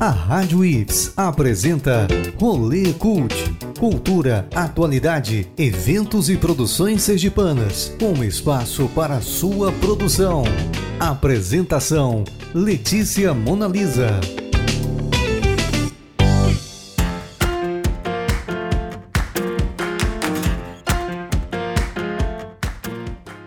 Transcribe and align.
A 0.00 0.10
Rádio 0.10 0.64
Ips 0.64 1.12
apresenta 1.16 2.06
Rolê 2.40 2.92
Cult. 2.92 3.34
Cultura, 3.78 4.48
atualidade, 4.54 5.50
eventos 5.58 6.30
e 6.30 6.36
produções 6.36 7.02
sergipanas. 7.02 7.92
Um 8.00 8.22
espaço 8.22 8.88
para 8.94 9.20
sua 9.20 9.72
produção. 9.72 10.44
Apresentação: 11.00 12.24
Letícia 12.54 13.34
Monalisa. 13.34 14.20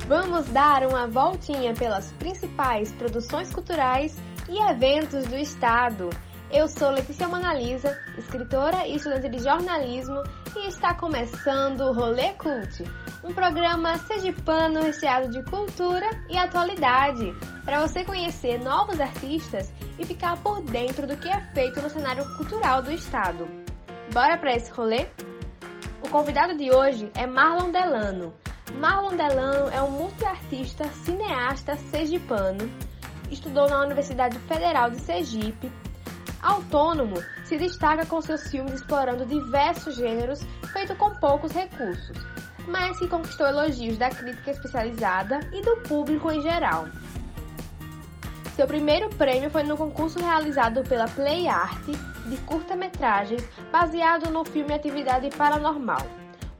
Vamos 0.07 0.47
dar 0.47 0.85
uma 0.85 1.07
voltinha 1.07 1.73
pelas 1.73 2.07
principais 2.19 2.91
produções 2.91 3.49
culturais 3.51 4.15
e 4.51 4.59
eventos 4.69 5.25
do 5.27 5.37
estado. 5.37 6.09
Eu 6.51 6.67
sou 6.67 6.91
Letícia 6.91 7.25
Monalisa, 7.25 7.97
escritora 8.17 8.85
e 8.85 8.97
estudante 8.97 9.29
de 9.29 9.39
jornalismo, 9.39 10.21
e 10.57 10.67
está 10.67 10.93
começando 10.93 11.79
o 11.79 11.93
Rolê 11.93 12.33
Cult, 12.33 12.83
um 13.23 13.33
programa 13.33 13.97
sergipano 13.99 14.81
recheado 14.81 15.29
de 15.29 15.41
cultura 15.49 16.05
e 16.29 16.37
atualidade, 16.37 17.33
para 17.63 17.79
você 17.79 18.03
conhecer 18.03 18.61
novos 18.61 18.99
artistas 18.99 19.71
e 19.97 20.05
ficar 20.05 20.35
por 20.43 20.61
dentro 20.61 21.07
do 21.07 21.15
que 21.15 21.29
é 21.29 21.39
feito 21.53 21.81
no 21.81 21.89
cenário 21.89 22.25
cultural 22.35 22.81
do 22.81 22.91
estado. 22.91 23.47
Bora 24.11 24.37
para 24.37 24.53
esse 24.53 24.69
rolê? 24.73 25.07
O 26.03 26.09
convidado 26.09 26.57
de 26.57 26.75
hoje 26.75 27.09
é 27.15 27.25
Marlon 27.25 27.71
Delano. 27.71 28.33
Marlon 28.77 29.15
Delano 29.15 29.69
é 29.69 29.81
um 29.81 29.91
multiartista, 29.91 30.89
cineasta 31.05 31.77
sergipano, 31.77 32.69
estudou 33.31 33.67
na 33.69 33.81
Universidade 33.81 34.37
Federal 34.39 34.89
de 34.89 34.99
Sergipe 34.99 35.71
Autônomo 36.41 37.23
se 37.45 37.57
destaca 37.57 38.05
com 38.05 38.19
seus 38.19 38.49
filmes 38.49 38.73
explorando 38.73 39.25
diversos 39.25 39.95
gêneros, 39.95 40.41
feito 40.73 40.95
com 40.95 41.11
poucos 41.15 41.51
recursos, 41.51 42.17
mas 42.67 42.97
que 42.97 43.07
conquistou 43.07 43.45
elogios 43.45 43.97
da 43.97 44.09
crítica 44.09 44.49
especializada 44.49 45.39
e 45.53 45.61
do 45.61 45.77
público 45.87 46.31
em 46.31 46.41
geral. 46.41 46.87
Seu 48.55 48.67
primeiro 48.67 49.07
prêmio 49.09 49.51
foi 49.51 49.63
no 49.63 49.77
concurso 49.77 50.19
realizado 50.19 50.83
pela 50.83 51.07
Play 51.07 51.47
Art 51.47 51.85
de 52.25 52.37
curta-metragens 52.37 53.47
baseado 53.71 54.31
no 54.31 54.43
filme 54.43 54.73
Atividade 54.73 55.29
Paranormal, 55.29 56.05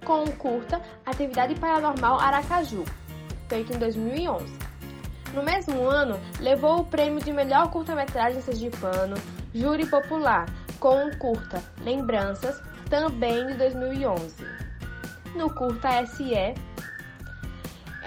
com 0.06 0.24
o 0.24 0.32
curta 0.34 0.80
Atividade 1.06 1.56
Paranormal 1.56 2.20
Aracaju, 2.20 2.86
feito 3.50 3.74
em 3.74 3.80
2011. 3.80 4.61
No 5.34 5.44
mesmo 5.44 5.88
ano, 5.88 6.20
levou 6.40 6.80
o 6.80 6.86
prêmio 6.86 7.24
de 7.24 7.32
melhor 7.32 7.70
curta-metragem 7.72 8.42
sergipano 8.42 9.16
Júri 9.54 9.86
Popular, 9.86 10.46
com 10.80 11.06
um 11.06 11.12
curta 11.18 11.64
Lembranças, 11.84 12.62
também 12.90 13.48
de 13.48 13.54
2011. 13.54 14.46
No 15.36 15.50
curta 15.54 16.06
SE, 16.06 16.54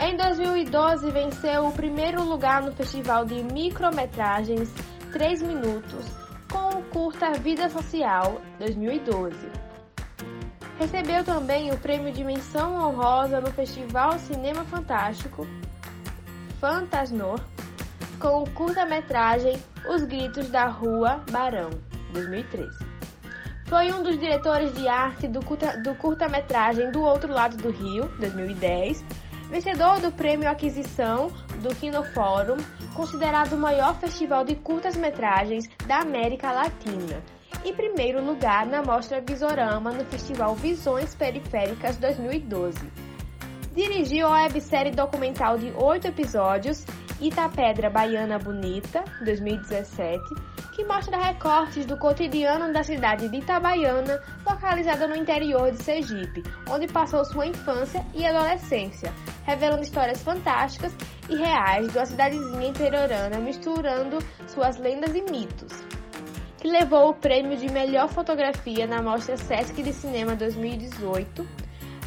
em 0.00 0.16
2012 0.16 1.10
venceu 1.10 1.66
o 1.66 1.72
primeiro 1.72 2.22
lugar 2.22 2.60
no 2.60 2.72
Festival 2.72 3.24
de 3.24 3.42
Micrometragens 3.42 4.70
3 5.12 5.40
Minutos, 5.40 6.06
com 6.50 6.78
o 6.78 6.82
curta 6.84 7.32
Vida 7.32 7.70
Social 7.70 8.38
2012. 8.58 9.34
Recebeu 10.78 11.24
também 11.24 11.70
o 11.70 11.78
prêmio 11.78 12.12
de 12.12 12.22
menção 12.22 12.74
honrosa 12.74 13.40
no 13.40 13.50
Festival 13.52 14.18
Cinema 14.18 14.64
Fantástico 14.64 15.46
Fantasnor 16.64 17.38
com 18.18 18.42
o 18.42 18.50
curta-metragem 18.52 19.54
Os 19.86 20.02
Gritos 20.04 20.48
da 20.48 20.64
Rua 20.64 21.22
Barão, 21.30 21.68
2013. 22.14 22.70
Foi 23.66 23.92
um 23.92 24.02
dos 24.02 24.18
diretores 24.18 24.72
de 24.72 24.88
arte 24.88 25.28
do 25.28 25.40
curta-metragem 25.96 26.90
Do 26.90 27.02
Outro 27.02 27.30
Lado 27.30 27.58
do 27.58 27.68
Rio, 27.68 28.08
2010, 28.18 29.04
vencedor 29.50 30.00
do 30.00 30.10
Prêmio 30.10 30.48
Aquisição 30.48 31.30
do 31.60 31.74
Kinofórum, 31.74 32.56
considerado 32.94 33.52
o 33.52 33.58
maior 33.58 33.94
festival 34.00 34.42
de 34.42 34.54
curtas-metragens 34.54 35.68
da 35.86 35.98
América 35.98 36.50
Latina, 36.50 37.22
e 37.62 37.74
primeiro 37.74 38.24
lugar 38.24 38.64
na 38.64 38.82
Mostra 38.82 39.20
Visorama 39.20 39.92
no 39.92 40.06
Festival 40.06 40.54
Visões 40.54 41.14
Periféricas 41.14 41.98
2012. 41.98 43.13
Dirigiu 43.74 44.28
a 44.28 44.44
websérie 44.44 44.92
documental 44.92 45.58
de 45.58 45.72
oito 45.76 46.06
episódios 46.06 46.86
Itapedra 47.20 47.90
Baiana 47.90 48.38
Bonita, 48.38 49.02
2017, 49.24 50.20
que 50.76 50.84
mostra 50.84 51.18
recortes 51.18 51.84
do 51.84 51.98
cotidiano 51.98 52.72
da 52.72 52.84
cidade 52.84 53.28
de 53.28 53.38
Itabaiana, 53.38 54.22
localizada 54.46 55.08
no 55.08 55.16
interior 55.16 55.72
de 55.72 55.82
Sergipe, 55.82 56.44
onde 56.70 56.86
passou 56.86 57.24
sua 57.24 57.48
infância 57.48 58.06
e 58.14 58.24
adolescência, 58.24 59.12
revelando 59.44 59.82
histórias 59.82 60.22
fantásticas 60.22 60.94
e 61.28 61.34
reais 61.34 61.90
de 61.90 61.98
uma 61.98 62.06
cidadezinha 62.06 62.68
interiorana, 62.68 63.38
misturando 63.38 64.18
suas 64.46 64.78
lendas 64.78 65.16
e 65.16 65.22
mitos. 65.22 65.72
Que 66.58 66.68
levou 66.68 67.08
o 67.08 67.14
prêmio 67.14 67.58
de 67.58 67.68
melhor 67.72 68.08
fotografia 68.08 68.86
na 68.86 69.02
Mostra 69.02 69.36
Sesc 69.36 69.82
de 69.82 69.92
Cinema 69.92 70.36
2018. 70.36 71.63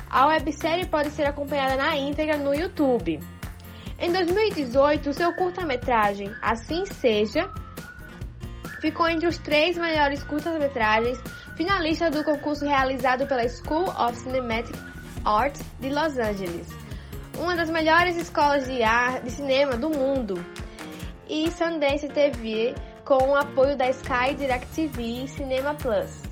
A 0.09 0.28
websérie 0.28 0.85
pode 0.85 1.09
ser 1.12 1.25
acompanhada 1.25 1.75
na 1.75 1.97
íntegra 1.97 2.38
no 2.38 2.53
YouTube. 2.53 3.19
Em 4.00 4.12
2018, 4.12 5.13
seu 5.13 5.34
curta-metragem 5.34 6.31
Assim 6.41 6.85
Seja 6.85 7.50
ficou 8.79 9.07
entre 9.09 9.28
os 9.28 9.38
três 9.40 9.78
melhores 9.78 10.23
curtas-metragens 10.23 11.19
finalistas 11.56 12.12
do 12.12 12.23
concurso 12.23 12.66
realizado 12.66 13.25
pela 13.25 13.47
School 13.50 13.90
of 13.90 14.16
Cinematic 14.16 14.75
Arts 15.25 15.62
de 15.79 15.90
Los 15.90 16.18
Angeles, 16.18 16.68
uma 17.38 17.56
das 17.56 17.69
melhores 17.69 18.16
escolas 18.16 18.66
de, 18.66 18.84
arte, 18.84 19.25
de 19.25 19.31
cinema 19.31 19.75
do 19.75 19.89
mundo, 19.89 20.44
e 21.28 21.51
Sundance 21.51 22.07
TV 22.07 22.74
com 23.03 23.29
o 23.29 23.35
apoio 23.35 23.75
da 23.75 23.89
Sky 23.89 24.35
Direct 24.38 24.68
TV 24.74 25.24
e 25.24 25.28
Cinema 25.28 25.74
Plus. 25.74 26.26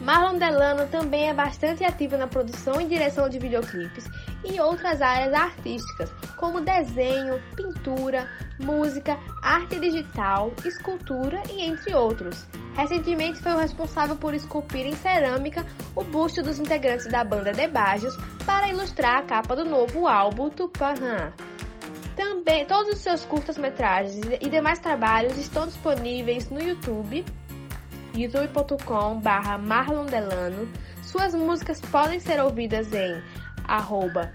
Marlon 0.00 0.38
Delano 0.38 0.86
também 0.86 1.28
é 1.28 1.34
bastante 1.34 1.84
ativo 1.84 2.16
na 2.16 2.26
produção 2.26 2.80
e 2.80 2.86
direção 2.86 3.28
de 3.28 3.38
videoclipes 3.38 4.08
e 4.42 4.58
outras 4.58 5.02
áreas 5.02 5.34
artísticas, 5.34 6.10
como 6.36 6.62
desenho, 6.62 7.38
pintura, 7.54 8.26
música, 8.58 9.18
arte 9.42 9.78
digital, 9.78 10.52
escultura 10.64 11.42
e 11.50 11.62
entre 11.62 11.94
outros. 11.94 12.46
Recentemente 12.74 13.40
foi 13.40 13.52
o 13.52 13.58
responsável 13.58 14.16
por 14.16 14.32
esculpir 14.32 14.86
em 14.86 14.96
cerâmica 14.96 15.66
o 15.94 16.02
busto 16.02 16.42
dos 16.42 16.58
integrantes 16.58 17.06
da 17.06 17.22
banda 17.22 17.52
De 17.52 17.68
Bajos 17.68 18.16
para 18.46 18.68
ilustrar 18.68 19.18
a 19.18 19.22
capa 19.22 19.54
do 19.54 19.66
novo 19.66 20.06
álbum 20.06 20.48
Tupanã. 20.48 21.30
Também 22.16 22.64
todos 22.64 22.94
os 22.94 22.98
seus 23.00 23.24
curtas-metragens 23.26 24.18
e 24.40 24.48
demais 24.48 24.78
trabalhos 24.78 25.36
estão 25.36 25.66
disponíveis 25.66 26.48
no 26.48 26.60
YouTube 26.60 27.24
youtube.com.br 28.14 29.58
marlondelano. 29.62 30.68
Suas 31.02 31.34
músicas 31.34 31.80
podem 31.80 32.20
ser 32.20 32.40
ouvidas 32.40 32.92
em 32.92 33.22
arroba 33.66 34.32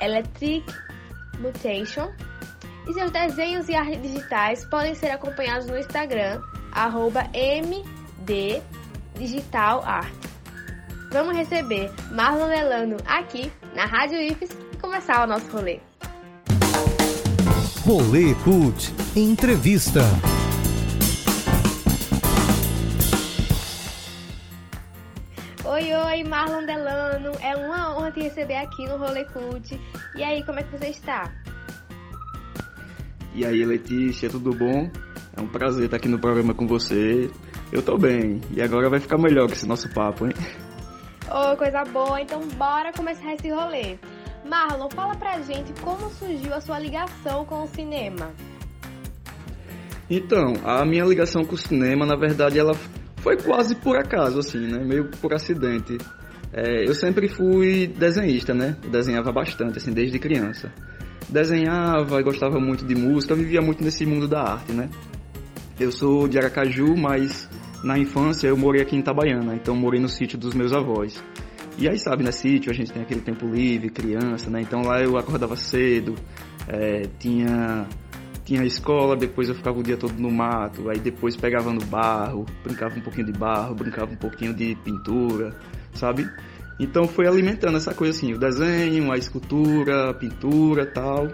Electric 0.00 0.64
Mutation. 1.38 2.10
E 2.88 2.92
seus 2.94 3.10
desenhos 3.10 3.68
e 3.68 3.74
artes 3.74 4.00
digitais 4.00 4.64
podem 4.64 4.94
ser 4.94 5.10
acompanhados 5.10 5.66
no 5.66 5.78
Instagram, 5.78 6.40
arroba 6.72 7.28
MD 7.34 8.62
Digital 9.16 9.82
Art. 9.84 10.12
Vamos 11.10 11.36
receber 11.36 11.90
Marlon 12.10 12.48
Delano 12.48 12.96
aqui 13.06 13.50
na 13.74 13.84
Rádio 13.84 14.20
IFES 14.20 14.50
e 14.72 14.76
começar 14.76 15.24
o 15.24 15.26
nosso 15.26 15.50
rolê. 15.50 15.80
Rolê 17.84 18.34
Cult 18.44 18.92
Entrevista. 19.16 20.02
Oi, 25.78 25.94
oi, 25.94 26.24
Marlon 26.24 26.66
Delano. 26.66 27.30
É 27.40 27.54
uma 27.54 27.96
honra 27.96 28.10
te 28.10 28.20
receber 28.20 28.56
aqui 28.56 28.84
no 28.88 28.96
Rolê 28.96 29.24
Cult. 29.26 29.80
E 30.16 30.24
aí, 30.24 30.44
como 30.44 30.58
é 30.58 30.64
que 30.64 30.76
você 30.76 30.88
está? 30.88 31.32
E 33.32 33.46
aí, 33.46 33.64
Letícia, 33.64 34.28
tudo 34.28 34.52
bom? 34.52 34.90
É 35.36 35.40
um 35.40 35.46
prazer 35.46 35.84
estar 35.84 35.98
aqui 35.98 36.08
no 36.08 36.18
programa 36.18 36.52
com 36.52 36.66
você. 36.66 37.30
Eu 37.70 37.80
tô 37.80 37.96
bem. 37.96 38.40
E 38.50 38.60
agora 38.60 38.90
vai 38.90 38.98
ficar 38.98 39.18
melhor 39.18 39.46
com 39.46 39.52
esse 39.52 39.68
nosso 39.68 39.88
papo, 39.94 40.26
hein? 40.26 40.32
Ô, 41.30 41.52
oh, 41.52 41.56
coisa 41.56 41.84
boa. 41.84 42.20
Então, 42.20 42.40
bora 42.56 42.92
começar 42.92 43.34
esse 43.34 43.48
rolê. 43.48 44.00
Marlon, 44.44 44.90
fala 44.90 45.14
pra 45.14 45.40
gente 45.42 45.72
como 45.80 46.10
surgiu 46.10 46.54
a 46.54 46.60
sua 46.60 46.80
ligação 46.80 47.44
com 47.44 47.62
o 47.62 47.68
cinema. 47.68 48.32
Então, 50.10 50.54
a 50.64 50.84
minha 50.84 51.04
ligação 51.04 51.44
com 51.44 51.54
o 51.54 51.58
cinema, 51.58 52.04
na 52.04 52.16
verdade, 52.16 52.58
ela 52.58 52.72
foi 53.22 53.36
quase 53.36 53.74
por 53.74 53.96
acaso, 53.96 54.38
assim, 54.38 54.66
né? 54.66 54.84
Meio 54.84 55.08
por 55.20 55.32
acidente. 55.34 55.98
É, 56.52 56.88
eu 56.88 56.94
sempre 56.94 57.28
fui 57.28 57.86
desenhista, 57.86 58.54
né? 58.54 58.76
Desenhava 58.90 59.30
bastante, 59.32 59.78
assim, 59.78 59.92
desde 59.92 60.18
criança. 60.18 60.72
desenhava, 61.28 62.22
gostava 62.22 62.58
muito 62.58 62.86
de 62.86 62.94
música, 62.94 63.34
vivia 63.34 63.60
muito 63.60 63.84
nesse 63.84 64.06
mundo 64.06 64.26
da 64.26 64.40
arte, 64.40 64.72
né? 64.72 64.88
Eu 65.78 65.92
sou 65.92 66.26
de 66.26 66.38
Aracaju, 66.38 66.96
mas 66.96 67.48
na 67.84 67.98
infância 67.98 68.48
eu 68.48 68.56
morei 68.56 68.82
aqui 68.82 68.96
em 68.96 69.00
Itabaiana, 69.00 69.54
então 69.54 69.76
morei 69.76 70.00
no 70.00 70.08
sítio 70.08 70.38
dos 70.38 70.54
meus 70.54 70.72
avós. 70.72 71.22
E 71.78 71.88
aí 71.88 71.98
sabe, 71.98 72.24
né, 72.24 72.32
sítio 72.32 72.72
a 72.72 72.74
gente 72.74 72.92
tem 72.92 73.02
aquele 73.02 73.20
tempo 73.20 73.46
livre, 73.46 73.90
criança, 73.90 74.50
né? 74.50 74.60
Então 74.60 74.82
lá 74.82 75.00
eu 75.00 75.16
acordava 75.16 75.54
cedo, 75.54 76.14
é, 76.66 77.02
tinha 77.18 77.86
tinha 78.48 78.64
escola, 78.64 79.14
depois 79.14 79.50
eu 79.50 79.54
ficava 79.54 79.78
o 79.78 79.82
dia 79.82 79.98
todo 79.98 80.14
no 80.14 80.30
mato, 80.30 80.88
aí 80.88 80.98
depois 80.98 81.36
pegava 81.36 81.70
no 81.70 81.84
barro, 81.84 82.46
brincava 82.64 82.98
um 82.98 83.00
pouquinho 83.02 83.26
de 83.26 83.38
barro, 83.38 83.74
brincava 83.74 84.10
um 84.10 84.16
pouquinho 84.16 84.54
de 84.54 84.74
pintura, 84.76 85.54
sabe? 85.92 86.26
Então 86.80 87.06
foi 87.06 87.26
alimentando 87.26 87.76
essa 87.76 87.92
coisa 87.92 88.16
assim, 88.16 88.32
o 88.32 88.38
desenho, 88.38 89.12
a 89.12 89.18
escultura, 89.18 90.08
a 90.08 90.14
pintura, 90.14 90.86
tal. 90.86 91.28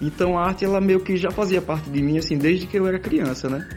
Então 0.00 0.36
a 0.36 0.44
arte 0.44 0.64
ela 0.64 0.80
meio 0.80 0.98
que 0.98 1.16
já 1.16 1.30
fazia 1.30 1.62
parte 1.62 1.88
de 1.88 2.02
mim 2.02 2.18
assim 2.18 2.36
desde 2.36 2.66
que 2.66 2.76
eu 2.76 2.84
era 2.84 2.98
criança, 2.98 3.48
né? 3.48 3.68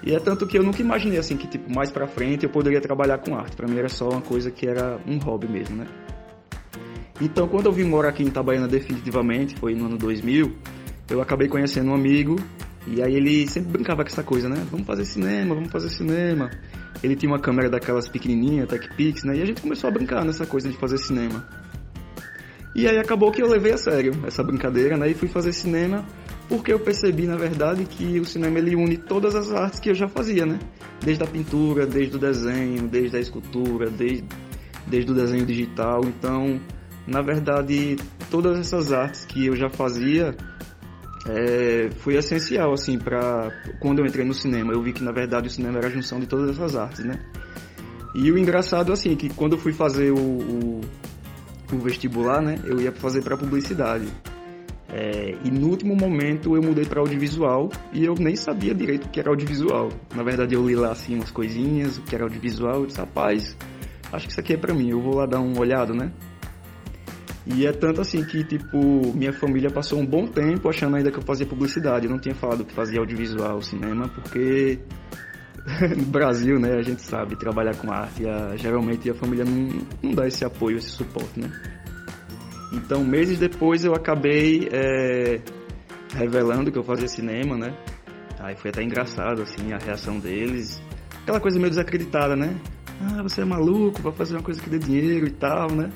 E 0.00 0.14
é 0.14 0.20
tanto 0.20 0.46
que 0.46 0.56
eu 0.56 0.62
nunca 0.62 0.80
imaginei 0.80 1.18
assim 1.18 1.36
que 1.36 1.48
tipo 1.48 1.74
mais 1.74 1.90
para 1.90 2.06
frente 2.06 2.44
eu 2.44 2.50
poderia 2.50 2.80
trabalhar 2.80 3.18
com 3.18 3.34
arte. 3.34 3.56
Para 3.56 3.66
mim 3.66 3.78
era 3.78 3.88
só 3.88 4.08
uma 4.08 4.20
coisa 4.20 4.48
que 4.48 4.64
era 4.64 5.00
um 5.08 5.18
hobby 5.18 5.48
mesmo, 5.48 5.74
né? 5.78 5.88
Então 7.20 7.48
quando 7.48 7.66
eu 7.66 7.72
vim 7.72 7.82
morar 7.82 8.10
aqui 8.10 8.22
em 8.22 8.28
Itabaiana 8.28 8.68
definitivamente, 8.68 9.56
foi 9.56 9.74
no 9.74 9.86
ano 9.86 9.98
2000, 9.98 10.52
eu 11.08 11.20
acabei 11.20 11.48
conhecendo 11.48 11.90
um 11.90 11.94
amigo 11.94 12.36
e 12.86 13.02
aí 13.02 13.14
ele 13.14 13.46
sempre 13.48 13.72
brincava 13.72 14.02
com 14.02 14.08
essa 14.08 14.22
coisa, 14.22 14.48
né? 14.48 14.66
Vamos 14.70 14.86
fazer 14.86 15.04
cinema, 15.04 15.54
vamos 15.54 15.70
fazer 15.70 15.88
cinema. 15.88 16.50
Ele 17.02 17.16
tinha 17.16 17.30
uma 17.30 17.38
câmera 17.38 17.68
daquelas 17.68 18.08
pequenininha, 18.08 18.66
TechPix, 18.66 19.24
né? 19.24 19.36
E 19.36 19.42
a 19.42 19.46
gente 19.46 19.62
começou 19.62 19.88
a 19.88 19.90
brincar 19.90 20.24
nessa 20.24 20.46
coisa 20.46 20.68
de 20.68 20.76
fazer 20.76 20.98
cinema. 20.98 21.46
E 22.74 22.88
aí 22.88 22.98
acabou 22.98 23.30
que 23.30 23.42
eu 23.42 23.48
levei 23.48 23.72
a 23.72 23.78
sério 23.78 24.12
essa 24.26 24.42
brincadeira, 24.42 24.96
né? 24.96 25.10
E 25.10 25.14
fui 25.14 25.28
fazer 25.28 25.52
cinema 25.52 26.04
porque 26.48 26.72
eu 26.72 26.78
percebi, 26.78 27.26
na 27.26 27.36
verdade, 27.36 27.84
que 27.84 28.20
o 28.20 28.24
cinema 28.24 28.58
ele 28.58 28.76
une 28.76 28.98
todas 28.98 29.34
as 29.34 29.50
artes 29.50 29.80
que 29.80 29.88
eu 29.88 29.94
já 29.94 30.08
fazia, 30.08 30.44
né? 30.44 30.58
Desde 31.02 31.22
a 31.22 31.26
pintura, 31.26 31.86
desde 31.86 32.16
o 32.16 32.18
desenho, 32.18 32.86
desde 32.88 33.16
a 33.16 33.20
escultura, 33.20 33.88
desde, 33.88 34.24
desde 34.86 35.10
o 35.10 35.14
desenho 35.14 35.46
digital. 35.46 36.02
Então, 36.04 36.60
na 37.06 37.22
verdade, 37.22 37.96
todas 38.30 38.58
essas 38.58 38.92
artes 38.92 39.24
que 39.24 39.46
eu 39.46 39.56
já 39.56 39.70
fazia 39.70 40.34
é, 41.26 41.90
foi 41.98 42.16
essencial, 42.16 42.72
assim, 42.72 42.98
para 42.98 43.50
quando 43.80 44.00
eu 44.00 44.06
entrei 44.06 44.24
no 44.24 44.34
cinema. 44.34 44.72
Eu 44.72 44.82
vi 44.82 44.92
que, 44.92 45.02
na 45.02 45.12
verdade, 45.12 45.48
o 45.48 45.50
cinema 45.50 45.78
era 45.78 45.86
a 45.86 45.90
junção 45.90 46.20
de 46.20 46.26
todas 46.26 46.50
essas 46.50 46.76
artes, 46.76 47.04
né? 47.04 47.18
E 48.14 48.30
o 48.30 48.38
engraçado, 48.38 48.92
assim, 48.92 49.16
que 49.16 49.28
quando 49.30 49.52
eu 49.52 49.58
fui 49.58 49.72
fazer 49.72 50.12
o, 50.12 50.16
o, 50.16 50.80
o 51.72 51.78
vestibular, 51.78 52.40
né, 52.40 52.60
eu 52.64 52.80
ia 52.80 52.92
fazer 52.92 53.22
para 53.22 53.36
publicidade. 53.36 54.06
É, 54.88 55.36
e 55.42 55.50
no 55.50 55.68
último 55.70 55.96
momento 55.96 56.54
eu 56.54 56.62
mudei 56.62 56.84
para 56.84 57.00
audiovisual 57.00 57.68
e 57.92 58.04
eu 58.04 58.14
nem 58.14 58.36
sabia 58.36 58.72
direito 58.72 59.06
o 59.06 59.08
que 59.08 59.18
era 59.18 59.30
audiovisual. 59.30 59.88
Na 60.14 60.22
verdade, 60.22 60.54
eu 60.54 60.64
li 60.64 60.76
lá, 60.76 60.92
assim, 60.92 61.16
umas 61.16 61.32
coisinhas, 61.32 61.98
o 61.98 62.02
que 62.02 62.14
era 62.14 62.22
audiovisual. 62.22 62.80
Eu 62.80 62.86
disse, 62.86 63.00
rapaz, 63.00 63.56
acho 64.12 64.26
que 64.26 64.30
isso 64.30 64.40
aqui 64.40 64.52
é 64.52 64.56
para 64.56 64.72
mim, 64.72 64.90
eu 64.90 65.00
vou 65.00 65.16
lá 65.16 65.26
dar 65.26 65.40
uma 65.40 65.58
olhada, 65.58 65.92
né? 65.92 66.12
E 67.46 67.66
é 67.66 67.72
tanto 67.72 68.00
assim 68.00 68.24
que, 68.24 68.42
tipo, 68.42 69.12
minha 69.14 69.32
família 69.32 69.70
passou 69.70 70.00
um 70.00 70.06
bom 70.06 70.26
tempo 70.26 70.68
achando 70.68 70.96
ainda 70.96 71.10
que 71.10 71.18
eu 71.18 71.22
fazia 71.22 71.46
publicidade. 71.46 72.06
Eu 72.06 72.10
não 72.10 72.18
tinha 72.18 72.34
falado 72.34 72.64
que 72.64 72.72
fazia 72.72 73.00
audiovisual, 73.00 73.60
cinema, 73.60 74.08
porque 74.08 74.78
no 75.96 76.06
Brasil, 76.06 76.58
né, 76.58 76.74
a 76.74 76.82
gente 76.82 77.02
sabe, 77.02 77.36
trabalhar 77.36 77.76
com 77.76 77.92
arte, 77.92 78.26
a, 78.26 78.56
geralmente 78.56 79.10
a 79.10 79.14
família 79.14 79.44
não, 79.44 79.68
não 80.02 80.14
dá 80.14 80.26
esse 80.26 80.44
apoio, 80.44 80.78
esse 80.78 80.90
suporte, 80.90 81.38
né? 81.38 81.50
Então, 82.72 83.04
meses 83.04 83.38
depois 83.38 83.84
eu 83.84 83.94
acabei 83.94 84.68
é, 84.72 85.40
revelando 86.14 86.72
que 86.72 86.78
eu 86.78 86.82
fazia 86.82 87.08
cinema, 87.08 87.56
né? 87.56 87.76
Aí 88.40 88.56
foi 88.56 88.70
até 88.70 88.82
engraçado, 88.82 89.42
assim, 89.42 89.72
a 89.72 89.78
reação 89.78 90.18
deles. 90.18 90.82
Aquela 91.22 91.40
coisa 91.40 91.58
meio 91.58 91.70
desacreditada, 91.70 92.34
né? 92.34 92.54
Ah, 93.00 93.22
você 93.22 93.42
é 93.42 93.44
maluco, 93.44 94.02
vai 94.02 94.12
fazer 94.12 94.34
uma 94.34 94.42
coisa 94.42 94.60
que 94.60 94.68
dê 94.68 94.78
dinheiro 94.78 95.26
e 95.26 95.30
tal, 95.30 95.70
né? 95.70 95.90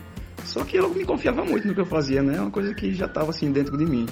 Só 0.45 0.65
que 0.65 0.77
eu 0.77 0.93
me 0.95 1.05
confiava 1.05 1.45
muito 1.45 1.67
no 1.67 1.75
que 1.75 1.81
eu 1.81 1.87
fazia, 1.87 2.23
né? 2.23 2.37
É 2.37 2.41
uma 2.41 2.51
coisa 2.51 2.75
que 2.75 2.93
já 2.95 3.07
estava 3.07 3.31
assim 3.31 3.53
dentro 3.53 3.77
de 3.77 3.85
mim. 3.85 4.07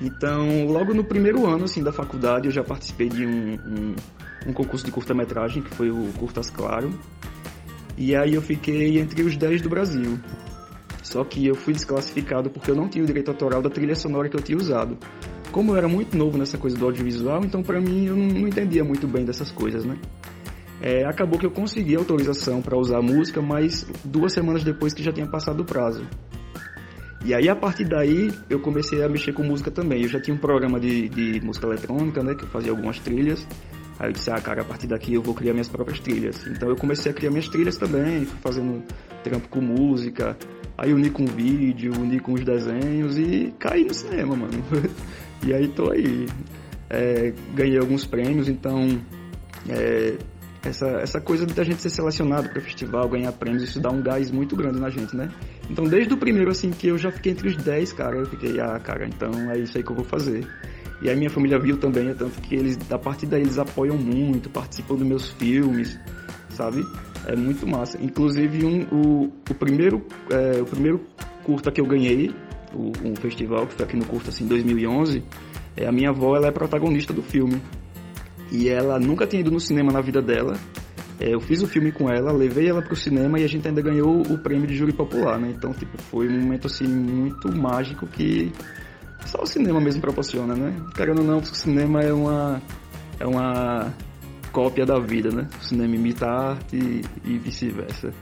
Então, 0.00 0.66
logo 0.66 0.92
no 0.92 1.04
primeiro 1.04 1.46
ano 1.46 1.64
assim 1.64 1.82
da 1.82 1.92
faculdade, 1.92 2.46
eu 2.46 2.52
já 2.52 2.62
participei 2.62 3.08
de 3.08 3.24
um, 3.24 3.54
um, 3.54 3.94
um 4.48 4.52
concurso 4.52 4.84
de 4.84 4.92
curta-metragem, 4.92 5.62
que 5.62 5.74
foi 5.74 5.90
o 5.90 6.12
Curtas 6.18 6.50
Claro. 6.50 6.92
E 7.96 8.14
aí 8.14 8.34
eu 8.34 8.42
fiquei 8.42 8.98
entre 8.98 9.22
os 9.22 9.36
10 9.36 9.62
do 9.62 9.70
Brasil. 9.70 10.18
Só 11.02 11.24
que 11.24 11.46
eu 11.46 11.54
fui 11.54 11.72
desclassificado 11.72 12.50
porque 12.50 12.70
eu 12.70 12.74
não 12.74 12.88
tinha 12.88 13.02
o 13.02 13.06
direito 13.06 13.30
autoral 13.30 13.62
da 13.62 13.70
trilha 13.70 13.94
sonora 13.94 14.28
que 14.28 14.36
eu 14.36 14.42
tinha 14.42 14.58
usado. 14.58 14.98
Como 15.50 15.72
eu 15.72 15.76
era 15.76 15.88
muito 15.88 16.16
novo 16.16 16.36
nessa 16.36 16.58
coisa 16.58 16.76
do 16.76 16.84
audiovisual, 16.84 17.42
então 17.44 17.62
para 17.62 17.80
mim 17.80 18.06
eu 18.06 18.16
não, 18.16 18.26
não 18.26 18.48
entendia 18.48 18.84
muito 18.84 19.06
bem 19.06 19.24
dessas 19.24 19.50
coisas, 19.50 19.84
né? 19.84 19.96
É, 20.80 21.04
acabou 21.04 21.38
que 21.38 21.46
eu 21.46 21.50
consegui 21.50 21.96
autorização 21.96 22.60
para 22.60 22.76
usar 22.76 22.98
a 22.98 23.02
música, 23.02 23.40
mas 23.40 23.86
duas 24.04 24.32
semanas 24.32 24.62
depois 24.62 24.92
que 24.92 25.02
já 25.02 25.12
tinha 25.12 25.26
passado 25.26 25.60
o 25.60 25.64
prazo. 25.64 26.06
E 27.24 27.34
aí, 27.34 27.48
a 27.48 27.56
partir 27.56 27.84
daí, 27.84 28.32
eu 28.48 28.60
comecei 28.60 29.02
a 29.02 29.08
mexer 29.08 29.32
com 29.32 29.42
música 29.42 29.70
também. 29.70 30.02
Eu 30.02 30.08
já 30.08 30.20
tinha 30.20 30.34
um 30.34 30.38
programa 30.38 30.78
de, 30.78 31.08
de 31.08 31.40
música 31.44 31.66
eletrônica, 31.66 32.22
né, 32.22 32.34
que 32.34 32.44
eu 32.44 32.48
fazia 32.48 32.70
algumas 32.70 33.00
trilhas. 33.00 33.44
Aí 33.98 34.10
eu 34.10 34.12
disse, 34.12 34.30
ah, 34.30 34.40
cara, 34.40 34.62
a 34.62 34.64
partir 34.64 34.86
daqui 34.86 35.14
eu 35.14 35.22
vou 35.22 35.34
criar 35.34 35.52
minhas 35.52 35.68
próprias 35.68 35.98
trilhas. 35.98 36.46
Então 36.46 36.68
eu 36.68 36.76
comecei 36.76 37.10
a 37.10 37.14
criar 37.14 37.30
minhas 37.30 37.48
trilhas 37.48 37.76
também, 37.76 38.26
fui 38.26 38.38
fazendo 38.40 38.82
trampo 39.24 39.48
com 39.48 39.60
música. 39.60 40.36
Aí 40.76 40.92
uni 40.92 41.10
com 41.10 41.24
vídeo, 41.24 41.92
uni 41.98 42.20
com 42.20 42.34
os 42.34 42.44
desenhos 42.44 43.18
e 43.18 43.54
caí 43.58 43.84
no 43.84 43.94
cinema, 43.94 44.36
mano. 44.36 44.62
e 45.44 45.54
aí 45.54 45.68
tô 45.68 45.90
aí. 45.90 46.26
É, 46.88 47.32
ganhei 47.54 47.78
alguns 47.78 48.06
prêmios, 48.06 48.48
então 48.48 49.00
é, 49.68 50.14
essa, 50.68 50.86
essa 51.00 51.20
coisa 51.20 51.46
de 51.46 51.60
a 51.60 51.64
gente 51.64 51.80
ser 51.80 51.90
selecionado 51.90 52.48
para 52.48 52.60
festival, 52.60 53.08
ganhar 53.08 53.32
prêmios, 53.32 53.62
isso 53.62 53.80
dá 53.80 53.90
um 53.90 54.02
gás 54.02 54.30
muito 54.30 54.56
grande 54.56 54.80
na 54.80 54.90
gente, 54.90 55.16
né? 55.16 55.28
Então, 55.70 55.84
desde 55.84 56.12
o 56.12 56.16
primeiro, 56.16 56.50
assim, 56.50 56.70
que 56.70 56.88
eu 56.88 56.98
já 56.98 57.10
fiquei 57.10 57.32
entre 57.32 57.48
os 57.48 57.56
10, 57.56 57.92
cara, 57.92 58.16
eu 58.16 58.26
fiquei, 58.26 58.60
ah, 58.60 58.78
cara, 58.78 59.06
então 59.06 59.30
é 59.50 59.58
isso 59.58 59.76
aí 59.76 59.84
que 59.84 59.90
eu 59.90 59.96
vou 59.96 60.04
fazer. 60.04 60.46
E 61.02 61.10
aí 61.10 61.16
minha 61.16 61.30
família 61.30 61.58
viu 61.58 61.76
também, 61.76 62.08
é 62.08 62.14
tanto 62.14 62.40
que 62.40 62.54
eles, 62.54 62.78
a 62.90 62.98
partir 62.98 63.26
daí, 63.26 63.42
eles 63.42 63.58
apoiam 63.58 63.96
muito, 63.96 64.48
participam 64.48 64.94
dos 64.94 65.06
meus 65.06 65.28
filmes, 65.30 65.98
sabe? 66.50 66.84
É 67.26 67.36
muito 67.36 67.66
massa. 67.66 67.98
Inclusive, 68.02 68.64
um, 68.64 68.82
o, 68.90 69.32
o, 69.50 69.54
primeiro, 69.54 70.04
é, 70.30 70.60
o 70.60 70.64
primeiro 70.64 71.00
curta 71.44 71.70
que 71.70 71.80
eu 71.80 71.86
ganhei, 71.86 72.34
o, 72.72 72.92
um 73.04 73.14
festival 73.14 73.66
que 73.66 73.74
foi 73.74 73.84
aqui 73.84 73.96
no 73.96 74.06
curta, 74.06 74.30
assim, 74.30 74.44
em 74.44 74.48
2011, 74.48 75.22
é, 75.76 75.86
a 75.86 75.92
minha 75.92 76.10
avó, 76.10 76.34
ela 76.36 76.46
é 76.46 76.50
protagonista 76.50 77.12
do 77.12 77.22
filme. 77.22 77.60
E 78.50 78.68
ela 78.68 78.98
nunca 78.98 79.26
tinha 79.26 79.40
ido 79.40 79.50
no 79.50 79.60
cinema 79.60 79.92
na 79.92 80.00
vida 80.00 80.22
dela. 80.22 80.56
É, 81.18 81.34
eu 81.34 81.40
fiz 81.40 81.62
o 81.62 81.66
filme 81.66 81.90
com 81.92 82.10
ela, 82.10 82.30
levei 82.30 82.68
ela 82.68 82.82
pro 82.82 82.94
cinema 82.94 83.40
e 83.40 83.44
a 83.44 83.48
gente 83.48 83.66
ainda 83.66 83.80
ganhou 83.80 84.20
o 84.20 84.38
prêmio 84.38 84.66
de 84.66 84.76
júri 84.76 84.92
popular, 84.92 85.38
né? 85.38 85.52
Então, 85.56 85.72
tipo, 85.72 85.96
foi 86.02 86.28
um 86.28 86.40
momento, 86.40 86.66
assim, 86.66 86.86
muito 86.86 87.50
mágico 87.56 88.06
que 88.06 88.52
só 89.24 89.42
o 89.42 89.46
cinema 89.46 89.80
mesmo 89.80 90.00
proporciona, 90.00 90.54
né? 90.54 90.76
Querendo 90.94 91.20
ou 91.20 91.24
não, 91.24 91.38
o 91.38 91.44
cinema 91.46 92.00
é 92.02 92.12
uma, 92.12 92.60
é 93.18 93.26
uma 93.26 93.94
cópia 94.52 94.84
da 94.84 94.98
vida, 94.98 95.30
né? 95.30 95.48
O 95.58 95.64
cinema 95.64 95.94
imita 95.94 96.26
a 96.26 96.50
arte 96.50 96.76
e, 96.76 97.02
e 97.24 97.38
vice-versa. 97.38 98.12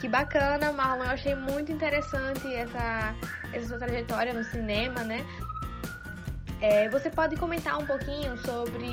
Que 0.00 0.08
bacana, 0.08 0.72
Marlon. 0.72 1.04
Eu 1.04 1.10
achei 1.10 1.34
muito 1.34 1.72
interessante 1.72 2.46
essa, 2.54 3.14
essa 3.52 3.68
sua 3.68 3.78
trajetória 3.78 4.32
no 4.32 4.44
cinema, 4.44 5.02
né? 5.02 5.24
É, 6.60 6.88
você 6.88 7.10
pode 7.10 7.36
comentar 7.36 7.78
um 7.78 7.86
pouquinho 7.86 8.36
sobre 8.38 8.86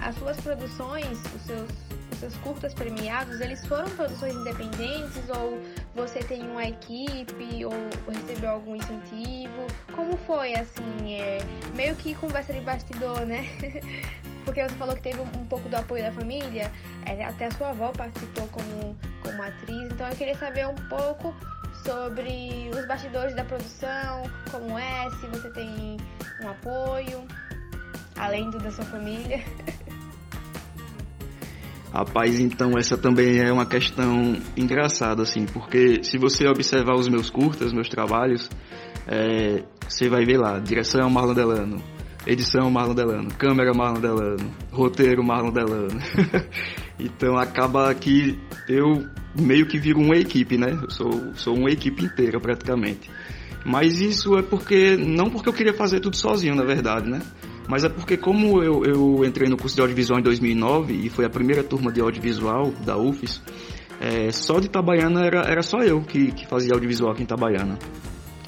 as 0.00 0.14
suas 0.16 0.38
produções, 0.40 1.18
os 1.34 1.42
seus, 1.42 1.70
os 2.12 2.18
seus 2.18 2.36
curtas 2.36 2.74
premiados, 2.74 3.40
eles 3.40 3.66
foram 3.66 3.88
produções 3.90 4.34
independentes 4.34 5.22
ou 5.30 5.58
você 5.94 6.20
tem 6.20 6.42
uma 6.42 6.64
equipe 6.64 7.64
ou 7.64 7.72
recebeu 8.12 8.50
algum 8.50 8.76
incentivo? 8.76 9.66
Como 9.94 10.16
foi, 10.18 10.54
assim, 10.54 11.14
é, 11.14 11.38
meio 11.74 11.96
que 11.96 12.14
conversa 12.14 12.52
de 12.52 12.60
bastidor, 12.60 13.20
né? 13.20 13.46
Porque 14.44 14.62
você 14.62 14.76
falou 14.76 14.94
que 14.94 15.02
teve 15.02 15.20
um, 15.20 15.46
pouco 15.46 15.68
do 15.68 15.74
apoio 15.74 16.04
da 16.04 16.12
família, 16.12 16.70
é, 17.04 17.24
até 17.24 17.46
a 17.46 17.50
sua 17.50 17.70
avó 17.70 17.90
participou 17.90 18.46
como, 18.48 18.96
como 19.20 19.42
atriz, 19.42 19.90
então 19.90 20.08
eu 20.08 20.14
queria 20.14 20.36
saber 20.36 20.68
um 20.68 20.74
pouco 20.88 21.34
sobre 21.84 22.70
os 22.72 22.86
bastidores 22.86 23.34
da 23.34 23.44
produção, 23.44 24.22
como 24.50 24.78
é, 24.78 25.08
se 25.20 25.26
você 25.26 25.50
tem 25.50 25.96
um 26.42 26.48
apoio, 26.48 27.26
além 28.16 28.50
do 28.50 28.58
da 28.58 28.70
sua 28.70 28.84
família. 28.84 29.42
Rapaz, 31.92 32.38
então 32.38 32.72
essa 32.76 32.98
também 32.98 33.38
é 33.38 33.50
uma 33.50 33.64
questão 33.64 34.36
engraçada, 34.54 35.22
assim, 35.22 35.46
porque 35.46 36.02
se 36.02 36.18
você 36.18 36.46
observar 36.46 36.94
os 36.94 37.08
meus 37.08 37.30
curtas, 37.30 37.72
meus 37.72 37.88
trabalhos, 37.88 38.50
é, 39.06 39.62
você 39.88 40.08
vai 40.08 40.24
ver 40.24 40.36
lá, 40.36 40.58
direção 40.58 41.08
Marlon 41.08 41.32
Delano, 41.32 41.82
edição 42.26 42.70
Marlon 42.70 42.94
Delano, 42.94 43.28
câmera 43.38 43.72
Marlon 43.72 44.00
Delano, 44.00 44.54
roteiro 44.70 45.24
Marlon 45.24 45.52
Delano. 45.52 45.98
então 47.00 47.38
acaba 47.38 47.94
que 47.94 48.38
eu 48.68 49.06
meio 49.40 49.66
que 49.66 49.78
viro 49.78 50.00
uma 50.00 50.16
equipe, 50.16 50.56
né? 50.56 50.78
Eu 50.82 50.90
sou, 50.90 51.32
sou 51.34 51.56
uma 51.56 51.70
equipe 51.70 52.04
inteira 52.04 52.40
praticamente. 52.40 53.10
Mas 53.64 54.00
isso 54.00 54.36
é 54.36 54.42
porque, 54.42 54.96
não 54.96 55.28
porque 55.28 55.48
eu 55.48 55.52
queria 55.52 55.74
fazer 55.74 56.00
tudo 56.00 56.16
sozinho, 56.16 56.54
na 56.54 56.64
verdade, 56.64 57.10
né? 57.10 57.20
Mas 57.68 57.84
é 57.84 57.88
porque 57.88 58.16
como 58.16 58.62
eu, 58.62 58.84
eu 58.84 59.24
entrei 59.24 59.48
no 59.48 59.56
curso 59.56 59.74
de 59.74 59.80
audiovisual 59.82 60.20
em 60.20 60.22
2009 60.22 60.94
e 60.94 61.08
foi 61.08 61.24
a 61.24 61.30
primeira 61.30 61.64
turma 61.64 61.90
de 61.90 62.00
audiovisual 62.00 62.70
da 62.84 62.96
UFES, 62.96 63.42
é, 64.00 64.30
só 64.30 64.60
de 64.60 64.66
Itabaiana 64.66 65.24
era, 65.26 65.40
era 65.40 65.62
só 65.62 65.78
eu 65.78 66.00
que, 66.02 66.30
que 66.30 66.46
fazia 66.46 66.74
audiovisual 66.74 67.10
aqui 67.10 67.22
em 67.22 67.24
Itabaiana. 67.24 67.76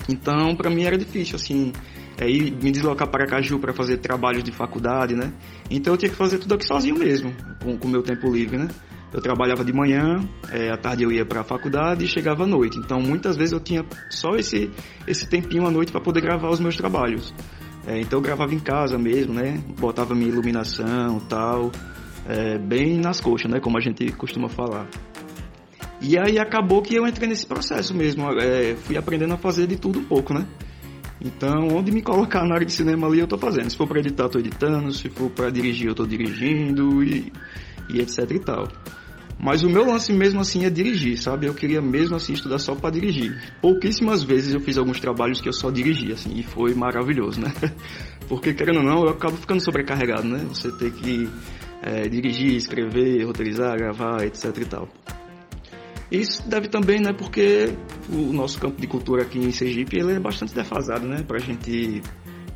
Então, 0.08 0.54
para 0.54 0.70
mim 0.70 0.84
era 0.84 0.96
difícil, 0.96 1.36
assim, 1.36 1.72
é, 2.18 2.28
ir, 2.28 2.52
me 2.62 2.70
deslocar 2.70 3.08
para 3.08 3.26
Caju 3.26 3.58
para 3.58 3.72
fazer 3.72 3.98
trabalhos 3.98 4.44
de 4.44 4.52
faculdade, 4.52 5.14
né? 5.14 5.32
Então 5.70 5.94
eu 5.94 5.98
tinha 5.98 6.10
que 6.10 6.16
fazer 6.16 6.38
tudo 6.38 6.54
aqui 6.54 6.64
sozinho 6.64 6.96
mesmo, 6.96 7.32
com 7.60 7.86
o 7.86 7.90
meu 7.90 8.02
tempo 8.02 8.30
livre, 8.30 8.56
né? 8.56 8.68
Eu 9.12 9.22
trabalhava 9.22 9.64
de 9.64 9.72
manhã, 9.72 10.20
é, 10.50 10.70
à 10.70 10.76
tarde 10.76 11.02
eu 11.02 11.10
ia 11.10 11.24
para 11.24 11.40
a 11.40 11.44
faculdade 11.44 12.04
e 12.04 12.08
chegava 12.08 12.44
à 12.44 12.46
noite. 12.46 12.78
Então 12.78 13.00
muitas 13.00 13.36
vezes 13.36 13.52
eu 13.52 13.60
tinha 13.60 13.84
só 14.10 14.36
esse, 14.36 14.70
esse 15.06 15.28
tempinho 15.28 15.66
à 15.66 15.70
noite 15.70 15.90
para 15.90 16.00
poder 16.00 16.20
gravar 16.20 16.50
os 16.50 16.60
meus 16.60 16.76
trabalhos. 16.76 17.34
É, 17.86 17.98
então 17.98 18.18
eu 18.18 18.22
gravava 18.22 18.54
em 18.54 18.58
casa 18.58 18.98
mesmo, 18.98 19.32
né? 19.32 19.62
Botava 19.78 20.14
minha 20.14 20.28
iluminação 20.28 21.20
tal, 21.20 21.72
é, 22.28 22.58
bem 22.58 22.98
nas 22.98 23.18
coxas, 23.18 23.50
né? 23.50 23.60
Como 23.60 23.78
a 23.78 23.80
gente 23.80 24.12
costuma 24.12 24.48
falar. 24.48 24.86
E 26.00 26.16
aí 26.18 26.38
acabou 26.38 26.82
que 26.82 26.94
eu 26.94 27.06
entrei 27.06 27.28
nesse 27.28 27.46
processo 27.46 27.94
mesmo. 27.94 28.30
É, 28.38 28.76
fui 28.76 28.96
aprendendo 28.96 29.32
a 29.32 29.38
fazer 29.38 29.66
de 29.66 29.76
tudo 29.76 30.00
um 30.00 30.04
pouco, 30.04 30.34
né? 30.34 30.46
Então, 31.20 31.68
onde 31.74 31.90
me 31.90 32.00
colocar 32.00 32.44
na 32.44 32.54
área 32.54 32.66
de 32.66 32.72
cinema 32.72 33.06
ali, 33.06 33.18
eu 33.18 33.26
tô 33.26 33.36
fazendo. 33.36 33.68
Se 33.70 33.76
for 33.76 33.88
para 33.88 33.98
editar, 33.98 34.28
tô 34.28 34.38
editando. 34.38 34.92
Se 34.92 35.08
for 35.08 35.30
para 35.30 35.50
dirigir, 35.50 35.88
eu 35.88 35.94
tô 35.94 36.06
dirigindo 36.06 37.02
e, 37.02 37.32
e 37.88 38.00
etc 38.00 38.30
e 38.30 38.38
tal. 38.38 38.68
Mas 39.40 39.62
o 39.62 39.70
meu 39.70 39.84
lance 39.84 40.12
mesmo 40.12 40.40
assim 40.40 40.64
é 40.64 40.70
dirigir, 40.70 41.16
sabe? 41.16 41.46
Eu 41.46 41.54
queria 41.54 41.80
mesmo 41.80 42.16
assim 42.16 42.32
estudar 42.32 42.58
só 42.58 42.74
para 42.74 42.90
dirigir. 42.90 43.40
Pouquíssimas 43.62 44.22
vezes 44.24 44.52
eu 44.52 44.60
fiz 44.60 44.76
alguns 44.76 44.98
trabalhos 44.98 45.40
que 45.40 45.48
eu 45.48 45.52
só 45.52 45.70
dirigi, 45.70 46.12
assim, 46.12 46.36
e 46.36 46.42
foi 46.42 46.74
maravilhoso, 46.74 47.40
né? 47.40 47.52
Porque 48.28 48.52
querendo 48.52 48.78
ou 48.78 48.84
não, 48.84 49.04
eu 49.04 49.10
acabo 49.10 49.36
ficando 49.36 49.60
sobrecarregado, 49.60 50.26
né? 50.26 50.44
Você 50.48 50.72
tem 50.72 50.90
que 50.90 51.28
é, 51.82 52.08
dirigir, 52.08 52.56
escrever, 52.56 53.24
roteirizar, 53.24 53.76
gravar, 53.76 54.24
etc 54.24 54.56
e 54.58 54.64
tal. 54.64 54.88
Isso 56.10 56.48
deve 56.48 56.68
também, 56.68 57.00
né, 57.00 57.12
porque 57.12 57.74
o 58.08 58.32
nosso 58.32 58.58
campo 58.58 58.80
de 58.80 58.86
cultura 58.86 59.22
aqui 59.22 59.38
em 59.38 59.52
Sergipe 59.52 59.98
ele 59.98 60.12
é 60.12 60.18
bastante 60.18 60.54
defasado, 60.54 61.06
né, 61.06 61.22
para 61.22 61.36
a 61.36 61.40
gente 61.40 62.02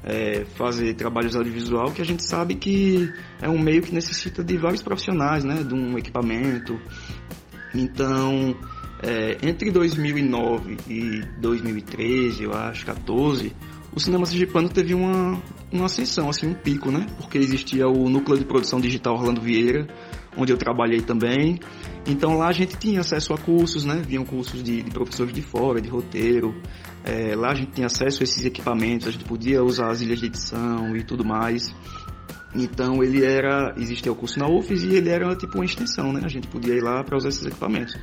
é, 0.04 0.44
fazer 0.56 0.94
trabalhos 0.94 1.36
audiovisual 1.36 1.92
que 1.92 2.02
a 2.02 2.04
gente 2.04 2.24
sabe 2.24 2.54
que 2.54 3.12
é 3.40 3.48
um 3.48 3.58
meio 3.58 3.82
que 3.82 3.94
necessita 3.94 4.42
de 4.42 4.56
vários 4.56 4.82
profissionais, 4.82 5.44
né, 5.44 5.62
de 5.62 5.74
um 5.74 5.96
equipamento. 5.96 6.78
Então, 7.74 8.56
é, 9.02 9.38
entre 9.42 9.70
2009 9.70 10.76
e 10.88 11.22
2013, 11.38 12.44
eu 12.44 12.52
acho, 12.52 12.84
14, 12.86 13.52
o 13.94 14.00
cinema 14.00 14.24
sergipano 14.24 14.68
teve 14.68 14.94
uma, 14.94 15.40
uma 15.70 15.84
ascensão, 15.84 16.30
assim, 16.30 16.46
um 16.46 16.54
pico, 16.54 16.90
né? 16.90 17.06
Porque 17.18 17.36
existia 17.36 17.86
o 17.86 18.08
Núcleo 18.08 18.38
de 18.38 18.44
Produção 18.44 18.80
Digital 18.80 19.14
Orlando 19.14 19.40
Vieira, 19.40 19.86
onde 20.34 20.50
eu 20.50 20.56
trabalhei 20.56 21.02
também. 21.02 21.60
Então 22.06 22.38
lá 22.38 22.48
a 22.48 22.52
gente 22.52 22.76
tinha 22.78 23.00
acesso 23.00 23.34
a 23.34 23.38
cursos, 23.38 23.84
né? 23.84 24.02
Vinham 24.06 24.24
cursos 24.24 24.62
de, 24.62 24.82
de 24.82 24.90
professores 24.90 25.34
de 25.34 25.42
fora, 25.42 25.78
de 25.78 25.90
roteiro. 25.90 26.54
É, 27.04 27.34
lá 27.34 27.50
a 27.50 27.54
gente 27.54 27.72
tinha 27.72 27.86
acesso 27.86 28.22
a 28.22 28.24
esses 28.24 28.44
equipamentos, 28.44 29.08
a 29.08 29.10
gente 29.10 29.24
podia 29.24 29.62
usar 29.62 29.90
as 29.90 30.00
ilhas 30.00 30.20
de 30.20 30.26
edição 30.26 30.96
e 30.96 31.02
tudo 31.02 31.24
mais. 31.24 31.74
Então 32.54 33.02
ele 33.02 33.24
era, 33.24 33.74
existia 33.76 34.12
o 34.12 34.14
curso 34.14 34.38
na 34.38 34.46
UFES 34.46 34.82
e 34.84 34.94
ele 34.94 35.08
era 35.08 35.34
tipo 35.34 35.56
uma 35.56 35.64
extensão, 35.64 36.12
né? 36.12 36.20
A 36.24 36.28
gente 36.28 36.46
podia 36.48 36.74
ir 36.74 36.82
lá 36.82 37.02
para 37.02 37.16
usar 37.16 37.30
esses 37.30 37.44
equipamentos. 37.44 37.98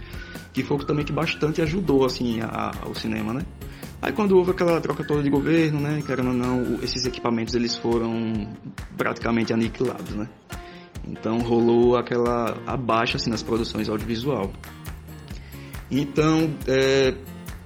Que 0.51 0.63
foi 0.63 0.79
também 0.79 1.05
que 1.05 1.13
bastante 1.13 1.61
ajudou, 1.61 2.03
assim, 2.03 2.41
a, 2.41 2.71
ao 2.81 2.95
cinema, 2.95 3.33
né? 3.33 3.41
Aí 4.01 4.11
quando 4.11 4.35
houve 4.37 4.51
aquela 4.51 4.79
troca 4.81 5.03
toda 5.03 5.21
de 5.21 5.29
governo, 5.29 5.79
né? 5.79 6.01
Querendo 6.05 6.29
ou 6.29 6.33
não, 6.33 6.79
esses 6.81 7.05
equipamentos 7.05 7.53
eles 7.53 7.77
foram 7.77 8.47
praticamente 8.97 9.53
aniquilados, 9.53 10.15
né? 10.15 10.27
Então 11.07 11.37
rolou 11.39 11.97
aquela 11.97 12.57
abaixa 12.65 13.17
assim 13.17 13.29
nas 13.29 13.43
produções 13.43 13.87
audiovisual. 13.87 14.51
Então, 15.91 16.53
é, 16.67 17.13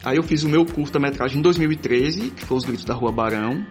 aí 0.03 0.17
eu 0.17 0.23
fiz 0.23 0.43
o 0.43 0.49
meu 0.49 0.65
curta-metragem 0.65 1.39
em 1.39 1.41
2013, 1.41 2.31
que 2.31 2.45
foi 2.45 2.57
Os 2.57 2.65
Gritos 2.65 2.85
da 2.85 2.93
Rua 2.93 3.11
Barão. 3.11 3.65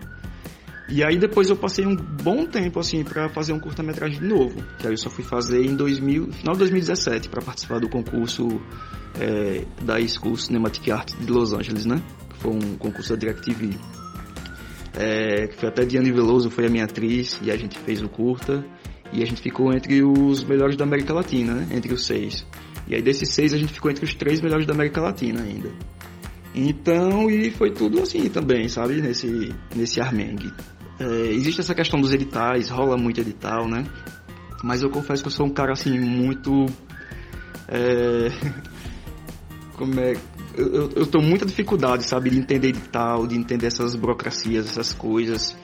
E 0.89 1.03
aí 1.03 1.19
depois 1.19 1.49
eu 1.49 1.57
passei 1.57 1.87
um 1.87 1.97
bom 1.97 2.45
tempo 2.45 2.79
assim 2.79 3.03
para 3.03 3.29
fazer 3.29 3.53
um 3.53 3.61
curta-metragem 3.61 4.21
novo, 4.21 4.63
que 4.79 4.87
aí 4.87 4.93
eu 4.93 4.99
só 4.99 5.09
fui 5.09 5.25
fazer 5.25 5.65
em 5.65 5.75
2000, 5.75 6.33
final 6.33 6.53
de 6.53 6.59
2017 6.59 7.29
para 7.29 7.41
participar 7.41 7.79
do 7.79 7.89
concurso 7.89 8.61
é, 9.19 9.65
da 9.83 9.99
School 10.07 10.37
Cinematic 10.37 10.91
Arts 10.91 11.17
de 11.19 11.31
Los 11.31 11.53
Angeles, 11.53 11.87
né? 11.87 12.03
Que 12.31 12.39
foi 12.39 12.53
um 12.53 12.77
concurso 12.77 13.11
da 13.11 13.19
DirecTV. 13.19 13.71
É, 14.95 15.47
que 15.47 15.57
foi 15.57 15.69
até 15.69 15.85
Diane 15.85 16.13
Veloso, 16.13 16.51
foi 16.51 16.67
a 16.67 16.69
minha 16.69 16.85
atriz, 16.85 17.41
e 17.43 17.51
a 17.51 17.57
gente 17.57 17.79
fez 17.79 18.03
o 18.03 18.09
curta. 18.09 18.65
E 19.13 19.23
a 19.23 19.27
gente 19.27 19.43
ficou 19.43 19.73
entre 19.73 20.03
os 20.03 20.43
melhores 20.43 20.77
da 20.77 20.85
América 20.85 21.13
Latina, 21.13 21.55
né? 21.55 21.69
Entre 21.73 21.93
os 21.93 22.07
seis. 22.07 22.47
E 22.87 22.95
aí 22.95 23.03
desses 23.03 23.29
seis 23.31 23.53
a 23.53 23.59
gente 23.59 23.73
ficou 23.73 23.91
entre 23.91 24.05
os 24.05 24.15
três 24.15 24.41
melhores 24.41 24.67
da 24.67 24.73
América 24.73 25.01
Latina 25.01 25.43
ainda. 25.43 25.71
Então, 26.55 27.31
e 27.31 27.51
foi 27.51 27.71
tudo 27.71 28.01
assim 28.01 28.29
também, 28.29 28.69
sabe? 28.69 29.01
Nesse, 29.01 29.55
nesse 29.75 30.01
armengue. 30.01 30.53
É, 31.01 31.05
existe 31.33 31.61
essa 31.61 31.75
questão 31.75 32.01
dos 32.01 32.13
editais, 32.13 32.69
rola 32.69 32.97
muito 32.97 33.21
edital, 33.21 33.67
né? 33.67 33.85
Mas 34.63 34.83
eu 34.83 34.91
confesso 34.91 35.23
que 35.23 35.29
eu 35.29 35.33
sou 35.33 35.47
um 35.47 35.51
cara 35.51 35.73
assim 35.73 35.99
muito. 35.99 36.67
É, 37.69 38.29
como 39.77 39.99
é. 39.99 40.13
Eu, 40.55 40.75
eu, 40.75 40.91
eu 40.97 41.07
tenho 41.07 41.25
muita 41.25 41.47
dificuldade, 41.47 42.05
sabe? 42.05 42.29
De 42.31 42.39
entender 42.39 42.69
edital, 42.69 43.27
de 43.27 43.37
entender 43.37 43.67
essas 43.67 43.97
burocracias, 43.97 44.67
essas 44.67 44.93
coisas. 44.93 45.57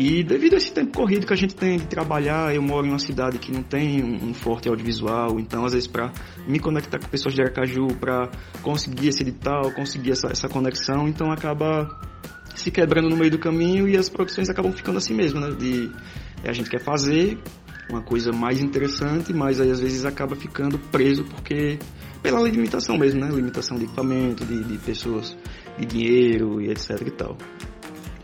E 0.00 0.22
devido 0.22 0.54
a 0.54 0.58
esse 0.58 0.70
tempo 0.70 0.96
corrido 0.96 1.26
que 1.26 1.32
a 1.32 1.36
gente 1.36 1.56
tem 1.56 1.76
de 1.76 1.88
trabalhar, 1.88 2.54
eu 2.54 2.62
moro 2.62 2.86
em 2.86 2.90
uma 2.90 3.00
cidade 3.00 3.36
que 3.36 3.50
não 3.50 3.64
tem 3.64 4.00
um, 4.00 4.32
forte 4.32 4.68
audiovisual, 4.68 5.40
então 5.40 5.64
às 5.64 5.72
vezes 5.72 5.88
para 5.88 6.12
me 6.46 6.60
conectar 6.60 7.00
com 7.00 7.08
pessoas 7.08 7.34
de 7.34 7.42
Aracaju, 7.42 7.88
para 7.98 8.30
conseguir 8.62 9.08
esse 9.08 9.24
edital, 9.24 9.72
conseguir 9.72 10.12
essa, 10.12 10.28
essa 10.28 10.48
conexão, 10.48 11.08
então 11.08 11.32
acaba 11.32 11.88
se 12.54 12.70
quebrando 12.70 13.08
no 13.08 13.16
meio 13.16 13.32
do 13.32 13.40
caminho 13.40 13.88
e 13.88 13.96
as 13.96 14.08
produções 14.08 14.48
acabam 14.48 14.70
ficando 14.72 14.98
assim 14.98 15.14
mesmo, 15.14 15.40
né? 15.40 15.50
De, 15.50 15.90
a 16.48 16.52
gente 16.52 16.70
quer 16.70 16.80
fazer 16.80 17.36
uma 17.90 18.00
coisa 18.00 18.30
mais 18.30 18.60
interessante, 18.60 19.32
mas 19.32 19.60
aí 19.60 19.72
às 19.72 19.80
vezes 19.80 20.04
acaba 20.04 20.36
ficando 20.36 20.78
preso 20.78 21.24
porque 21.24 21.76
pela 22.22 22.40
limitação 22.40 22.96
mesmo, 22.96 23.20
né? 23.20 23.32
Limitação 23.34 23.76
de 23.76 23.86
equipamento, 23.86 24.44
de, 24.44 24.62
de 24.62 24.78
pessoas, 24.78 25.36
de 25.76 25.84
dinheiro 25.84 26.60
e 26.60 26.70
etc 26.70 27.00
e 27.04 27.10
tal. 27.10 27.36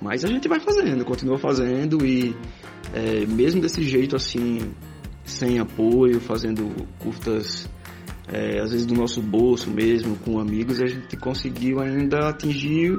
Mas 0.04 0.22
a 0.22 0.28
gente 0.28 0.46
vai 0.46 0.60
fazendo, 0.60 1.02
continua 1.02 1.38
fazendo 1.38 2.04
e 2.04 2.36
é, 2.92 3.24
mesmo 3.24 3.62
desse 3.62 3.82
jeito 3.82 4.14
assim, 4.14 4.58
sem 5.24 5.58
apoio, 5.58 6.20
fazendo 6.20 6.70
curtas, 6.98 7.66
é, 8.28 8.60
às 8.60 8.70
vezes 8.70 8.84
do 8.84 8.92
nosso 8.92 9.22
bolso 9.22 9.70
mesmo, 9.70 10.14
com 10.16 10.38
amigos, 10.38 10.78
a 10.82 10.86
gente 10.86 11.16
conseguiu 11.16 11.80
ainda 11.80 12.28
atingir 12.28 12.98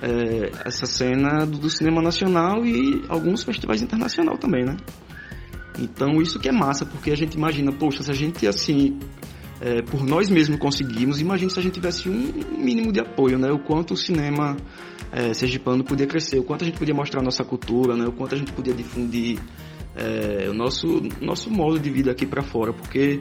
é, 0.00 0.50
essa 0.64 0.86
cena 0.86 1.44
do, 1.44 1.58
do, 1.58 1.68
cinema 1.68 2.00
nacional 2.00 2.64
e 2.64 3.04
alguns 3.06 3.44
festivais 3.44 3.82
internacional 3.82 4.38
também, 4.38 4.64
né? 4.64 4.78
Então 5.78 6.22
isso 6.22 6.40
que 6.40 6.48
é 6.48 6.52
massa, 6.52 6.86
porque 6.86 7.10
a 7.10 7.16
gente 7.16 7.34
imagina, 7.34 7.70
poxa, 7.70 8.02
se 8.02 8.10
a 8.10 8.14
gente 8.14 8.46
assim, 8.46 8.98
é, 9.60 9.82
por 9.82 10.02
nós 10.02 10.30
mesmos 10.30 10.58
conseguimos, 10.58 11.20
imagina 11.20 11.50
se 11.50 11.60
a 11.60 11.62
gente 11.62 11.74
tivesse 11.74 12.08
um 12.08 12.32
mínimo 12.56 12.90
de 12.90 13.00
apoio, 13.00 13.38
né? 13.38 13.52
O 13.52 13.58
quanto 13.58 13.92
o 13.92 13.96
cinema 13.96 14.56
é, 15.12 15.34
sergipano 15.34 15.84
podia 15.84 16.06
crescer, 16.06 16.38
o 16.38 16.44
quanto 16.44 16.62
a 16.62 16.66
gente 16.66 16.78
podia 16.78 16.94
mostrar 16.94 17.20
a 17.20 17.24
nossa 17.24 17.44
cultura, 17.44 17.96
né? 17.96 18.06
o 18.06 18.12
quanto 18.12 18.34
a 18.34 18.38
gente 18.38 18.52
podia 18.52 18.72
difundir 18.72 19.38
é, 19.96 20.48
o 20.48 20.54
nosso, 20.54 21.02
nosso 21.20 21.50
modo 21.50 21.78
de 21.78 21.90
vida 21.90 22.10
aqui 22.10 22.26
para 22.26 22.42
fora, 22.42 22.72
porque 22.72 23.20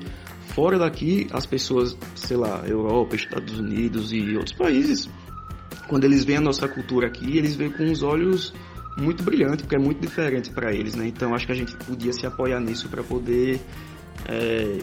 fora 0.49 0.77
daqui 0.77 1.27
as 1.31 1.45
pessoas, 1.45 1.97
sei 2.15 2.37
lá, 2.37 2.63
Europa, 2.67 3.15
Estados 3.15 3.57
Unidos 3.59 4.13
e 4.13 4.35
outros 4.35 4.53
países, 4.55 5.09
quando 5.87 6.03
eles 6.03 6.23
veem 6.23 6.37
a 6.37 6.41
nossa 6.41 6.67
cultura 6.67 7.07
aqui, 7.07 7.37
eles 7.37 7.55
veem 7.55 7.71
com 7.71 7.83
os 7.91 8.03
olhos 8.03 8.53
muito 8.97 9.23
brilhantes, 9.23 9.61
porque 9.61 9.75
é 9.75 9.79
muito 9.79 9.99
diferente 9.99 10.51
para 10.51 10.73
eles, 10.73 10.95
né? 10.95 11.07
Então 11.07 11.33
acho 11.33 11.45
que 11.45 11.51
a 11.51 11.55
gente 11.55 11.75
podia 11.77 12.13
se 12.13 12.25
apoiar 12.27 12.59
nisso 12.59 12.89
para 12.89 13.01
poder 13.01 13.59
é, 14.27 14.77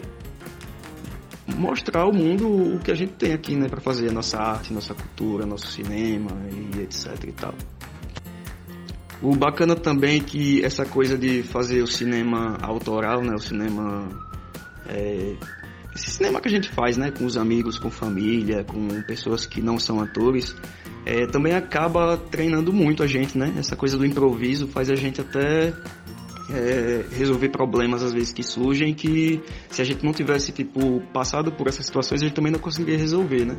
mostrar 1.57 2.01
ao 2.01 2.13
mundo 2.13 2.47
o 2.47 2.79
que 2.79 2.91
a 2.91 2.95
gente 2.95 3.13
tem 3.13 3.33
aqui, 3.33 3.55
né, 3.55 3.67
para 3.67 3.81
fazer 3.81 4.09
a 4.09 4.11
nossa 4.11 4.37
arte, 4.37 4.73
nossa 4.73 4.93
cultura, 4.93 5.45
nosso 5.45 5.67
cinema 5.67 6.31
e 6.51 6.81
etc 6.81 7.23
e 7.27 7.31
tal. 7.31 7.53
O 9.21 9.35
bacana 9.35 9.75
também 9.75 10.19
é 10.19 10.23
que 10.23 10.63
essa 10.63 10.85
coisa 10.85 11.17
de 11.17 11.41
fazer 11.41 11.81
o 11.81 11.87
cinema 11.87 12.57
autoral, 12.61 13.23
né, 13.23 13.33
o 13.33 13.39
cinema 13.39 14.07
é, 14.87 15.35
esse 15.97 16.11
cinema 16.11 16.39
que 16.39 16.47
a 16.47 16.51
gente 16.51 16.69
faz, 16.69 16.95
né, 16.95 17.09
com 17.09 17.25
os 17.25 17.35
amigos, 17.35 17.79
com 17.79 17.89
família, 17.89 18.63
com 18.63 19.01
pessoas 19.01 19.47
que 19.47 19.61
não 19.61 19.79
são 19.79 19.99
atores, 19.99 20.55
é, 21.03 21.25
também 21.25 21.53
acaba 21.55 22.15
treinando 22.17 22.71
muito 22.71 23.01
a 23.01 23.07
gente, 23.07 23.37
né? 23.37 23.53
Essa 23.57 23.75
coisa 23.75 23.97
do 23.97 24.05
improviso 24.05 24.67
faz 24.67 24.91
a 24.91 24.95
gente 24.95 25.21
até 25.21 25.73
é, 26.49 27.05
resolver 27.11 27.49
problemas 27.49 28.03
às 28.03 28.13
vezes 28.13 28.31
que 28.31 28.43
surgem 28.43 28.93
que 28.93 29.41
se 29.69 29.81
a 29.81 29.85
gente 29.85 30.03
não 30.05 30.13
tivesse 30.13 30.51
tipo 30.51 31.01
passado 31.13 31.51
por 31.51 31.67
essas 31.67 31.85
situações 31.85 32.21
a 32.21 32.25
gente 32.25 32.35
também 32.35 32.51
não 32.51 32.59
conseguiria 32.59 32.97
resolver, 32.97 33.45
né? 33.45 33.57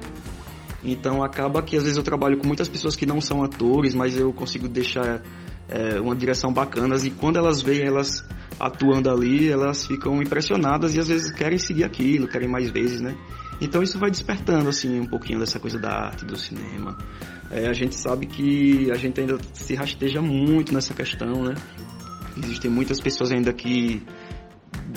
Então 0.82 1.22
acaba 1.22 1.62
que 1.62 1.76
às 1.76 1.82
vezes 1.82 1.98
eu 1.98 2.04
trabalho 2.04 2.38
com 2.38 2.46
muitas 2.46 2.68
pessoas 2.68 2.94
que 2.94 3.04
não 3.04 3.20
são 3.20 3.42
atores, 3.42 3.94
mas 3.94 4.16
eu 4.16 4.32
consigo 4.32 4.68
deixar 4.68 5.22
é, 5.68 6.00
uma 6.00 6.14
direção 6.14 6.52
bacana 6.52 6.96
e 6.96 7.10
quando 7.10 7.36
elas 7.36 7.60
veem 7.60 7.86
elas 7.86 8.24
atuando 8.58 9.10
ali, 9.10 9.48
elas 9.48 9.86
ficam 9.86 10.20
impressionadas 10.22 10.94
e 10.94 11.00
às 11.00 11.08
vezes 11.08 11.32
querem 11.32 11.58
seguir 11.58 11.84
aquilo, 11.84 12.26
querem 12.26 12.48
mais 12.48 12.70
vezes, 12.70 13.00
né? 13.00 13.16
Então 13.60 13.82
isso 13.82 13.98
vai 13.98 14.10
despertando 14.10 14.68
assim 14.68 15.00
um 15.00 15.06
pouquinho 15.06 15.40
dessa 15.40 15.58
coisa 15.58 15.78
da 15.78 15.90
arte, 15.90 16.24
do 16.24 16.36
cinema. 16.36 16.96
É, 17.50 17.66
a 17.66 17.72
gente 17.72 17.94
sabe 17.94 18.26
que 18.26 18.90
a 18.90 18.94
gente 18.94 19.20
ainda 19.20 19.38
se 19.52 19.74
rasteja 19.74 20.20
muito 20.20 20.72
nessa 20.72 20.94
questão, 20.94 21.42
né? 21.42 21.54
Existem 22.42 22.70
muitas 22.70 23.00
pessoas 23.00 23.32
ainda 23.32 23.52
que 23.52 24.02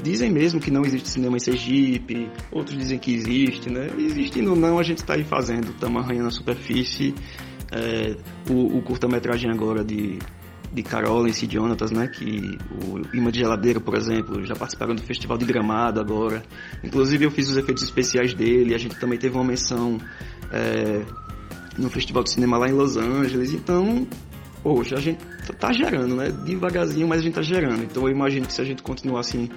dizem 0.04 0.32
mesmo 0.32 0.60
que 0.60 0.72
não 0.72 0.84
existe 0.84 1.10
cinema 1.10 1.38
em 1.38 1.40
Sergipe, 1.40 2.30
outros 2.52 2.78
dizem 2.78 2.98
que 2.98 3.14
existe, 3.14 3.70
né? 3.70 3.90
Existindo 3.98 4.52
ou 4.52 4.56
não, 4.56 4.80
a 4.80 4.84
gente 4.84 5.00
está 5.00 5.14
aí 5.14 5.24
fazendo, 5.24 5.72
estamos 5.72 6.02
arranhando 6.04 6.28
a 6.28 6.32
superfície. 6.32 7.14
É, 7.72 8.18
o, 8.50 8.78
o 8.78 8.82
curta-metragem 8.82 9.50
agora 9.50 9.82
de, 9.84 10.20
de 10.74 10.84
Carolens 10.84 11.42
e 11.42 11.50
Jonatas, 11.50 11.92
né? 11.92 12.08
Que 12.08 12.58
o 12.86 13.16
Ima 13.16 13.32
de 13.32 13.40
Geladeira, 13.40 13.80
por 13.80 13.96
exemplo, 13.96 14.46
já 14.46 14.56
participaram 14.56 14.96
do 14.96 15.02
Festival 15.02 15.38
de 15.38 15.46
Gramado 15.46 16.00
agora. 16.00 16.44
Inclusive 16.84 17.26
eu 17.26 17.32
fiz 17.32 17.50
os 17.50 17.58
efeitos 17.58 17.84
especiais 17.84 18.34
dele, 18.34 18.74
a 18.74 18.78
gente 18.78 19.00
também 19.00 19.18
teve 19.18 19.36
uma 19.36 19.46
menção 19.46 20.00
é, 20.52 21.04
no 21.78 21.90
Festival 21.90 22.24
de 22.24 22.32
Cinema 22.32 22.58
lá 22.58 22.68
em 22.68 22.74
Los 22.74 22.98
Angeles. 22.98 23.54
Então, 23.54 24.06
poxa, 24.64 24.96
a 24.96 25.00
gente 25.00 25.20
tá 25.60 25.72
gerando, 25.72 26.16
né? 26.16 26.30
Devagarzinho, 26.30 27.08
mas 27.08 27.20
a 27.20 27.24
gente 27.24 27.34
tá 27.34 27.42
gerando. 27.42 27.84
Então 27.84 28.04
eu 28.04 28.10
imagino 28.10 28.46
que 28.46 28.54
se 28.54 28.62
a 28.62 28.66
gente 28.66 28.82
continuar 28.82 29.22
assim 29.22 29.50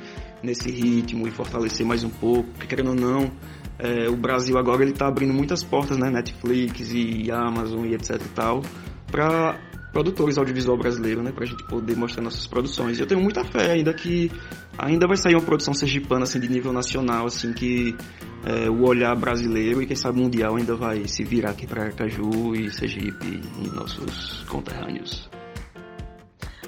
nesse 0.42 0.70
ritmo 0.70 1.26
e 1.26 1.30
fortalecer 1.30 1.86
mais 1.86 2.04
um 2.04 2.10
pouco, 2.10 2.48
porque 2.50 2.66
querendo 2.66 2.90
ou 2.90 2.96
não, 2.96 3.30
é, 3.78 4.08
o 4.08 4.16
Brasil 4.16 4.58
agora 4.58 4.82
ele 4.82 4.92
tá 4.92 5.06
abrindo 5.06 5.32
muitas 5.32 5.62
portas, 5.62 5.98
né? 5.98 6.10
Netflix 6.10 6.92
e 6.92 7.30
Amazon 7.30 7.86
e 7.86 7.94
etc 7.94 8.16
e 8.16 8.28
tal, 8.30 8.62
para 9.10 9.58
produtores 9.94 10.36
audiovisual 10.36 10.76
brasileiro, 10.76 11.22
né, 11.22 11.30
pra 11.30 11.46
gente 11.46 11.62
poder 11.64 11.96
mostrar 11.96 12.22
nossas 12.22 12.46
produções. 12.48 12.98
Eu 12.98 13.06
tenho 13.06 13.20
muita 13.20 13.44
fé 13.44 13.70
ainda 13.70 13.94
que 13.94 14.30
ainda 14.76 15.06
vai 15.06 15.16
sair 15.16 15.36
uma 15.36 15.44
produção 15.44 15.72
sergipana 15.72 16.24
assim 16.24 16.40
de 16.40 16.48
nível 16.48 16.72
nacional, 16.72 17.26
assim 17.26 17.52
que 17.52 17.96
é, 18.44 18.68
o 18.68 18.82
olhar 18.82 19.14
brasileiro 19.14 19.80
e 19.80 19.86
quem 19.86 19.94
sabe 19.96 20.20
mundial 20.20 20.56
ainda 20.56 20.74
vai 20.74 21.06
se 21.06 21.22
virar 21.22 21.50
aqui 21.50 21.66
para 21.66 21.92
Caju 21.92 22.54
e 22.56 22.70
Sergipe 22.72 23.40
e 23.62 23.68
nossos 23.68 24.44
conterrâneos. 24.48 25.30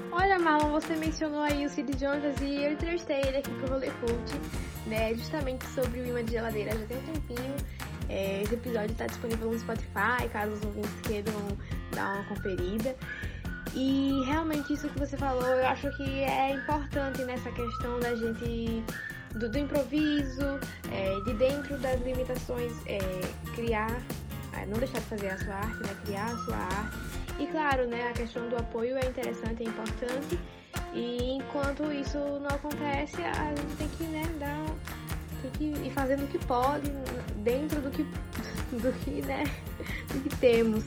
Olha, 0.09 0.39
Marlon, 0.39 0.71
você 0.71 0.95
mencionou 0.95 1.41
aí 1.41 1.65
o 1.65 1.69
Cid 1.69 1.99
Jonas 1.99 2.41
e 2.41 2.63
eu 2.63 2.71
entrevistei 2.71 3.19
ele 3.19 3.37
aqui 3.37 3.51
pro 3.51 3.73
Rolê 3.73 3.91
Cult, 3.99 4.33
né, 4.87 5.13
justamente 5.13 5.65
sobre 5.67 5.99
o 5.99 6.07
imã 6.07 6.23
de 6.23 6.31
geladeira 6.31 6.71
já 6.71 6.85
tem 6.85 6.97
um 6.97 7.01
tempinho. 7.01 7.55
É, 8.09 8.41
esse 8.43 8.53
episódio 8.53 8.91
está 8.91 9.07
disponível 9.07 9.51
no 9.51 9.59
Spotify, 9.59 10.29
caso 10.31 10.53
os 10.53 10.63
ouvintes 10.63 10.91
queiram 11.03 11.33
dar 11.93 12.15
uma 12.15 12.23
conferida. 12.25 12.95
E 13.73 14.23
realmente 14.25 14.73
isso 14.73 14.87
que 14.89 14.99
você 14.99 15.17
falou, 15.17 15.45
eu 15.45 15.67
acho 15.67 15.89
que 15.97 16.21
é 16.21 16.51
importante 16.51 17.23
nessa 17.23 17.51
questão 17.51 17.99
da 17.99 18.15
gente 18.15 18.83
do, 19.35 19.49
do 19.49 19.57
improviso, 19.57 20.59
é, 20.91 21.19
de 21.25 21.33
dentro 21.33 21.77
das 21.77 22.01
limitações, 22.01 22.73
é, 22.85 22.99
criar, 23.55 24.01
é, 24.53 24.65
não 24.65 24.77
deixar 24.79 24.99
de 24.99 25.05
fazer 25.05 25.29
a 25.29 25.37
sua 25.37 25.53
arte, 25.53 25.83
né? 25.83 25.95
Criar 26.05 26.25
a 26.25 26.37
sua 26.37 26.55
arte. 26.55 26.97
E 27.39 27.47
claro, 27.47 27.87
né, 27.87 28.09
a 28.09 28.13
questão 28.13 28.49
do 28.49 28.55
apoio 28.55 28.97
é 28.97 29.05
interessante, 29.05 29.63
é 29.63 29.67
importante. 29.67 30.39
E 30.93 31.33
enquanto 31.33 31.91
isso 31.91 32.17
não 32.17 32.49
acontece, 32.49 33.21
a 33.21 33.53
gente 33.55 33.75
tem 33.77 33.87
que 33.89 34.03
né, 34.05 34.23
dar 34.39 34.65
tem 35.41 35.73
que 35.73 35.89
fazendo 35.91 36.23
o 36.23 36.27
que 36.27 36.39
pode 36.39 36.91
dentro 37.43 37.81
do 37.81 37.89
que 37.89 38.03
do 38.71 38.91
que 39.03 39.21
né 39.21 39.43
do 40.13 40.19
que 40.21 40.35
temos 40.37 40.83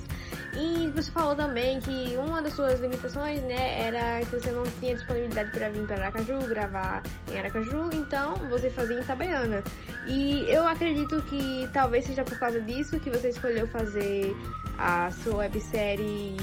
e 0.53 0.89
você 0.89 1.11
falou 1.13 1.37
também 1.37 1.81
que 1.81 2.17
uma 2.17 2.43
das 2.43 2.55
suas 2.55 2.81
limitações, 2.81 3.41
né, 3.43 3.87
era 3.87 4.21
que 4.25 4.37
você 4.37 4.51
não 4.51 4.65
tinha 4.81 4.95
disponibilidade 4.97 5.51
para 5.53 5.69
vir 5.69 5.87
para 5.87 5.97
Aracaju, 5.97 6.39
gravar 6.49 7.03
em 7.31 7.39
Aracaju, 7.39 7.91
então 7.93 8.35
você 8.49 8.69
fazia 8.69 8.97
em 8.97 9.01
Itabaiana. 9.01 9.63
E 10.07 10.45
eu 10.49 10.67
acredito 10.67 11.23
que 11.23 11.69
talvez 11.73 12.05
seja 12.05 12.25
por 12.25 12.39
causa 12.39 12.61
disso 12.61 12.99
que 12.99 13.11
você 13.11 13.29
escolheu 13.29 13.69
fazer 13.69 14.35
a 14.77 15.11
sua 15.23 15.37
websérie 15.37 16.37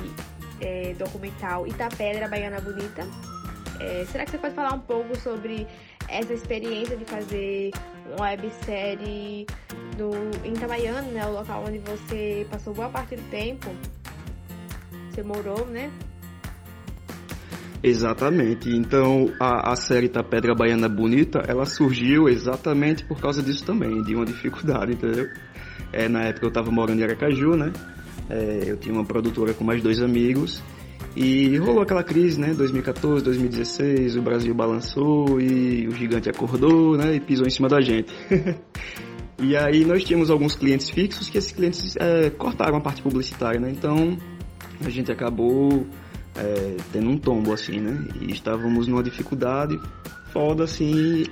é, 0.62 0.94
documental 0.98 1.68
Itapedra 1.68 2.30
Baiana 2.30 2.62
Bonita. 2.62 3.06
É, 3.80 4.06
será 4.06 4.24
que 4.24 4.32
você 4.32 4.38
pode 4.38 4.56
falar 4.56 4.74
um 4.74 4.80
pouco 4.80 5.16
sobre 5.20 5.68
essa 6.08 6.34
experiência 6.34 6.96
de 6.96 7.04
fazer 7.04 7.72
websérie 8.20 9.46
do, 9.98 10.12
em 10.46 10.54
Itabaiana, 10.54 11.02
né, 11.02 11.26
o 11.26 11.34
local 11.34 11.64
onde 11.68 11.80
você 11.80 12.46
passou 12.50 12.74
boa 12.74 12.90
parte 12.90 13.16
do 13.16 13.30
tempo? 13.30 13.70
você 15.18 15.24
morou, 15.24 15.66
né? 15.66 15.92
Exatamente. 17.82 18.70
Então 18.70 19.34
a, 19.40 19.72
a 19.72 19.76
série 19.76 20.08
Tá 20.08 20.24
Pedra 20.24 20.54
Baiana 20.54 20.88
Bonita, 20.88 21.40
ela 21.48 21.66
surgiu 21.66 22.30
exatamente 22.30 23.04
por 23.06 23.20
causa 23.20 23.42
disso 23.42 23.66
também, 23.66 24.04
de 24.04 24.16
uma 24.16 24.26
dificuldade, 24.26 24.94
entendeu? 24.94 25.28
É, 25.92 26.08
na 26.08 26.24
época 26.24 26.46
eu 26.46 26.50
estava 26.50 26.70
morando 26.70 27.00
em 27.00 27.04
Aracaju, 27.04 27.56
né? 27.56 27.72
É, 28.30 28.64
eu 28.68 28.78
tinha 28.78 28.94
uma 28.94 29.06
produtora 29.06 29.54
com 29.54 29.64
mais 29.64 29.82
dois 29.82 30.02
amigos 30.02 30.62
e 31.20 31.58
rolou 31.58 31.82
aquela 31.82 32.04
crise, 32.04 32.40
né? 32.40 32.54
2014, 32.54 33.24
2016, 33.24 34.18
o 34.18 34.22
Brasil 34.22 34.54
balançou 34.54 35.42
e 35.42 35.88
o 35.88 35.92
gigante 35.92 36.30
acordou, 36.30 36.96
né? 36.96 37.16
E 37.16 37.20
pisou 37.20 37.48
em 37.48 37.50
cima 37.50 37.68
da 37.68 37.82
gente. 37.82 38.14
e 39.42 39.58
aí 39.58 39.84
nós 39.84 40.04
tínhamos 40.04 40.30
alguns 40.30 40.56
clientes 40.56 40.92
fixos 40.92 41.28
que 41.28 41.40
esses 41.40 41.52
clientes 41.52 41.96
é, 41.98 42.30
cortaram 42.30 42.78
a 42.78 42.82
parte 42.82 43.02
publicitária, 43.02 43.60
né? 43.60 43.72
Então 43.72 44.16
a 44.86 44.90
gente 44.92 45.12
acabou 45.12 45.88
é, 46.36 46.78
tendo 46.94 47.10
um 47.10 47.18
tombo, 47.18 47.52
assim, 47.52 47.80
né? 47.80 48.08
E 48.22 48.32
estávamos 48.32 48.88
numa 48.88 49.02
dificuldade 49.02 49.76
foda, 50.32 50.66
assim. 50.66 51.24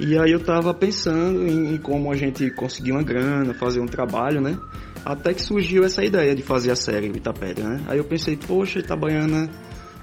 E 0.00 0.18
aí 0.18 0.32
eu 0.32 0.40
tava 0.40 0.72
pensando 0.72 1.46
em, 1.46 1.74
em 1.74 1.78
como 1.78 2.10
a 2.10 2.16
gente 2.16 2.50
conseguir 2.50 2.92
uma 2.92 3.02
grana, 3.02 3.52
fazer 3.54 3.80
um 3.80 3.86
trabalho, 3.86 4.40
né? 4.40 4.58
Até 5.04 5.34
que 5.34 5.42
surgiu 5.42 5.84
essa 5.84 6.04
ideia 6.04 6.34
de 6.34 6.42
fazer 6.42 6.70
a 6.70 6.76
série 6.76 7.08
Itapedra, 7.08 7.68
né? 7.68 7.84
Aí 7.86 7.98
eu 7.98 8.04
pensei, 8.04 8.36
poxa, 8.36 8.78
Itabaiana 8.78 9.50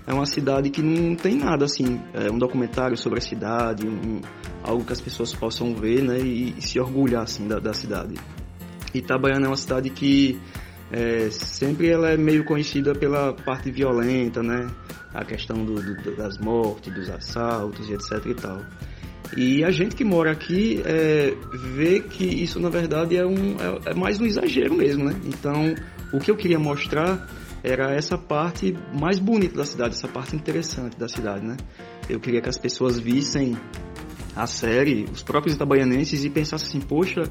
é 0.05 0.13
uma 0.13 0.25
cidade 0.25 0.69
que 0.69 0.81
não 0.81 1.15
tem 1.15 1.35
nada 1.35 1.65
assim, 1.65 2.01
é 2.13 2.31
um 2.31 2.37
documentário 2.37 2.97
sobre 2.97 3.19
a 3.19 3.21
cidade, 3.21 3.87
um, 3.87 4.21
algo 4.63 4.83
que 4.83 4.93
as 4.93 5.01
pessoas 5.01 5.33
possam 5.33 5.75
ver, 5.75 6.01
né, 6.01 6.19
e, 6.19 6.55
e 6.57 6.61
se 6.61 6.79
orgulhar 6.79 7.23
assim 7.23 7.47
da, 7.47 7.59
da 7.59 7.73
cidade. 7.73 8.15
Itabaiana 8.93 9.45
é 9.45 9.49
uma 9.49 9.55
cidade 9.55 9.89
que 9.91 10.39
é, 10.91 11.29
sempre 11.29 11.89
ela 11.89 12.09
é 12.09 12.17
meio 12.17 12.43
conhecida 12.43 12.93
pela 12.93 13.33
parte 13.33 13.69
violenta, 13.69 14.41
né? 14.41 14.67
A 15.13 15.23
questão 15.23 15.63
do, 15.63 15.75
do, 15.75 16.15
das 16.15 16.37
mortes, 16.39 16.93
dos 16.93 17.09
assaltos 17.09 17.89
e 17.89 17.93
etc 17.93 18.25
e 18.25 18.33
tal. 18.33 18.61
E 19.37 19.63
a 19.63 19.71
gente 19.71 19.95
que 19.95 20.03
mora 20.03 20.31
aqui 20.31 20.81
é, 20.85 21.33
vê 21.75 21.99
que 21.99 22.25
isso 22.25 22.59
na 22.59 22.69
verdade 22.69 23.15
é, 23.15 23.25
um, 23.25 23.57
é, 23.59 23.91
é 23.91 23.93
mais 23.93 24.19
um 24.19 24.25
exagero 24.25 24.75
mesmo, 24.75 25.05
né? 25.05 25.15
Então, 25.25 25.75
o 26.11 26.19
que 26.19 26.31
eu 26.31 26.35
queria 26.35 26.59
mostrar 26.59 27.27
era 27.63 27.93
essa 27.93 28.17
parte 28.17 28.75
mais 28.93 29.19
bonita 29.19 29.57
da 29.57 29.65
cidade, 29.65 29.93
essa 29.93 30.07
parte 30.07 30.35
interessante 30.35 30.97
da 30.97 31.07
cidade, 31.07 31.45
né? 31.45 31.57
Eu 32.09 32.19
queria 32.19 32.41
que 32.41 32.49
as 32.49 32.57
pessoas 32.57 32.97
vissem 32.97 33.55
a 34.35 34.47
série, 34.47 35.05
os 35.11 35.21
próprios 35.21 35.55
itabaianenses, 35.55 36.23
e 36.23 36.29
pensassem 36.29 36.67
assim, 36.67 36.79
poxa, 36.79 37.23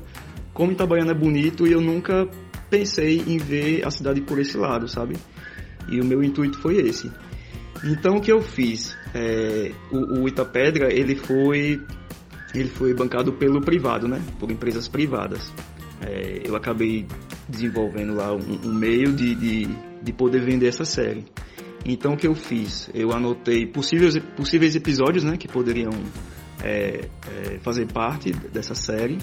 como 0.53 0.73
Itabaiana 0.73 1.13
é 1.13 1.15
bonito 1.15 1.67
e 1.67 1.73
eu 1.73 1.81
nunca 1.81 2.29
pensei 2.69 3.23
em 3.27 3.39
ver 3.39 3.87
a 3.87 3.91
cidade 3.91 4.21
por 4.21 4.39
esse 4.39 4.57
lado, 4.57 4.89
sabe? 4.89 5.17
E 5.89 6.01
o 6.01 6.05
meu 6.05 6.23
intuito 6.23 6.61
foi 6.61 6.77
esse. 6.77 7.11
Então 7.85 8.17
o 8.17 8.21
que 8.21 8.33
eu 8.33 8.41
fiz? 8.41 8.97
É, 9.15 9.73
o, 9.91 10.23
o 10.23 10.29
Itapedra 10.29 10.93
ele 10.93 11.15
foi 11.15 11.81
ele 12.55 12.69
foi 12.69 12.95
bancado 12.95 13.33
pelo 13.33 13.61
privado, 13.61 14.09
né? 14.09 14.23
Por 14.39 14.51
empresas 14.51 14.89
privadas. 14.89 15.53
É, 16.01 16.43
eu 16.45 16.57
acabei 16.57 17.07
desenvolvendo 17.49 18.15
lá 18.15 18.33
um, 18.33 18.69
um 18.69 18.73
meio 18.73 19.13
de, 19.13 19.35
de, 19.35 19.69
de, 20.03 20.13
poder 20.13 20.41
vender 20.41 20.69
essa 20.69 20.85
série. 20.85 21.25
Então 21.85 22.15
o 22.15 22.17
que 22.17 22.27
eu 22.27 22.35
fiz? 22.35 22.91
Eu 22.95 23.13
anotei 23.13 23.67
possíveis, 23.67 24.17
possíveis 24.37 24.75
episódios, 24.75 25.25
né? 25.25 25.37
Que 25.37 25.49
poderiam 25.49 25.93
é, 26.63 27.09
é 27.27 27.59
fazer 27.61 27.87
parte 27.93 28.33
dessa 28.33 28.75
série 28.75 29.19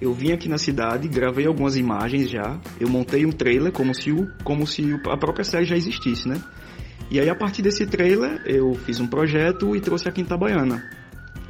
eu 0.00 0.12
vim 0.12 0.32
aqui 0.32 0.48
na 0.48 0.58
cidade, 0.58 1.08
gravei 1.08 1.46
algumas 1.46 1.76
imagens 1.76 2.30
já, 2.30 2.60
eu 2.78 2.88
montei 2.88 3.26
um 3.26 3.32
trailer 3.32 3.72
como 3.72 3.92
se, 3.92 4.12
o, 4.12 4.28
como 4.44 4.66
se 4.66 4.82
a 4.92 5.16
própria 5.16 5.44
série 5.44 5.64
já 5.64 5.76
existisse, 5.76 6.28
né? 6.28 6.40
E 7.10 7.18
aí 7.18 7.28
a 7.28 7.34
partir 7.34 7.62
desse 7.62 7.86
trailer 7.86 8.42
eu 8.44 8.74
fiz 8.74 9.00
um 9.00 9.06
projeto 9.06 9.74
e 9.74 9.80
trouxe 9.80 10.08
aqui 10.08 10.20
em 10.20 10.24
Itabaiana, 10.24 10.82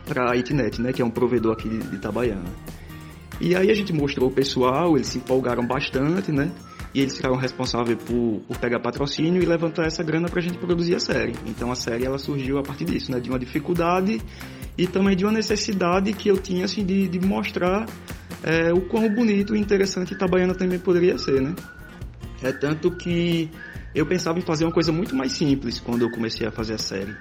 para 0.06 0.30
a 0.30 0.36
Itnet, 0.36 0.80
né, 0.80 0.92
que 0.92 1.02
é 1.02 1.04
um 1.04 1.10
provedor 1.10 1.52
aqui 1.52 1.68
de, 1.68 1.96
Itabaiana. 1.96 2.50
E 3.40 3.54
aí 3.54 3.70
a 3.70 3.74
gente 3.74 3.92
mostrou 3.92 4.28
o 4.28 4.32
pessoal, 4.32 4.96
eles 4.96 5.08
se 5.08 5.18
empolgaram 5.18 5.64
bastante, 5.64 6.32
né? 6.32 6.50
E 6.92 7.00
eles 7.00 7.16
ficaram 7.16 7.36
responsáveis 7.36 7.98
por, 8.02 8.40
por 8.48 8.58
pegar 8.58 8.80
patrocínio 8.80 9.40
e 9.40 9.46
levantar 9.46 9.86
essa 9.86 10.02
grana 10.02 10.28
para 10.28 10.40
a 10.40 10.42
gente 10.42 10.58
produzir 10.58 10.96
a 10.96 11.00
série. 11.00 11.34
Então 11.46 11.70
a 11.70 11.76
série 11.76 12.04
ela 12.04 12.18
surgiu 12.18 12.58
a 12.58 12.62
partir 12.62 12.84
disso, 12.86 13.12
né? 13.12 13.20
De 13.20 13.28
uma 13.28 13.38
dificuldade 13.38 14.20
e 14.76 14.86
também 14.86 15.14
de 15.14 15.24
uma 15.24 15.32
necessidade 15.32 16.12
que 16.14 16.28
eu 16.28 16.36
tinha 16.36 16.64
assim 16.64 16.84
de, 16.84 17.06
de 17.06 17.20
mostrar 17.20 17.86
é, 18.42 18.72
o 18.72 18.80
quão 18.80 19.08
bonito 19.08 19.54
e 19.54 19.60
interessante 19.60 20.14
Itabaiana 20.14 20.54
também 20.54 20.78
poderia 20.78 21.16
ser, 21.18 21.40
né? 21.40 21.54
É 22.42 22.52
tanto 22.52 22.90
que 22.90 23.50
eu 23.94 24.06
pensava 24.06 24.38
em 24.38 24.42
fazer 24.42 24.64
uma 24.64 24.72
coisa 24.72 24.92
muito 24.92 25.14
mais 25.16 25.32
simples 25.32 25.80
quando 25.80 26.02
eu 26.02 26.10
comecei 26.10 26.46
a 26.46 26.50
fazer 26.50 26.74
a 26.74 26.78
série. 26.78 27.14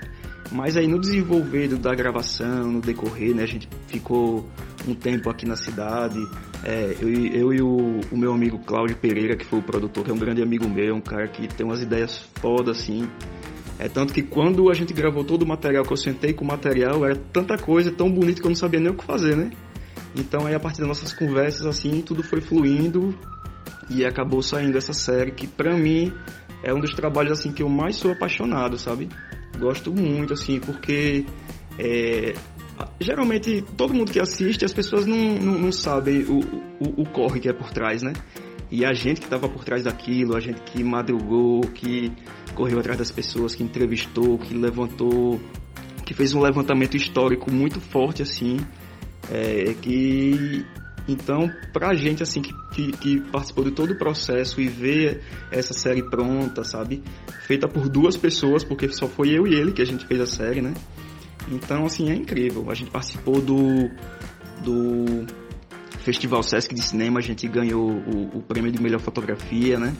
Mas 0.52 0.78
aí 0.78 0.88
no 0.88 1.00
desenvolver 1.00 1.68
da 1.78 1.94
gravação, 1.94 2.72
no 2.72 2.82
decorrer, 2.82 3.36
né, 3.36 3.44
a 3.44 3.48
gente 3.48 3.68
ficou 3.88 4.50
um 4.88 4.96
tempo 4.96 5.30
aqui 5.30 5.46
na 5.46 5.56
cidade. 5.56 6.20
É, 6.64 6.96
eu, 7.02 7.10
eu, 7.10 7.54
e 7.54 7.62
o, 7.62 8.00
o, 8.12 8.18
meu 8.18 8.32
amigo 8.32 8.60
Cláudio 8.60 8.96
Pereira, 8.98 9.36
que 9.36 9.46
foi 9.46 9.60
o 9.60 9.62
produtor, 9.62 10.04
que 10.06 10.12
é 10.12 10.14
um 10.14 10.18
grande 10.18 10.42
amigo 10.42 10.68
meu, 10.68 10.96
um 10.96 11.02
cara 11.02 11.28
que 11.28 11.48
tem 11.48 11.66
umas 11.66 11.82
ideias 11.82 12.26
foda 12.36 12.72
assim. 12.72 13.08
É 13.80 13.88
tanto 13.88 14.14
que 14.14 14.24
quando 14.24 14.70
a 14.72 14.74
gente 14.74 14.94
gravou 14.94 15.24
todo 15.24 15.44
o 15.44 15.48
material, 15.48 15.84
que 15.84 15.94
eu 15.94 15.98
sentei 15.98 16.34
com 16.34 16.44
o 16.44 16.48
material, 16.48 17.06
era 17.06 17.16
tanta 17.16 17.58
coisa, 17.58 17.92
tão 17.92 18.12
bonito 18.12 18.42
que 18.42 18.48
eu 18.48 18.50
não 18.50 18.56
sabia 18.56 18.80
nem 18.80 18.92
o 18.92 18.96
que 18.96 19.04
fazer, 19.04 19.36
né? 19.36 19.52
Então 20.16 20.48
aí 20.48 20.56
a 20.56 20.60
partir 20.60 20.80
das 20.80 20.88
nossas 20.88 21.14
conversas, 21.14 21.66
assim, 21.66 22.02
tudo 22.02 22.24
foi 22.24 22.42
fluindo 22.42 23.14
e 23.90 24.04
acabou 24.06 24.42
saindo 24.42 24.78
essa 24.78 24.94
série 24.94 25.32
que 25.32 25.46
pra 25.46 25.76
mim 25.76 26.12
é 26.64 26.74
um 26.74 26.80
dos 26.80 26.94
trabalhos 26.94 27.40
assim 27.40 27.52
que 27.52 27.64
eu 27.64 27.70
mais 27.70 27.96
sou 27.96 28.12
apaixonado, 28.12 28.78
sabe? 28.78 29.10
Gosto 29.60 29.92
muito, 29.92 30.34
assim, 30.34 30.60
porque 30.60 31.26
é, 31.80 32.34
geralmente 33.00 33.64
todo 33.76 33.94
mundo 33.94 34.12
que 34.12 34.20
assiste, 34.20 34.66
as 34.66 34.74
pessoas 34.74 35.06
não, 35.06 35.18
não, 35.18 35.60
não 35.60 35.72
sabem 35.72 36.24
o, 36.24 36.40
o, 36.80 37.02
o, 37.02 37.06
corre 37.10 37.40
que 37.40 37.50
é 37.50 37.54
por 37.54 37.72
trás, 37.72 38.02
né? 38.02 38.14
E 38.70 38.84
a 38.84 38.94
gente 38.94 39.22
que 39.22 39.28
estava 39.28 39.48
por 39.48 39.64
trás 39.64 39.84
daquilo, 39.84 40.36
a 40.36 40.40
gente 40.40 40.62
que 40.62 40.84
madrugou, 40.84 41.62
que 41.62 42.12
correu 42.54 42.80
atrás 42.80 43.00
das 43.00 43.12
pessoas, 43.12 43.56
que 43.56 43.64
entrevistou, 43.64 44.38
que 44.38 44.54
levantou, 44.54 45.40
que 46.06 46.14
fez 46.14 46.34
um 46.34 46.42
levantamento 46.42 46.98
histórico 46.98 47.52
muito 47.52 47.80
forte, 47.80 48.22
assim, 48.22 48.58
é, 49.32 49.74
que 49.82 50.66
então, 51.08 51.50
pra 51.72 51.94
gente, 51.94 52.22
assim, 52.22 52.42
que, 52.42 52.54
que, 52.72 52.92
que, 52.92 53.22
participou 53.32 53.64
de 53.64 53.72
todo 53.72 53.92
o 53.92 53.98
processo 53.98 54.60
e 54.60 54.68
ver 54.68 55.22
essa 55.50 55.74
série 55.74 56.04
pronta, 56.04 56.64
sabe? 56.64 57.02
Feita 57.46 57.68
por 57.68 57.88
duas 57.88 58.18
pessoas, 58.18 58.64
porque 58.64 58.90
só 58.90 59.08
foi 59.08 59.30
eu 59.30 59.48
e 59.48 59.54
ele 59.54 59.72
que 59.72 59.82
a 59.82 59.86
gente 59.86 60.06
fez 60.06 60.20
a 60.20 60.26
série, 60.26 60.62
né? 60.62 60.74
Então, 61.50 61.86
assim, 61.86 62.10
é 62.12 62.16
incrível. 62.16 62.70
A 62.70 62.74
gente 62.74 62.92
participou 62.92 63.40
do, 63.40 63.90
do 64.64 65.26
Festival 66.00 66.44
Sesc 66.44 66.76
de 66.76 66.82
Cinema, 66.82 67.20
a 67.20 67.22
gente 67.22 67.48
ganhou 67.48 67.90
o, 67.90 68.38
o 68.38 68.42
prêmio 68.42 68.72
de 68.72 68.82
melhor 68.82 69.00
fotografia, 69.00 69.80
né? 69.80 69.96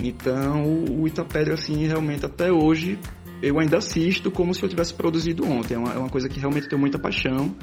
Então, 0.00 0.84
o 0.90 1.06
Itapedra, 1.06 1.54
assim, 1.54 1.86
realmente 1.86 2.26
até 2.26 2.50
hoje 2.50 2.98
eu 3.40 3.58
ainda 3.58 3.78
assisto 3.78 4.30
como 4.30 4.54
se 4.54 4.62
eu 4.62 4.68
tivesse 4.68 4.94
produzido 4.94 5.46
ontem. 5.46 5.74
É 5.74 5.78
uma, 5.78 5.92
é 5.92 5.98
uma 5.98 6.08
coisa 6.08 6.28
que 6.28 6.40
realmente 6.40 6.68
tenho 6.68 6.80
muita 6.80 6.98
paixão. 6.98 7.54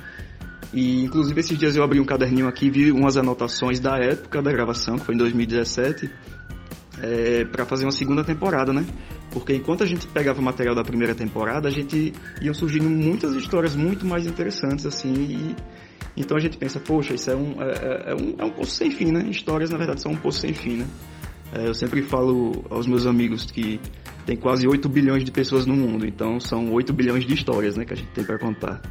E 0.74 1.04
inclusive 1.04 1.40
esses 1.40 1.58
dias 1.58 1.76
eu 1.76 1.84
abri 1.84 2.00
um 2.00 2.06
caderninho 2.06 2.48
aqui 2.48 2.70
vi 2.70 2.92
umas 2.92 3.18
anotações 3.18 3.80
da 3.80 3.98
época 3.98 4.42
da 4.42 4.52
gravação, 4.52 4.98
que 4.98 5.06
foi 5.06 5.16
em 5.16 5.18
2017, 5.18 6.10
é, 7.02 7.46
para 7.46 7.66
fazer 7.66 7.86
uma 7.86 7.92
segunda 7.92 8.24
temporada, 8.24 8.72
né? 8.72 8.86
Porque 9.32 9.54
enquanto 9.54 9.84
a 9.84 9.86
gente 9.86 10.08
pegava 10.08 10.40
o 10.40 10.44
material 10.44 10.76
da 10.76 10.84
primeira 10.84 11.16
temporada, 11.16 11.68
a 11.68 11.72
gente 11.72 12.14
iam 12.42 12.54
surgindo 12.54 12.90
muitas 12.90 13.34
histórias 13.36 13.76
muito 13.76 14.06
mais 14.06 14.26
interessantes, 14.28 14.86
assim, 14.86 15.14
e, 15.14 15.56
então 16.16 16.38
a 16.38 16.40
gente 16.40 16.58
pensa, 16.58 16.80
poxa, 16.80 17.14
isso 17.14 17.32
é 17.32 17.36
um, 17.36 17.62
é, 17.62 17.72
é, 17.72 18.12
é, 18.12 18.16
um, 18.16 18.36
é 18.38 18.46
um 18.46 18.52
poço 18.52 18.72
sem 18.72 18.92
fim, 18.92 19.12
né? 19.12 19.26
Histórias, 19.30 19.70
na 19.70 19.78
verdade, 19.78 20.02
são 20.02 20.12
um 20.12 20.18
poço 20.18 20.40
sem 20.40 20.54
fim, 20.54 20.78
né? 20.78 20.88
É, 21.54 21.68
eu 21.68 21.74
sempre 21.74 22.02
falo 22.02 22.64
aos 22.70 22.88
meus 22.88 23.06
amigos 23.06 23.50
que 23.52 23.80
tem 24.26 24.38
quase 24.38 24.68
8 24.68 24.88
bilhões 24.88 25.24
de 25.24 25.32
pessoas 25.32 25.66
no 25.66 25.76
mundo, 25.76 26.06
então 26.06 26.40
são 26.40 26.72
8 26.72 26.94
bilhões 26.94 27.26
de 27.26 27.34
histórias, 27.34 27.76
né, 27.76 27.84
que 27.84 27.94
a 27.94 27.96
gente 27.96 28.10
tem 28.12 28.24
para 28.24 28.38
contar. 28.38 28.82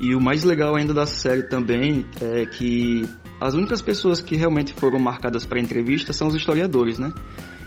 E 0.00 0.14
o 0.14 0.20
mais 0.20 0.44
legal 0.44 0.74
ainda 0.74 0.92
da 0.92 1.06
série 1.06 1.44
também 1.44 2.04
é 2.20 2.44
que 2.46 3.08
as 3.40 3.54
únicas 3.54 3.80
pessoas 3.80 4.20
que 4.20 4.36
realmente 4.36 4.72
foram 4.72 4.98
marcadas 4.98 5.46
para 5.46 5.60
entrevista 5.60 6.12
são 6.12 6.28
os 6.28 6.34
historiadores, 6.34 6.98
né? 6.98 7.12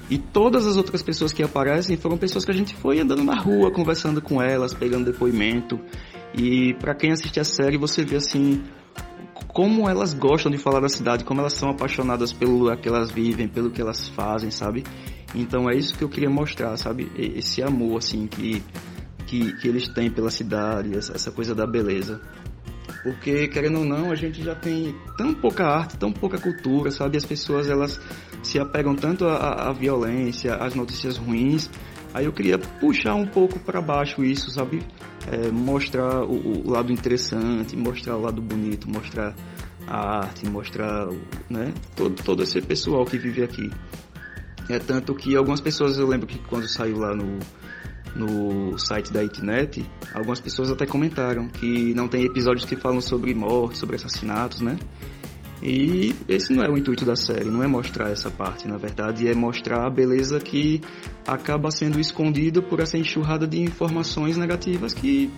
E 0.09 0.17
todas 0.17 0.65
as 0.65 0.77
outras 0.77 1.01
pessoas 1.01 1.33
que 1.33 1.43
aparecem 1.43 1.97
foram 1.97 2.17
pessoas 2.17 2.45
que 2.45 2.51
a 2.51 2.53
gente 2.53 2.75
foi 2.75 2.99
andando 2.99 3.23
na 3.23 3.35
rua, 3.35 3.71
conversando 3.71 4.21
com 4.21 4.41
elas, 4.41 4.73
pegando 4.73 5.11
depoimento. 5.11 5.79
E 6.33 6.73
para 6.75 6.95
quem 6.95 7.11
assiste 7.11 7.39
a 7.39 7.43
série, 7.43 7.77
você 7.77 8.05
vê 8.05 8.15
assim 8.15 8.63
como 9.47 9.89
elas 9.89 10.13
gostam 10.13 10.51
de 10.51 10.57
falar 10.57 10.79
da 10.79 10.89
cidade, 10.89 11.23
como 11.23 11.41
elas 11.41 11.53
são 11.53 11.69
apaixonadas 11.69 12.31
pelo 12.31 12.75
que 12.77 12.87
elas 12.87 13.11
vivem, 13.11 13.47
pelo 13.47 13.71
que 13.71 13.81
elas 13.81 14.07
fazem, 14.07 14.51
sabe? 14.51 14.83
Então 15.33 15.69
é 15.69 15.75
isso 15.75 15.97
que 15.97 16.03
eu 16.03 16.09
queria 16.09 16.29
mostrar, 16.29 16.77
sabe? 16.77 17.11
Esse 17.17 17.61
amor 17.61 17.97
assim 17.97 18.27
que 18.27 18.63
que, 19.27 19.53
que 19.57 19.67
eles 19.67 19.87
têm 19.89 20.09
pela 20.09 20.31
cidade, 20.31 20.97
essa, 20.97 21.13
essa 21.13 21.31
coisa 21.31 21.53
da 21.53 21.67
beleza. 21.67 22.19
Porque, 23.03 23.47
querendo 23.47 23.79
ou 23.79 23.85
não, 23.85 24.11
a 24.11 24.15
gente 24.15 24.43
já 24.43 24.55
tem 24.55 24.95
tão 25.17 25.33
pouca 25.33 25.65
arte, 25.65 25.97
tão 25.97 26.11
pouca 26.11 26.37
cultura, 26.39 26.89
sabe? 26.89 27.17
As 27.17 27.25
pessoas, 27.25 27.69
elas 27.69 27.99
se 28.41 28.59
apegam 28.59 28.95
tanto 28.95 29.25
à, 29.25 29.69
à 29.69 29.73
violência, 29.73 30.55
às 30.55 30.73
notícias 30.73 31.17
ruins. 31.17 31.69
Aí 32.13 32.25
eu 32.25 32.33
queria 32.33 32.57
puxar 32.57 33.15
um 33.15 33.27
pouco 33.27 33.59
para 33.59 33.81
baixo 33.81 34.23
isso, 34.23 34.49
sabe? 34.49 34.81
É, 35.29 35.51
mostrar 35.51 36.23
o, 36.23 36.65
o, 36.65 36.71
lado 36.71 36.91
interessante, 36.91 37.75
mostrar 37.75 38.15
o 38.15 38.21
lado 38.21 38.41
bonito, 38.41 38.89
mostrar 38.89 39.35
a 39.85 40.17
arte, 40.19 40.47
mostrar 40.49 41.07
né, 41.49 41.73
todo, 41.95 42.15
todo 42.23 42.43
esse 42.43 42.61
pessoal 42.61 43.05
que 43.05 43.17
vive 43.17 43.43
aqui. 43.43 43.69
É 44.69 44.79
tanto 44.79 45.13
que 45.13 45.35
algumas 45.35 45.61
pessoas, 45.61 45.97
eu 45.97 46.07
lembro 46.07 46.27
que 46.27 46.39
quando 46.39 46.67
saiu 46.67 46.97
lá 46.97 47.15
no, 47.15 47.39
no 48.17 48.77
site 48.77 49.13
da 49.13 49.23
Itnet, 49.23 49.85
algumas 50.13 50.39
pessoas 50.39 50.71
até 50.71 50.85
comentaram 50.85 51.47
que 51.47 51.93
não 51.93 52.07
tem 52.07 52.23
episódios 52.23 52.65
que 52.65 52.75
falam 52.75 52.99
sobre 52.99 53.33
morte, 53.33 53.77
sobre 53.77 53.95
assassinatos, 53.95 54.61
né? 54.61 54.77
E 55.61 56.15
esse 56.27 56.53
não 56.53 56.63
é 56.63 56.69
o 56.69 56.77
intuito 56.77 57.03
da 57.03 57.15
série, 57.15 57.49
não 57.49 57.63
é 57.63 57.67
mostrar 57.67 58.09
essa 58.09 58.29
parte, 58.29 58.67
na 58.67 58.77
verdade, 58.77 59.27
é 59.27 59.33
mostrar 59.33 59.85
a 59.85 59.89
beleza 59.89 60.39
que 60.39 60.81
acaba 61.25 61.71
sendo 61.71 61.99
escondida 61.99 62.61
por 62.61 62.79
essa 62.79 62.97
enxurrada 62.97 63.47
de 63.47 63.59
informações 63.59 64.37
negativas 64.37 64.93
que 64.93 65.31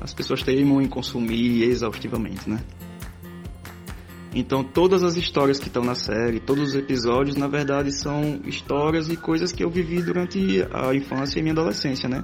as 0.00 0.12
pessoas 0.12 0.42
teimam 0.42 0.80
em 0.82 0.88
consumir 0.88 1.62
exaustivamente, 1.62 2.48
né? 2.48 2.60
Então 4.34 4.62
todas 4.62 5.02
as 5.02 5.16
histórias 5.16 5.58
que 5.58 5.66
estão 5.66 5.82
na 5.82 5.94
série, 5.94 6.38
todos 6.38 6.70
os 6.70 6.74
episódios, 6.74 7.36
na 7.36 7.48
verdade 7.48 7.92
são 7.92 8.40
histórias 8.44 9.08
e 9.08 9.16
coisas 9.16 9.50
que 9.50 9.64
eu 9.64 9.70
vivi 9.70 10.00
durante 10.02 10.64
a 10.72 10.94
infância 10.94 11.38
e 11.38 11.42
minha 11.42 11.52
adolescência, 11.52 12.08
né? 12.08 12.22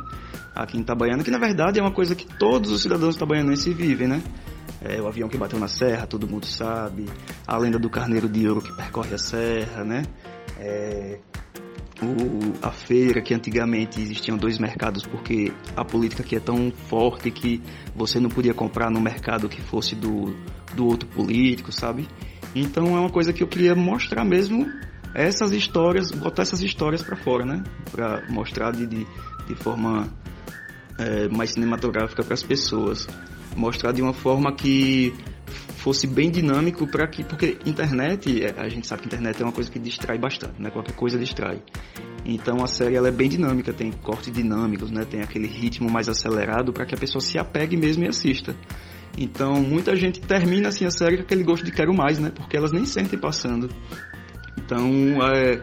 Aqui 0.54 0.78
em 0.78 0.80
Itabaiana, 0.80 1.24
que 1.24 1.30
na 1.30 1.38
verdade 1.38 1.80
é 1.80 1.82
uma 1.82 1.92
coisa 1.92 2.14
que 2.14 2.26
todos 2.38 2.70
os 2.70 2.80
cidadãos 2.80 3.16
itabaianenses 3.16 3.74
vivem, 3.74 4.06
né? 4.06 4.22
É, 4.80 5.00
o 5.00 5.08
avião 5.08 5.28
que 5.28 5.36
bateu 5.36 5.58
na 5.58 5.68
serra, 5.68 6.06
todo 6.06 6.28
mundo 6.28 6.46
sabe. 6.46 7.06
A 7.46 7.56
lenda 7.56 7.78
do 7.78 7.90
carneiro 7.90 8.28
de 8.28 8.48
ouro 8.48 8.62
que 8.62 8.72
percorre 8.76 9.14
a 9.14 9.18
serra, 9.18 9.82
né? 9.84 10.04
É, 10.58 11.18
o, 12.02 12.52
a 12.62 12.70
feira, 12.70 13.22
que 13.22 13.32
antigamente 13.32 14.00
existiam 14.00 14.36
dois 14.36 14.58
mercados, 14.58 15.04
porque 15.04 15.52
a 15.74 15.84
política 15.84 16.22
aqui 16.22 16.36
é 16.36 16.40
tão 16.40 16.70
forte 16.70 17.30
que 17.30 17.62
você 17.94 18.20
não 18.20 18.28
podia 18.28 18.52
comprar 18.52 18.90
no 18.90 19.00
mercado 19.00 19.48
que 19.48 19.62
fosse 19.62 19.94
do, 19.94 20.36
do 20.74 20.86
outro 20.86 21.08
político, 21.08 21.72
sabe? 21.72 22.06
Então 22.54 22.96
é 22.96 23.00
uma 23.00 23.10
coisa 23.10 23.32
que 23.32 23.42
eu 23.42 23.48
queria 23.48 23.74
mostrar 23.74 24.24
mesmo 24.24 24.66
essas 25.14 25.52
histórias, 25.52 26.10
botar 26.10 26.42
essas 26.42 26.60
histórias 26.60 27.02
para 27.02 27.16
fora, 27.16 27.44
né? 27.44 27.64
Para 27.90 28.22
mostrar 28.28 28.72
de, 28.72 28.86
de, 28.86 29.06
de 29.46 29.54
forma 29.54 30.08
é, 30.98 31.28
mais 31.28 31.52
cinematográfica 31.52 32.22
para 32.22 32.34
as 32.34 32.42
pessoas. 32.42 33.08
Mostrar 33.56 33.92
de 33.92 34.02
uma 34.02 34.12
forma 34.12 34.54
que 34.54 35.14
fosse 35.86 36.04
bem 36.04 36.32
dinâmico 36.32 36.84
para 36.84 37.06
que 37.06 37.22
porque 37.22 37.58
internet 37.64 38.44
é, 38.44 38.60
a 38.60 38.68
gente 38.68 38.88
sabe 38.88 39.02
que 39.02 39.06
internet 39.06 39.40
é 39.40 39.44
uma 39.44 39.52
coisa 39.52 39.70
que 39.70 39.78
distrai 39.78 40.18
bastante 40.18 40.60
né? 40.60 40.68
Qualquer 40.68 40.96
coisa 40.96 41.16
distrai. 41.16 41.62
Então 42.24 42.56
a 42.64 42.66
série 42.66 42.96
ela 42.96 43.06
é 43.06 43.12
bem 43.12 43.28
dinâmica 43.28 43.72
tem 43.72 43.92
cortes 43.92 44.32
dinâmicos 44.32 44.90
né? 44.90 45.04
Tem 45.04 45.22
aquele 45.22 45.46
ritmo 45.46 45.88
mais 45.88 46.08
acelerado 46.08 46.72
para 46.72 46.84
que 46.84 46.92
a 46.92 46.98
pessoa 46.98 47.22
se 47.22 47.38
apegue 47.38 47.76
mesmo 47.76 48.02
e 48.02 48.08
assista. 48.08 48.52
Então 49.16 49.62
muita 49.62 49.94
gente 49.94 50.20
termina 50.20 50.70
assim 50.70 50.84
a 50.84 50.90
série 50.90 51.18
com 51.18 51.22
aquele 51.22 51.44
gosto 51.44 51.64
de 51.64 51.70
quero 51.70 51.94
mais 51.94 52.18
né? 52.18 52.32
Porque 52.34 52.56
elas 52.56 52.72
nem 52.72 52.84
sentem 52.84 53.16
passando. 53.16 53.70
Então 54.58 54.90
é, 55.22 55.62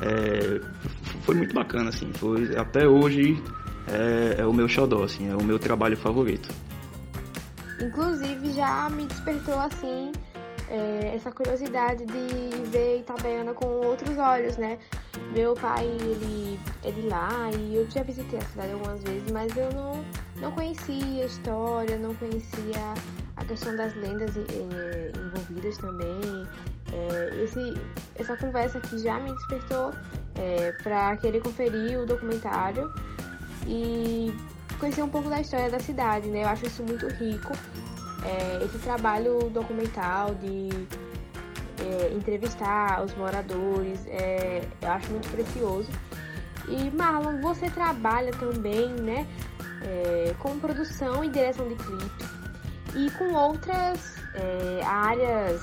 é 0.00 0.60
foi 1.22 1.34
muito 1.34 1.52
bacana 1.52 1.88
assim. 1.88 2.12
Foi 2.12 2.56
até 2.56 2.86
hoje 2.86 3.42
é, 3.88 4.36
é 4.42 4.46
o 4.46 4.52
meu 4.52 4.68
xodó 4.68 5.02
assim 5.02 5.28
é 5.28 5.34
o 5.34 5.42
meu 5.42 5.58
trabalho 5.58 5.96
favorito 5.96 6.48
Inclusive 7.80 8.52
já 8.52 8.88
me 8.90 9.06
despertou 9.06 9.58
assim 9.58 10.12
é, 10.68 11.12
essa 11.14 11.30
curiosidade 11.30 12.04
de 12.06 12.68
ver 12.70 13.00
Itabaiana 13.00 13.52
com 13.54 13.66
outros 13.66 14.16
olhos, 14.18 14.56
né? 14.56 14.78
Meu 15.32 15.54
pai, 15.54 15.84
ele, 15.84 16.58
ele 16.82 17.08
lá 17.08 17.50
e 17.58 17.76
eu 17.76 17.90
já 17.90 18.02
visitei 18.02 18.38
a 18.38 18.42
cidade 18.42 18.72
algumas 18.72 19.02
vezes, 19.02 19.30
mas 19.30 19.54
eu 19.56 19.70
não, 19.72 20.04
não 20.36 20.52
conhecia 20.52 21.22
a 21.22 21.26
história, 21.26 21.98
não 21.98 22.14
conhecia 22.14 22.94
a 23.36 23.44
questão 23.44 23.76
das 23.76 23.94
lendas 23.94 24.36
é, 24.36 25.12
envolvidas 25.16 25.76
também. 25.78 26.46
É, 26.92 27.42
esse, 27.42 27.74
essa 28.14 28.36
conversa 28.36 28.78
aqui 28.78 28.98
já 28.98 29.18
me 29.18 29.32
despertou 29.32 29.92
é, 30.36 30.72
para 30.82 31.16
querer 31.16 31.40
conferir 31.40 31.98
o 31.98 32.06
documentário 32.06 32.92
e 33.66 34.32
conhecer 34.78 35.02
um 35.02 35.08
pouco 35.08 35.28
da 35.28 35.40
história 35.40 35.70
da 35.70 35.78
cidade, 35.78 36.28
né? 36.28 36.44
Eu 36.44 36.48
acho 36.48 36.66
isso 36.66 36.82
muito 36.82 37.06
rico. 37.08 37.52
é, 38.24 38.64
esse 38.64 38.78
trabalho 38.78 39.50
documental 39.50 40.34
de 40.34 40.68
é, 41.80 42.12
entrevistar 42.14 43.02
os 43.04 43.14
moradores, 43.14 44.06
é, 44.06 44.66
eu 44.80 44.90
acho 44.90 45.10
muito 45.10 45.28
precioso. 45.30 45.88
E 46.68 46.90
Marlon, 46.96 47.40
você 47.42 47.68
trabalha 47.68 48.32
também, 48.32 48.88
né, 48.88 49.26
é, 49.82 50.34
com 50.38 50.58
produção 50.58 51.22
e 51.22 51.28
direção 51.28 51.68
de 51.68 51.74
clipes 51.74 52.28
e 52.94 53.10
com 53.18 53.34
outras 53.34 54.16
é, 54.34 54.80
áreas, 54.84 55.60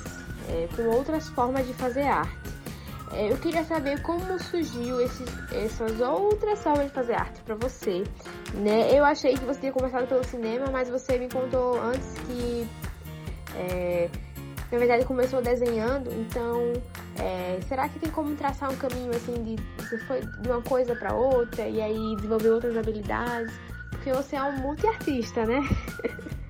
é, 0.48 0.68
com 0.76 0.84
outras 0.90 1.28
formas 1.30 1.66
de 1.66 1.74
fazer 1.74 2.04
arte. 2.04 2.41
É, 3.14 3.32
eu 3.32 3.38
queria 3.38 3.64
saber 3.64 4.02
como 4.02 4.40
surgiu 4.40 5.02
esses, 5.02 5.28
essas 5.52 6.00
outras 6.00 6.62
formas 6.64 6.88
de 6.88 6.94
fazer 6.94 7.14
arte 7.14 7.42
para 7.42 7.56
você. 7.56 8.04
Né? 8.54 8.98
Eu 8.98 9.04
achei 9.04 9.34
que 9.34 9.44
você 9.44 9.60
tinha 9.60 9.72
começado 9.72 10.08
pelo 10.08 10.24
cinema, 10.24 10.68
mas 10.72 10.90
você 10.90 11.18
me 11.18 11.30
contou 11.30 11.80
antes 11.82 12.14
que 12.26 12.68
é, 13.56 14.10
na 14.72 14.78
verdade 14.78 15.06
começou 15.06 15.42
desenhando, 15.42 16.10
então 16.14 16.74
é, 17.20 17.60
será 17.68 17.90
que 17.90 18.00
tem 18.00 18.10
como 18.10 18.36
traçar 18.36 18.72
um 18.72 18.78
caminho 18.78 19.12
assim 19.12 19.34
de 19.44 19.56
você 19.78 19.98
foi 20.00 20.22
de 20.22 20.50
uma 20.50 20.62
coisa 20.62 20.96
para 20.96 21.14
outra 21.14 21.68
e 21.68 21.82
aí 21.82 22.16
desenvolver 22.16 22.52
outras 22.52 22.78
habilidades? 22.78 23.54
Porque 23.90 24.14
você 24.14 24.38
é 24.38 24.44
um 24.44 24.58
multiartista, 24.60 25.46
né? 25.46 25.60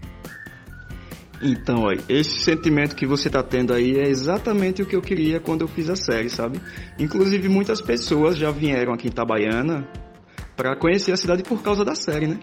Então, 1.43 1.85
ó, 1.85 1.93
esse 2.07 2.39
sentimento 2.41 2.95
que 2.95 3.07
você 3.07 3.29
tá 3.29 3.41
tendo 3.41 3.73
aí 3.73 3.97
é 3.97 4.07
exatamente 4.07 4.81
o 4.81 4.85
que 4.85 4.95
eu 4.95 5.01
queria 5.01 5.39
quando 5.39 5.61
eu 5.61 5.67
fiz 5.67 5.89
a 5.89 5.95
série, 5.95 6.29
sabe? 6.29 6.61
Inclusive 6.99 7.49
muitas 7.49 7.81
pessoas 7.81 8.37
já 8.37 8.51
vieram 8.51 8.93
aqui 8.93 9.07
em 9.07 9.11
Itabaiana 9.11 9.87
para 10.55 10.75
conhecer 10.75 11.11
a 11.11 11.17
cidade 11.17 11.41
por 11.41 11.63
causa 11.63 11.83
da 11.83 11.95
série, 11.95 12.27
né? 12.27 12.39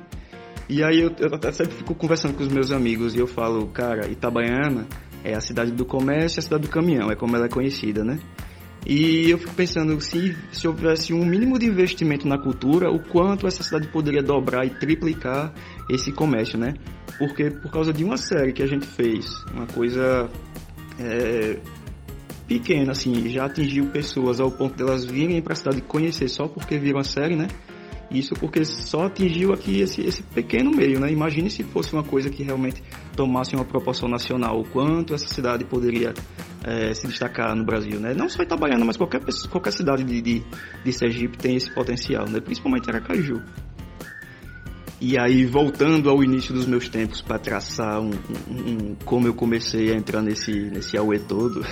E 0.68 0.82
aí 0.82 1.00
eu, 1.00 1.12
eu 1.18 1.34
até 1.34 1.52
sempre 1.52 1.76
fico 1.76 1.94
conversando 1.94 2.34
com 2.34 2.42
os 2.42 2.48
meus 2.48 2.72
amigos 2.72 3.14
e 3.14 3.18
eu 3.18 3.26
falo, 3.26 3.68
cara, 3.68 4.08
Itabaiana 4.08 4.86
é 5.22 5.34
a 5.34 5.40
cidade 5.40 5.70
do 5.70 5.84
comércio 5.84 6.38
e 6.38 6.40
a 6.40 6.42
cidade 6.42 6.62
do 6.62 6.68
caminhão, 6.68 7.10
é 7.10 7.14
como 7.14 7.36
ela 7.36 7.46
é 7.46 7.48
conhecida, 7.48 8.04
né? 8.04 8.18
E 8.86 9.30
eu 9.30 9.38
fico 9.38 9.54
pensando, 9.54 10.00
se, 10.00 10.36
se 10.50 10.66
houvesse 10.66 11.12
um 11.12 11.24
mínimo 11.24 11.58
de 11.58 11.66
investimento 11.66 12.26
na 12.26 12.38
cultura, 12.38 12.90
o 12.90 12.98
quanto 12.98 13.46
essa 13.46 13.62
cidade 13.62 13.88
poderia 13.88 14.22
dobrar 14.22 14.66
e 14.66 14.70
triplicar 14.70 15.52
esse 15.88 16.12
comércio, 16.12 16.58
né? 16.58 16.74
Porque 17.18 17.50
por 17.50 17.70
causa 17.70 17.92
de 17.92 18.04
uma 18.04 18.16
série 18.16 18.52
que 18.52 18.62
a 18.62 18.66
gente 18.66 18.86
fez, 18.86 19.26
uma 19.52 19.66
coisa 19.66 20.28
é, 20.98 21.58
pequena, 22.46 22.92
assim, 22.92 23.28
já 23.28 23.44
atingiu 23.44 23.86
pessoas 23.86 24.40
ao 24.40 24.50
ponto 24.50 24.76
delas 24.76 25.06
de 25.06 25.12
virem 25.12 25.42
para 25.42 25.52
a 25.52 25.56
cidade 25.56 25.80
conhecer 25.82 26.28
só 26.28 26.48
porque 26.48 26.78
viram 26.78 26.98
a 26.98 27.04
série, 27.04 27.36
né? 27.36 27.48
Isso 28.10 28.34
porque 28.34 28.64
só 28.64 29.04
atingiu 29.04 29.52
aqui 29.52 29.82
esse, 29.82 30.00
esse 30.00 30.22
pequeno 30.22 30.70
meio, 30.70 30.98
né? 30.98 31.12
Imagine 31.12 31.50
se 31.50 31.62
fosse 31.62 31.92
uma 31.92 32.02
coisa 32.02 32.30
que 32.30 32.42
realmente 32.42 32.82
tomasse 33.14 33.54
uma 33.54 33.66
proporção 33.66 34.08
nacional, 34.08 34.60
o 34.60 34.64
quanto 34.64 35.12
essa 35.12 35.28
cidade 35.28 35.64
poderia 35.66 36.14
é, 36.64 36.94
se 36.94 37.06
destacar 37.06 37.54
no 37.54 37.64
Brasil, 37.64 38.00
né? 38.00 38.14
Não 38.14 38.28
só 38.28 38.42
Itabaiana, 38.42 38.82
mas 38.82 38.96
qualquer, 38.96 39.20
qualquer 39.50 39.72
cidade 39.72 40.04
de, 40.04 40.22
de, 40.22 40.42
de 40.82 40.92
Sergipe 40.92 41.36
tem 41.36 41.56
esse 41.56 41.70
potencial, 41.70 42.26
né? 42.26 42.40
Principalmente 42.40 42.88
Aracaju. 42.88 43.42
E 45.00 45.16
aí, 45.16 45.46
voltando 45.46 46.10
ao 46.10 46.24
início 46.24 46.52
dos 46.52 46.66
meus 46.66 46.88
tempos 46.88 47.22
para 47.22 47.38
traçar 47.38 48.00
um, 48.00 48.10
um, 48.50 48.70
um, 48.70 48.96
como 49.04 49.28
eu 49.28 49.34
comecei 49.34 49.92
a 49.92 49.96
entrar 49.96 50.20
nesse, 50.20 50.52
nesse 50.52 50.96
auê 50.96 51.20
todo, 51.20 51.64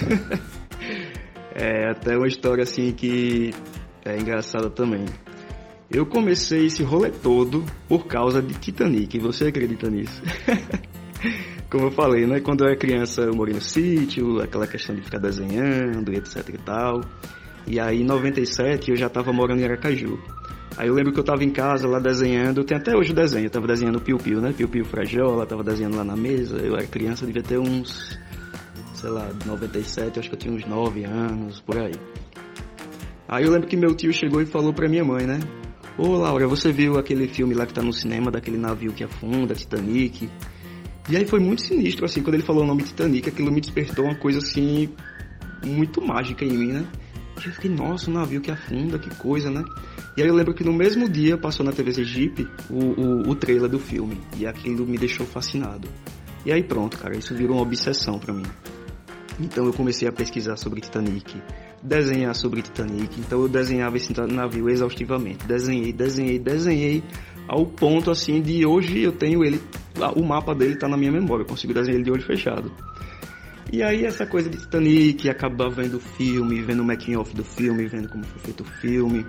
é 1.52 1.90
até 1.90 2.16
uma 2.16 2.28
história 2.28 2.62
assim 2.62 2.92
que 2.92 3.52
é 4.04 4.16
engraçada 4.16 4.70
também. 4.70 5.04
Eu 5.90 6.06
comecei 6.06 6.66
esse 6.66 6.84
rolê 6.84 7.10
todo 7.10 7.64
por 7.88 8.06
causa 8.06 8.40
de 8.40 8.54
Titanic. 8.54 9.18
Você 9.18 9.46
acredita 9.46 9.90
nisso? 9.90 10.22
Como 11.68 11.86
eu 11.86 11.90
falei, 11.90 12.26
né? 12.26 12.38
Quando 12.40 12.62
eu 12.62 12.68
era 12.68 12.76
criança 12.76 13.22
eu 13.22 13.34
morei 13.34 13.54
no 13.54 13.60
sítio, 13.60 14.40
aquela 14.40 14.68
questão 14.68 14.94
de 14.94 15.02
ficar 15.02 15.18
desenhando 15.18 16.12
etc 16.12 16.48
e 16.48 16.58
tal. 16.58 17.00
E 17.66 17.80
aí 17.80 18.02
em 18.02 18.04
97 18.04 18.92
eu 18.92 18.96
já 18.96 19.08
estava 19.08 19.32
morando 19.32 19.60
em 19.60 19.64
Aracaju. 19.64 20.16
Aí 20.76 20.88
eu 20.88 20.94
lembro 20.94 21.12
que 21.12 21.18
eu 21.18 21.22
estava 21.22 21.42
em 21.42 21.50
casa 21.50 21.88
lá 21.88 21.98
desenhando, 21.98 22.62
tem 22.62 22.76
até 22.76 22.94
hoje 22.94 23.12
o 23.12 23.14
desenho, 23.14 23.46
eu 23.46 23.50
tava 23.50 23.66
desenhando 23.66 23.98
Piu 24.00 24.18
Piu, 24.18 24.40
né? 24.40 24.52
Piu 24.52 24.68
Piu 24.68 24.84
Frajola, 24.84 25.46
tava 25.46 25.64
desenhando 25.64 25.96
lá 25.96 26.04
na 26.04 26.16
mesa. 26.16 26.58
Eu 26.58 26.74
era 26.74 26.86
criança, 26.86 27.24
devia 27.24 27.42
ter 27.42 27.58
uns, 27.58 28.18
sei 28.94 29.08
lá, 29.08 29.30
97, 29.46 30.18
acho 30.18 30.28
que 30.28 30.34
eu 30.34 30.38
tinha 30.38 30.54
uns 30.54 30.66
9 30.66 31.04
anos, 31.04 31.60
por 31.60 31.78
aí. 31.78 31.94
Aí 33.26 33.44
eu 33.44 33.50
lembro 33.50 33.66
que 33.66 33.76
meu 33.76 33.94
tio 33.94 34.12
chegou 34.12 34.42
e 34.42 34.46
falou 34.46 34.72
pra 34.72 34.88
minha 34.88 35.04
mãe, 35.04 35.26
né? 35.26 35.40
Ô 35.96 36.08
Laura, 36.08 36.46
você 36.46 36.70
viu 36.70 36.98
aquele 36.98 37.26
filme 37.26 37.54
lá 37.54 37.64
que 37.64 37.72
tá 37.72 37.82
no 37.82 37.92
cinema, 37.92 38.30
daquele 38.30 38.58
navio 38.58 38.92
que 38.92 39.02
afunda, 39.02 39.54
Titanic? 39.54 40.28
E 41.08 41.16
aí 41.16 41.24
foi 41.24 41.40
muito 41.40 41.62
sinistro, 41.62 42.04
assim, 42.04 42.22
quando 42.22 42.34
ele 42.34 42.42
falou 42.42 42.64
o 42.64 42.66
nome 42.66 42.82
Titanic, 42.82 43.30
aquilo 43.30 43.50
me 43.50 43.62
despertou 43.62 44.04
uma 44.04 44.16
coisa 44.16 44.40
assim, 44.40 44.90
muito 45.64 46.02
mágica 46.02 46.44
em 46.44 46.50
mim, 46.50 46.72
né? 46.72 46.86
E 47.42 47.48
eu 47.48 47.52
fiquei, 47.52 47.70
nossa, 47.70 48.10
um 48.10 48.14
navio 48.14 48.40
que 48.40 48.50
afunda, 48.50 48.98
que 48.98 49.14
coisa, 49.16 49.50
né? 49.50 49.64
E 50.16 50.22
aí 50.22 50.28
eu 50.28 50.34
lembro 50.34 50.54
que 50.54 50.64
no 50.64 50.72
mesmo 50.72 51.08
dia 51.08 51.36
passou 51.36 51.64
na 51.64 51.72
TV 51.72 51.92
Sergipe 51.92 52.48
o, 52.70 52.78
o, 52.78 53.30
o 53.30 53.34
trailer 53.34 53.68
do 53.68 53.78
filme. 53.78 54.20
E 54.36 54.46
aquilo 54.46 54.86
me 54.86 54.96
deixou 54.96 55.26
fascinado. 55.26 55.88
E 56.44 56.52
aí 56.52 56.62
pronto, 56.62 56.96
cara, 56.98 57.16
isso 57.16 57.34
virou 57.34 57.56
uma 57.56 57.62
obsessão 57.62 58.18
para 58.18 58.32
mim. 58.32 58.46
Então 59.38 59.66
eu 59.66 59.72
comecei 59.72 60.08
a 60.08 60.12
pesquisar 60.12 60.56
sobre 60.56 60.80
Titanic, 60.80 61.36
desenhar 61.82 62.34
sobre 62.34 62.62
Titanic. 62.62 63.20
Então 63.20 63.42
eu 63.42 63.48
desenhava 63.48 63.96
esse 63.96 64.12
navio 64.32 64.70
exaustivamente. 64.70 65.46
Desenhei, 65.46 65.92
desenhei, 65.92 66.38
desenhei 66.38 67.02
ao 67.48 67.64
ponto 67.64 68.10
assim 68.10 68.40
de 68.40 68.66
hoje 68.66 69.02
eu 69.02 69.12
tenho 69.12 69.44
ele, 69.44 69.60
o 70.16 70.22
mapa 70.22 70.54
dele 70.54 70.74
está 70.74 70.88
na 70.88 70.96
minha 70.96 71.12
memória, 71.12 71.42
eu 71.42 71.46
consigo 71.46 71.72
desenhar 71.72 71.96
ele 71.96 72.04
de 72.04 72.10
olho 72.10 72.22
fechado. 72.22 72.72
E 73.72 73.82
aí 73.82 74.04
essa 74.04 74.26
coisa 74.26 74.48
de 74.48 74.58
Titanic, 74.58 75.28
acabar 75.28 75.68
vendo 75.68 75.96
o 75.96 76.00
filme, 76.00 76.62
vendo 76.62 76.80
o 76.80 76.84
making 76.84 77.16
off 77.16 77.34
do 77.34 77.44
filme, 77.44 77.86
vendo 77.86 78.08
como 78.08 78.24
foi 78.24 78.40
feito 78.40 78.62
o 78.62 78.66
filme. 78.80 79.26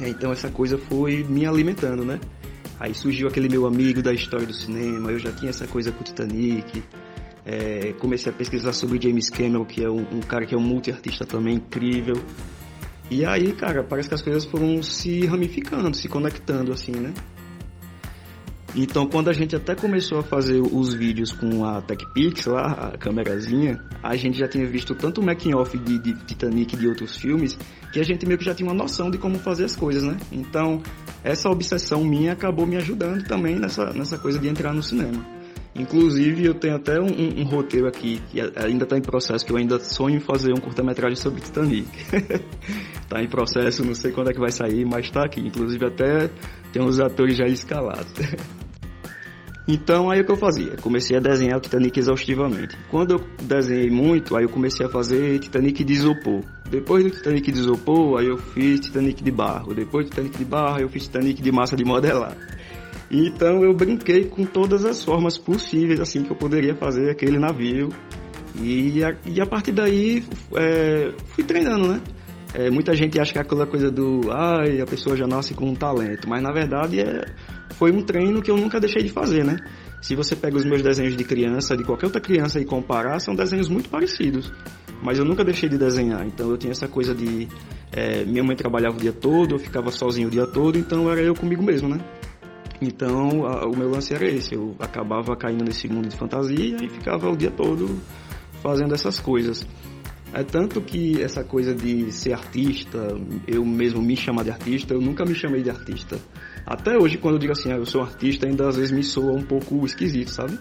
É, 0.00 0.08
então 0.08 0.32
essa 0.32 0.50
coisa 0.50 0.78
foi 0.78 1.22
me 1.22 1.46
alimentando, 1.46 2.04
né? 2.04 2.18
Aí 2.80 2.94
surgiu 2.94 3.28
aquele 3.28 3.48
meu 3.48 3.66
amigo 3.66 4.02
da 4.02 4.12
história 4.12 4.46
do 4.46 4.54
cinema, 4.54 5.12
eu 5.12 5.18
já 5.18 5.30
tinha 5.30 5.50
essa 5.50 5.66
coisa 5.66 5.92
com 5.92 6.00
o 6.00 6.04
Titanic. 6.04 6.82
É, 7.44 7.92
comecei 7.98 8.32
a 8.32 8.34
pesquisar 8.34 8.72
sobre 8.72 9.00
James 9.00 9.28
Cameron, 9.28 9.64
que 9.64 9.84
é 9.84 9.90
um, 9.90 10.00
um 10.00 10.20
cara 10.20 10.46
que 10.46 10.54
é 10.54 10.58
um 10.58 10.62
multiartista 10.62 11.24
também 11.24 11.56
incrível. 11.56 12.14
E 13.10 13.26
aí, 13.26 13.52
cara, 13.52 13.84
parece 13.84 14.08
que 14.08 14.14
as 14.14 14.22
coisas 14.22 14.44
foram 14.44 14.82
se 14.82 15.26
ramificando, 15.26 15.94
se 15.96 16.08
conectando 16.08 16.72
assim, 16.72 16.92
né? 16.92 17.12
Então, 18.74 19.06
quando 19.06 19.28
a 19.28 19.32
gente 19.34 19.54
até 19.54 19.74
começou 19.74 20.18
a 20.18 20.22
fazer 20.22 20.60
os 20.60 20.94
vídeos 20.94 21.30
com 21.30 21.64
a 21.64 21.82
TechPix 21.82 22.46
lá, 22.46 22.90
a 22.94 22.98
câmerazinha, 22.98 23.82
a 24.02 24.16
gente 24.16 24.38
já 24.38 24.48
tinha 24.48 24.66
visto 24.66 24.94
tanto 24.94 25.20
o 25.20 25.24
making 25.24 25.52
off 25.54 25.76
de, 25.76 25.98
de 25.98 26.14
Titanic 26.24 26.74
e 26.74 26.78
de 26.78 26.88
outros 26.88 27.16
filmes, 27.16 27.58
que 27.92 28.00
a 28.00 28.02
gente 28.02 28.24
meio 28.24 28.38
que 28.38 28.44
já 28.44 28.54
tinha 28.54 28.66
uma 28.66 28.74
noção 28.74 29.10
de 29.10 29.18
como 29.18 29.38
fazer 29.38 29.64
as 29.64 29.76
coisas, 29.76 30.02
né? 30.02 30.16
Então, 30.32 30.82
essa 31.22 31.50
obsessão 31.50 32.02
minha 32.02 32.32
acabou 32.32 32.66
me 32.66 32.76
ajudando 32.76 33.22
também 33.24 33.56
nessa, 33.58 33.92
nessa 33.92 34.16
coisa 34.16 34.38
de 34.38 34.48
entrar 34.48 34.72
no 34.72 34.82
cinema. 34.82 35.22
Inclusive, 35.74 36.44
eu 36.44 36.54
tenho 36.54 36.76
até 36.76 36.98
um, 36.98 37.06
um, 37.06 37.40
um 37.40 37.44
roteiro 37.44 37.86
aqui 37.86 38.20
que 38.30 38.40
ainda 38.40 38.84
está 38.84 38.96
em 38.96 39.02
processo, 39.02 39.44
que 39.44 39.52
eu 39.52 39.56
ainda 39.56 39.78
sonho 39.80 40.16
em 40.16 40.20
fazer 40.20 40.52
um 40.52 40.60
curta-metragem 40.60 41.16
sobre 41.16 41.40
Titanic. 41.40 41.88
Está 43.02 43.20
em 43.22 43.28
processo, 43.28 43.84
não 43.84 43.94
sei 43.94 44.12
quando 44.12 44.30
é 44.30 44.32
que 44.34 44.40
vai 44.40 44.50
sair, 44.50 44.84
mas 44.84 45.06
está 45.06 45.24
aqui. 45.24 45.40
Inclusive, 45.40 45.86
até 45.86 46.30
tem 46.72 46.82
uns 46.82 47.00
atores 47.00 47.36
já 47.36 47.46
escalados. 47.46 48.12
Então 49.66 50.10
aí 50.10 50.20
o 50.20 50.24
que 50.24 50.32
eu 50.32 50.36
fazia? 50.36 50.76
Comecei 50.80 51.16
a 51.16 51.20
desenhar 51.20 51.58
o 51.58 51.60
Titanic 51.60 51.98
exaustivamente. 51.98 52.76
Quando 52.90 53.12
eu 53.12 53.24
desenhei 53.42 53.90
muito, 53.90 54.36
aí 54.36 54.44
eu 54.44 54.48
comecei 54.48 54.84
a 54.84 54.88
fazer 54.88 55.38
Titanic 55.38 55.84
de 55.84 55.92
isopor. 55.92 56.42
Depois 56.68 57.04
do 57.04 57.10
Titanic 57.10 57.52
de 57.52 57.58
isopor, 57.58 58.18
aí 58.18 58.26
eu 58.26 58.38
fiz 58.38 58.80
Titanic 58.80 59.22
de 59.22 59.30
barro. 59.30 59.72
Depois 59.74 60.06
do 60.06 60.10
Titanic 60.10 60.36
de 60.36 60.44
barro, 60.44 60.80
eu 60.80 60.88
fiz 60.88 61.04
Titanic 61.04 61.40
de 61.40 61.52
massa 61.52 61.76
de 61.76 61.84
modelar. 61.84 62.36
Então 63.10 63.62
eu 63.62 63.74
brinquei 63.74 64.24
com 64.24 64.44
todas 64.44 64.84
as 64.84 65.04
formas 65.04 65.36
possíveis 65.38 66.00
assim 66.00 66.22
que 66.22 66.32
eu 66.32 66.36
poderia 66.36 66.74
fazer 66.74 67.10
aquele 67.10 67.38
navio. 67.38 67.90
E 68.60 69.02
a, 69.04 69.14
e 69.24 69.40
a 69.40 69.46
partir 69.46 69.72
daí 69.72 70.24
é, 70.56 71.12
fui 71.28 71.44
treinando, 71.44 71.88
né? 71.88 72.00
É, 72.54 72.70
muita 72.70 72.94
gente 72.94 73.18
acha 73.18 73.32
que 73.32 73.38
é 73.38 73.42
aquela 73.42 73.66
coisa 73.66 73.90
do 73.90 74.30
ai, 74.30 74.80
a 74.80 74.86
pessoa 74.86 75.16
já 75.16 75.26
nasce 75.26 75.54
com 75.54 75.66
um 75.66 75.74
talento, 75.74 76.28
mas 76.28 76.42
na 76.42 76.52
verdade 76.52 77.00
é, 77.00 77.24
foi 77.82 77.90
um 77.90 78.00
treino 78.00 78.40
que 78.40 78.48
eu 78.48 78.56
nunca 78.56 78.78
deixei 78.78 79.02
de 79.02 79.08
fazer, 79.08 79.44
né? 79.44 79.56
Se 80.00 80.14
você 80.14 80.36
pega 80.36 80.56
os 80.56 80.64
meus 80.64 80.82
desenhos 80.82 81.16
de 81.16 81.24
criança, 81.24 81.76
de 81.76 81.82
qualquer 81.82 82.06
outra 82.06 82.20
criança 82.20 82.60
e 82.60 82.64
comparar, 82.64 83.18
são 83.18 83.34
desenhos 83.34 83.68
muito 83.68 83.88
parecidos. 83.88 84.52
Mas 85.02 85.18
eu 85.18 85.24
nunca 85.24 85.42
deixei 85.42 85.68
de 85.68 85.76
desenhar, 85.76 86.24
então 86.24 86.48
eu 86.48 86.56
tinha 86.56 86.70
essa 86.70 86.86
coisa 86.86 87.12
de. 87.12 87.48
É, 87.90 88.24
minha 88.24 88.44
mãe 88.44 88.54
trabalhava 88.54 88.94
o 88.94 89.00
dia 89.00 89.12
todo, 89.12 89.56
eu 89.56 89.58
ficava 89.58 89.90
sozinho 89.90 90.28
o 90.28 90.30
dia 90.30 90.46
todo, 90.46 90.78
então 90.78 91.10
era 91.10 91.22
eu 91.22 91.34
comigo 91.34 91.60
mesmo, 91.60 91.88
né? 91.88 91.98
Então, 92.80 93.44
a, 93.48 93.66
o 93.66 93.76
meu 93.76 93.90
lance 93.90 94.14
era 94.14 94.28
esse. 94.28 94.54
Eu 94.54 94.76
acabava 94.78 95.34
caindo 95.34 95.64
nesse 95.64 95.88
mundo 95.88 96.08
de 96.08 96.16
fantasia 96.16 96.76
e 96.80 96.88
ficava 96.88 97.28
o 97.28 97.36
dia 97.36 97.50
todo 97.50 98.00
fazendo 98.62 98.94
essas 98.94 99.18
coisas. 99.18 99.66
É 100.32 100.44
tanto 100.44 100.80
que 100.80 101.20
essa 101.20 101.42
coisa 101.42 101.74
de 101.74 102.12
ser 102.12 102.32
artista, 102.32 103.08
eu 103.44 103.64
mesmo 103.64 104.00
me 104.00 104.16
chamar 104.16 104.44
de 104.44 104.50
artista, 104.52 104.94
eu 104.94 105.00
nunca 105.00 105.24
me 105.24 105.34
chamei 105.34 105.62
de 105.62 105.68
artista. 105.68 106.16
Até 106.66 106.96
hoje, 106.96 107.18
quando 107.18 107.34
eu 107.34 107.38
digo 107.38 107.52
assim, 107.52 107.72
ah, 107.72 107.76
eu 107.76 107.86
sou 107.86 108.02
artista, 108.02 108.46
ainda 108.46 108.68
às 108.68 108.76
vezes 108.76 108.92
me 108.92 109.02
soa 109.02 109.32
um 109.32 109.42
pouco 109.42 109.84
esquisito, 109.84 110.30
sabe? 110.30 110.58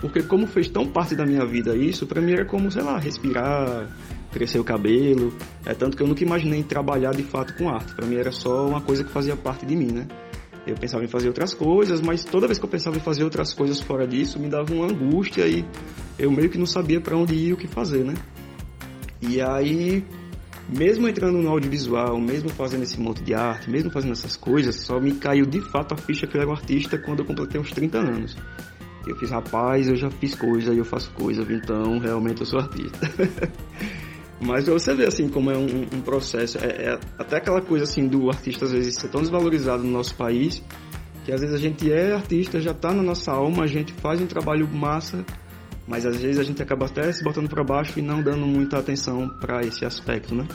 Porque 0.00 0.22
como 0.22 0.46
fez 0.46 0.68
tão 0.68 0.86
parte 0.86 1.14
da 1.14 1.24
minha 1.24 1.44
vida 1.46 1.74
isso, 1.74 2.06
para 2.06 2.20
mim 2.20 2.32
era 2.32 2.44
como, 2.44 2.70
sei 2.70 2.82
lá, 2.82 2.98
respirar, 2.98 3.88
crescer 4.30 4.58
o 4.58 4.64
cabelo. 4.64 5.32
É 5.64 5.72
tanto 5.72 5.96
que 5.96 6.02
eu 6.02 6.06
nunca 6.06 6.22
imaginei 6.22 6.62
trabalhar 6.62 7.12
de 7.12 7.22
fato 7.22 7.54
com 7.56 7.68
arte. 7.68 7.94
Para 7.94 8.06
mim 8.06 8.16
era 8.16 8.30
só 8.30 8.66
uma 8.66 8.80
coisa 8.80 9.02
que 9.02 9.10
fazia 9.10 9.36
parte 9.36 9.64
de 9.64 9.74
mim, 9.74 9.92
né? 9.92 10.06
Eu 10.66 10.74
pensava 10.74 11.04
em 11.04 11.08
fazer 11.08 11.28
outras 11.28 11.54
coisas, 11.54 12.00
mas 12.00 12.24
toda 12.24 12.46
vez 12.46 12.58
que 12.58 12.64
eu 12.64 12.68
pensava 12.68 12.96
em 12.96 13.00
fazer 13.00 13.22
outras 13.24 13.54
coisas 13.54 13.80
fora 13.80 14.06
disso, 14.06 14.38
me 14.38 14.48
dava 14.48 14.74
uma 14.74 14.86
angústia 14.86 15.46
e 15.46 15.64
eu 16.18 16.30
meio 16.30 16.50
que 16.50 16.58
não 16.58 16.66
sabia 16.66 17.00
para 17.00 17.16
onde 17.16 17.34
ir 17.34 17.48
e 17.48 17.52
o 17.52 17.56
que 17.56 17.68
fazer, 17.68 18.04
né? 18.04 18.14
E 19.22 19.40
aí, 19.40 20.04
mesmo 20.68 21.08
entrando 21.08 21.38
no 21.38 21.48
audiovisual, 21.48 22.18
mesmo 22.20 22.48
fazendo 22.48 22.82
esse 22.82 23.00
monte 23.00 23.22
de 23.22 23.34
arte, 23.34 23.70
mesmo 23.70 23.90
fazendo 23.90 24.12
essas 24.12 24.36
coisas, 24.36 24.76
só 24.76 25.00
me 25.00 25.12
caiu 25.12 25.46
de 25.46 25.60
fato 25.60 25.94
a 25.94 25.96
ficha 25.96 26.26
que 26.26 26.36
eu 26.36 26.40
era 26.40 26.50
um 26.50 26.52
artista 26.52 26.98
quando 26.98 27.20
eu 27.20 27.24
completei 27.24 27.60
uns 27.60 27.70
30 27.70 27.98
anos. 27.98 28.36
Eu 29.06 29.14
fiz, 29.16 29.30
rapaz, 29.30 29.86
eu 29.86 29.94
já 29.94 30.10
fiz 30.10 30.34
coisa 30.34 30.74
e 30.74 30.78
eu 30.78 30.84
faço 30.84 31.10
coisa, 31.12 31.46
então 31.48 31.98
realmente 31.98 32.40
eu 32.40 32.46
sou 32.46 32.58
artista. 32.58 33.08
Mas 34.40 34.66
você 34.66 34.94
vê 34.94 35.06
assim 35.06 35.28
como 35.28 35.50
é 35.50 35.56
um, 35.56 35.82
um 35.82 36.00
processo, 36.02 36.58
é, 36.58 36.66
é, 36.66 36.98
até 37.16 37.36
aquela 37.36 37.62
coisa 37.62 37.84
assim 37.84 38.06
do 38.06 38.28
artista 38.28 38.66
às 38.66 38.72
vezes 38.72 38.96
ser 38.96 39.08
tão 39.08 39.20
desvalorizado 39.20 39.82
no 39.82 39.90
nosso 39.90 40.14
país, 40.14 40.62
que 41.24 41.32
às 41.32 41.40
vezes 41.40 41.54
a 41.54 41.58
gente 41.58 41.90
é 41.90 42.12
artista, 42.12 42.60
já 42.60 42.72
está 42.72 42.92
na 42.92 43.02
nossa 43.02 43.32
alma, 43.32 43.64
a 43.64 43.66
gente 43.66 43.92
faz 43.94 44.20
um 44.20 44.26
trabalho 44.26 44.68
massa, 44.68 45.24
mas 45.86 46.06
às 46.06 46.16
vezes 46.16 46.38
a 46.38 46.42
gente 46.42 46.62
acaba 46.62 46.86
até 46.86 47.10
se 47.12 47.22
botando 47.22 47.48
para 47.48 47.62
baixo 47.62 47.98
e 47.98 48.02
não 48.02 48.22
dando 48.22 48.46
muita 48.46 48.78
atenção 48.78 49.28
para 49.28 49.62
esse 49.62 49.84
aspecto, 49.84 50.34
né? 50.34 50.46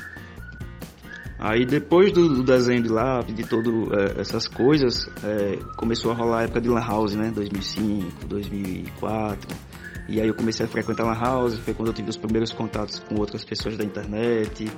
Aí 1.39 1.65
depois 1.65 2.11
do, 2.11 2.29
do 2.29 2.43
desenho 2.43 2.83
de 2.83 2.89
lápis, 2.89 3.33
de 3.33 3.43
todas 3.43 3.73
é, 3.73 4.21
essas 4.21 4.47
coisas, 4.47 5.09
é, 5.23 5.57
começou 5.75 6.11
a 6.11 6.13
rolar 6.13 6.39
a 6.39 6.43
época 6.43 6.61
de 6.61 6.69
Lan 6.69 6.85
House, 6.85 7.15
né? 7.15 7.31
2005, 7.33 8.25
2004 8.27 9.71
e 10.11 10.19
aí 10.19 10.27
eu 10.27 10.33
comecei 10.33 10.65
a 10.65 10.69
frequentar 10.69 11.05
Lan 11.05 11.17
House, 11.17 11.57
foi 11.59 11.73
quando 11.73 11.87
eu 11.87 11.93
tive 11.93 12.09
os 12.09 12.17
primeiros 12.17 12.51
contatos 12.51 12.99
com 12.99 13.15
outras 13.15 13.45
pessoas 13.45 13.77
da 13.77 13.83
internet. 13.85 14.69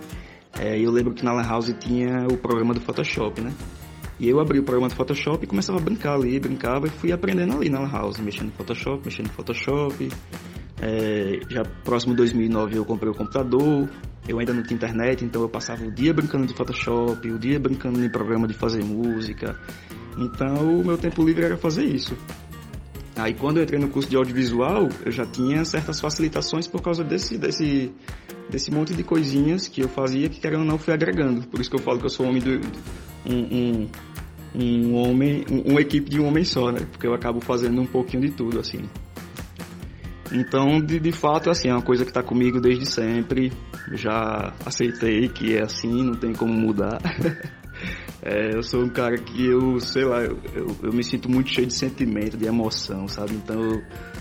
É, 0.59 0.79
eu 0.79 0.91
lembro 0.91 1.11
que 1.13 1.25
na 1.25 1.33
Lan 1.33 1.41
House 1.41 1.73
tinha 1.79 2.27
o 2.31 2.37
programa 2.37 2.71
do 2.71 2.79
Photoshop, 2.79 3.41
né? 3.41 3.51
E 4.19 4.29
eu 4.29 4.39
abri 4.39 4.59
o 4.59 4.63
programa 4.63 4.89
do 4.89 4.95
Photoshop 4.95 5.43
e 5.43 5.47
começava 5.47 5.79
a 5.79 5.81
brincar 5.81 6.13
ali, 6.13 6.39
brincava 6.39 6.87
e 6.87 6.89
fui 6.89 7.11
aprendendo 7.11 7.53
ali 7.53 7.69
na 7.69 7.85
House, 7.85 8.19
mexendo 8.19 8.47
no 8.47 8.51
Photoshop, 8.51 9.01
mexendo 9.05 9.27
no 9.27 9.33
Photoshop. 9.33 10.09
É, 10.81 11.39
já 11.49 11.63
próximo 11.83 12.13
de 12.13 12.17
2009 12.17 12.77
eu 12.77 12.85
comprei 12.85 13.09
o 13.09 13.15
computador, 13.15 13.89
eu 14.27 14.39
ainda 14.39 14.53
não 14.53 14.63
tinha 14.63 14.75
internet, 14.75 15.23
então 15.23 15.41
eu 15.41 15.49
passava 15.49 15.83
o 15.83 15.91
dia 15.91 16.13
brincando 16.13 16.45
de 16.45 16.53
Photoshop, 16.53 17.29
o 17.29 17.39
dia 17.39 17.59
brincando 17.59 18.03
em 18.03 18.09
programa 18.09 18.47
de 18.47 18.53
fazer 18.53 18.83
música. 18.83 19.59
Então 20.17 20.79
o 20.79 20.85
meu 20.85 20.97
tempo 20.97 21.23
livre 21.23 21.45
era 21.45 21.57
fazer 21.57 21.85
isso. 21.85 22.15
Aí 23.15 23.33
quando 23.33 23.57
eu 23.57 23.63
entrei 23.63 23.79
no 23.79 23.89
curso 23.89 24.09
de 24.09 24.15
audiovisual, 24.15 24.89
eu 25.05 25.11
já 25.11 25.25
tinha 25.25 25.63
certas 25.65 25.99
facilitações 25.99 26.67
por 26.67 26.81
causa 26.81 27.03
desse, 27.03 27.37
desse, 27.37 27.91
desse 28.49 28.71
monte 28.71 28.93
de 28.93 29.03
coisinhas 29.03 29.67
que 29.67 29.81
eu 29.81 29.89
fazia 29.89 30.29
que 30.29 30.39
querendo 30.39 30.61
ou 30.61 30.65
não 30.65 30.77
fui 30.77 30.93
agregando. 30.93 31.47
Por 31.47 31.59
isso 31.59 31.69
que 31.69 31.75
eu 31.75 31.81
falo 31.81 31.99
que 31.99 32.05
eu 32.05 32.09
sou 32.09 32.27
homem 32.27 32.41
do, 32.41 32.59
um, 33.25 33.35
um, 33.35 33.89
um 34.55 34.95
homem, 34.95 35.45
um, 35.49 35.71
uma 35.71 35.81
equipe 35.81 36.09
de 36.09 36.19
um 36.19 36.27
homem 36.27 36.43
só, 36.43 36.71
né? 36.71 36.79
Porque 36.91 37.07
eu 37.07 37.13
acabo 37.13 37.39
fazendo 37.41 37.81
um 37.81 37.85
pouquinho 37.85 38.23
de 38.23 38.31
tudo, 38.31 38.59
assim. 38.59 38.81
Então, 40.31 40.81
de, 40.81 40.99
de 40.99 41.11
fato, 41.11 41.49
assim, 41.49 41.69
é 41.69 41.73
uma 41.73 41.81
coisa 41.81 42.03
que 42.03 42.09
está 42.09 42.23
comigo 42.23 42.59
desde 42.59 42.85
sempre. 42.85 43.51
Já 43.91 44.53
aceitei 44.65 45.27
que 45.29 45.55
é 45.55 45.63
assim, 45.63 46.03
não 46.03 46.15
tem 46.15 46.33
como 46.33 46.53
mudar. 46.53 46.99
É, 48.25 48.55
eu 48.55 48.63
sou 48.63 48.81
um 48.81 48.87
cara 48.87 49.17
que 49.17 49.45
eu, 49.45 49.81
sei 49.81 50.05
lá, 50.05 50.21
eu, 50.21 50.39
eu, 50.55 50.77
eu, 50.83 50.93
me 50.93 51.03
sinto 51.03 51.29
muito 51.29 51.49
cheio 51.49 51.67
de 51.67 51.73
sentimento, 51.73 52.37
de 52.37 52.45
emoção, 52.45 53.05
sabe? 53.05 53.33
Então 53.33 53.59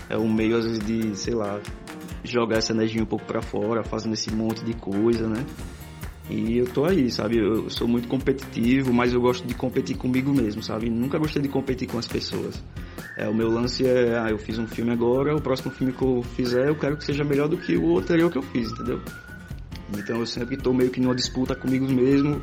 é 0.09 0.17
um 0.17 0.29
meio, 0.29 0.57
às 0.57 0.65
vezes, 0.65 0.79
de, 0.79 1.15
sei 1.15 1.33
lá, 1.33 1.61
jogar 2.21 2.57
essa 2.57 2.73
energia 2.73 3.01
um 3.01 3.05
pouco 3.05 3.23
para 3.25 3.41
fora, 3.41 3.81
fazendo 3.81 4.11
esse 4.11 4.29
monte 4.35 4.61
de 4.65 4.73
coisa, 4.73 5.25
né? 5.29 5.45
E 6.29 6.57
eu 6.57 6.65
tô 6.65 6.85
aí, 6.85 7.11
sabe? 7.11 7.37
Eu 7.37 7.69
sou 7.69 7.87
muito 7.87 8.07
competitivo, 8.07 8.93
mas 8.93 9.13
eu 9.13 9.19
gosto 9.19 9.45
de 9.45 9.53
competir 9.53 9.97
comigo 9.97 10.33
mesmo, 10.33 10.63
sabe? 10.63 10.89
Nunca 10.89 11.17
gostei 11.17 11.41
de 11.41 11.49
competir 11.49 11.87
com 11.87 11.97
as 11.97 12.07
pessoas. 12.07 12.63
É, 13.17 13.27
o 13.27 13.33
meu 13.33 13.49
lance 13.49 13.85
é, 13.85 14.17
ah, 14.17 14.29
eu 14.29 14.37
fiz 14.37 14.57
um 14.57 14.65
filme 14.65 14.91
agora, 14.91 15.35
o 15.35 15.41
próximo 15.41 15.71
filme 15.71 15.91
que 15.91 16.01
eu 16.01 16.23
fizer, 16.35 16.69
eu 16.69 16.75
quero 16.75 16.97
que 16.97 17.03
seja 17.03 17.23
melhor 17.23 17.47
do 17.47 17.57
que 17.57 17.75
o 17.75 17.99
anterior 17.99 18.31
que 18.31 18.37
eu 18.37 18.41
fiz, 18.41 18.71
entendeu? 18.71 19.01
Então 19.97 20.19
eu 20.19 20.25
sempre 20.25 20.57
tô 20.57 20.73
meio 20.73 20.89
que 20.89 20.99
numa 20.99 21.13
disputa 21.13 21.53
comigo 21.53 21.87
mesmo, 21.91 22.41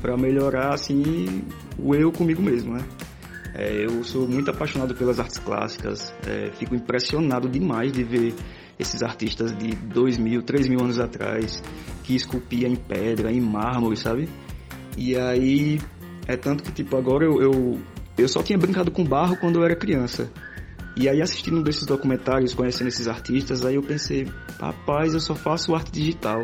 para 0.00 0.16
melhorar 0.16 0.74
assim 0.74 1.42
o 1.78 1.94
eu 1.94 2.10
comigo 2.10 2.42
mesmo, 2.42 2.74
né? 2.74 2.84
É, 3.54 3.84
eu 3.84 4.02
sou 4.02 4.26
muito 4.26 4.50
apaixonado 4.50 4.94
pelas 4.94 5.20
artes 5.20 5.38
clássicas, 5.38 6.12
é, 6.26 6.50
fico 6.58 6.74
impressionado 6.74 7.48
demais 7.48 7.92
de 7.92 8.02
ver 8.02 8.34
esses 8.82 9.02
artistas 9.02 9.56
de 9.56 9.74
dois 9.74 10.18
mil, 10.18 10.42
três 10.42 10.68
mil 10.68 10.80
anos 10.80 10.98
atrás 10.98 11.62
que 12.04 12.14
esculpia 12.14 12.68
em 12.68 12.76
pedra, 12.76 13.32
em 13.32 13.40
mármore, 13.40 13.96
sabe? 13.96 14.28
E 14.96 15.16
aí 15.16 15.80
é 16.26 16.36
tanto 16.36 16.62
que 16.62 16.72
tipo 16.72 16.96
agora 16.96 17.24
eu, 17.24 17.40
eu, 17.40 17.80
eu 18.18 18.28
só 18.28 18.42
tinha 18.42 18.58
brincado 18.58 18.90
com 18.90 19.04
barro 19.04 19.36
quando 19.36 19.58
eu 19.58 19.64
era 19.64 19.74
criança. 19.74 20.30
E 20.94 21.08
aí 21.08 21.22
assistindo 21.22 21.58
um 21.58 21.62
desses 21.62 21.86
documentários, 21.86 22.52
conhecendo 22.54 22.88
esses 22.88 23.08
artistas, 23.08 23.64
aí 23.64 23.76
eu 23.76 23.82
pensei, 23.82 24.28
rapaz, 24.60 25.14
eu 25.14 25.20
só 25.20 25.34
faço 25.34 25.74
arte 25.74 25.90
digital. 25.90 26.42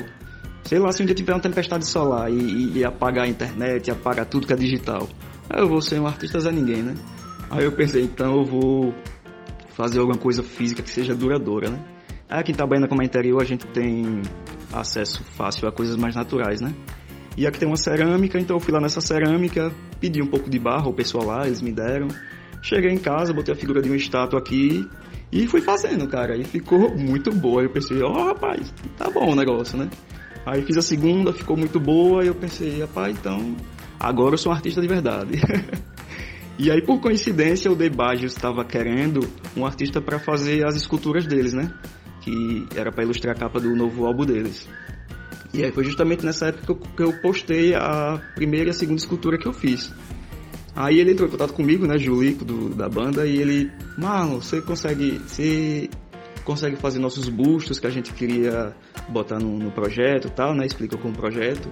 Sei 0.65 0.79
lá, 0.79 0.91
se 0.93 1.03
um 1.03 1.07
dia 1.07 1.15
tiver 1.15 1.33
uma 1.35 1.41
tempestade 1.41 1.87
solar 1.87 2.31
e, 2.31 2.79
e, 2.79 2.85
apagar 2.85 3.25
a 3.25 3.29
internet, 3.29 3.91
apagar 3.91 4.27
tudo 4.27 4.47
que 4.47 4.53
é 4.53 4.57
digital, 4.57 5.09
aí 5.49 5.61
eu 5.61 5.69
vou 5.69 5.81
ser 5.81 6.01
um 6.01 6.07
artista 6.07 6.41
Zé 6.41 6.51
Ninguém, 6.51 6.83
né? 6.83 6.95
Aí 7.51 7.65
eu 7.65 7.73
pensei, 7.73 8.03
então 8.03 8.39
eu 8.39 8.45
vou 8.45 8.95
fazer 9.71 10.01
alguma 10.01 10.19
coisa 10.19 10.43
física 10.43 10.83
que 10.83 10.91
seja 10.91 11.15
duradoura, 11.15 11.71
né? 11.71 11.79
Aqui 12.29 12.53
em 12.53 12.55
Itabaiana, 12.55 12.87
como 12.87 13.01
é 13.03 13.07
interior, 13.07 13.41
a 13.41 13.45
gente 13.45 13.67
tem 13.69 14.21
acesso 14.73 15.25
fácil 15.25 15.67
a 15.67 15.73
coisas 15.73 15.97
mais 15.97 16.15
naturais, 16.15 16.61
né? 16.61 16.75
E 17.39 17.47
aqui 17.47 17.59
tem 17.59 17.67
uma 17.67 17.77
cerâmica, 17.77 18.39
então 18.39 18.57
eu 18.57 18.61
fui 18.61 18.73
lá 18.73 18.81
nessa 18.81 19.01
cerâmica, 19.01 19.73
pedi 19.99 20.21
um 20.21 20.27
pouco 20.27 20.51
de 20.51 20.59
barro 20.59 20.89
ao 20.89 20.93
pessoal 20.93 21.25
lá, 21.25 21.47
eles 21.47 21.63
me 21.63 21.73
deram. 21.73 22.09
Cheguei 22.61 22.91
em 22.91 22.99
casa, 22.99 23.33
botei 23.33 23.55
a 23.55 23.57
figura 23.57 23.81
de 23.81 23.89
uma 23.89 23.97
estátua 23.97 24.39
aqui 24.41 24.87
e 25.33 25.47
fui 25.47 25.63
fazendo, 25.63 26.07
cara. 26.07 26.37
E 26.37 26.45
ficou 26.45 26.95
muito 26.97 27.31
boa. 27.31 27.63
Eu 27.63 27.71
pensei, 27.71 28.03
ó, 28.03 28.11
oh, 28.11 28.25
rapaz, 28.25 28.75
tá 28.99 29.09
bom 29.09 29.33
o 29.33 29.35
negócio, 29.35 29.79
né? 29.79 29.89
Aí 30.45 30.63
fiz 30.63 30.77
a 30.77 30.83
segunda, 30.83 31.33
ficou 31.33 31.57
muito 31.57 31.79
boa, 31.79 32.25
e 32.25 32.27
eu 32.27 32.35
pensei, 32.35 32.81
rapaz, 32.81 33.17
então 33.17 33.57
agora 33.99 34.35
eu 34.35 34.39
sou 34.39 34.53
um 34.53 34.55
artista 34.55 34.81
de 34.81 34.89
verdade. 34.89 35.41
e 36.59 36.71
aí, 36.71 36.83
por 36.83 37.01
coincidência, 37.01 37.71
o 37.71 37.77
Debajos 37.77 38.33
estava 38.33 38.65
querendo 38.65 39.21
um 39.57 39.65
artista 39.65 40.01
para 40.01 40.19
fazer 40.19 40.67
as 40.67 40.75
esculturas 40.75 41.27
deles, 41.27 41.55
né? 41.55 41.73
Que 42.29 42.67
era 42.77 42.93
para 42.93 43.05
ilustrar 43.05 43.35
a 43.35 43.39
capa 43.39 43.59
do 43.59 43.75
novo 43.75 44.05
álbum 44.05 44.27
deles. 44.27 44.69
E 45.53 45.65
aí 45.65 45.73
foi 45.73 45.83
justamente 45.83 46.25
nessa 46.27 46.49
época 46.49 46.87
que 46.95 47.03
eu, 47.03 47.13
postei 47.21 47.75
a 47.75 48.21
primeira 48.35 48.67
e 48.67 48.71
a 48.71 48.75
segunda 48.75 48.99
escultura 48.99 49.39
que 49.39 49.47
eu 49.47 49.53
fiz. 49.53 49.91
Aí 50.77 51.01
ele 51.01 51.13
entrou 51.13 51.27
em 51.27 51.31
contato 51.31 51.55
comigo, 51.55 51.87
né, 51.87 51.99
Julico, 51.99 52.45
do, 52.45 52.69
da 52.69 52.87
banda, 52.87 53.27
e 53.27 53.39
ele, 53.39 53.73
mano, 53.97 54.43
você 54.43 54.61
consegue, 54.61 55.19
você 55.27 55.89
consegue 56.45 56.77
fazer 56.77 56.99
nossos 56.99 57.31
bustos 57.31 57.81
que 57.81 57.87
a 57.87 57.91
gente 57.91 58.13
queria 58.13 58.75
botar 59.09 59.39
no, 59.39 59.59
no 59.59 59.71
projeto 59.71 60.29
tal, 60.29 60.55
né? 60.55 60.67
Explica 60.67 60.99
como 60.99 61.15
projeto. 61.15 61.69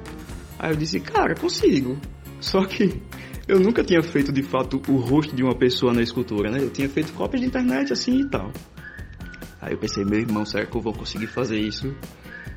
Aí 0.59 0.71
eu 0.73 0.77
disse, 0.77 0.99
cara, 1.01 1.35
consigo. 1.35 1.99
Só 2.40 2.64
que 2.64 3.03
eu 3.47 3.61
nunca 3.61 3.85
tinha 3.85 4.03
feito 4.03 4.33
de 4.33 4.42
fato 4.42 4.81
o 4.88 4.97
rosto 4.97 5.37
de 5.37 5.42
uma 5.42 5.55
pessoa 5.55 5.92
na 5.92 6.01
escultura, 6.01 6.51
né? 6.51 6.61
Eu 6.61 6.71
tinha 6.71 6.88
feito 6.88 7.12
cópias 7.12 7.42
de 7.42 7.47
internet 7.47 7.92
assim 7.92 8.21
e 8.21 8.29
tal. 8.31 8.51
Aí 9.66 9.72
eu 9.72 9.79
pensei, 9.79 10.05
meu 10.05 10.20
irmão, 10.20 10.46
será 10.46 10.64
que 10.64 10.76
eu 10.76 10.81
vou 10.81 10.92
conseguir 10.92 11.26
fazer 11.26 11.59
isso? 11.59 11.92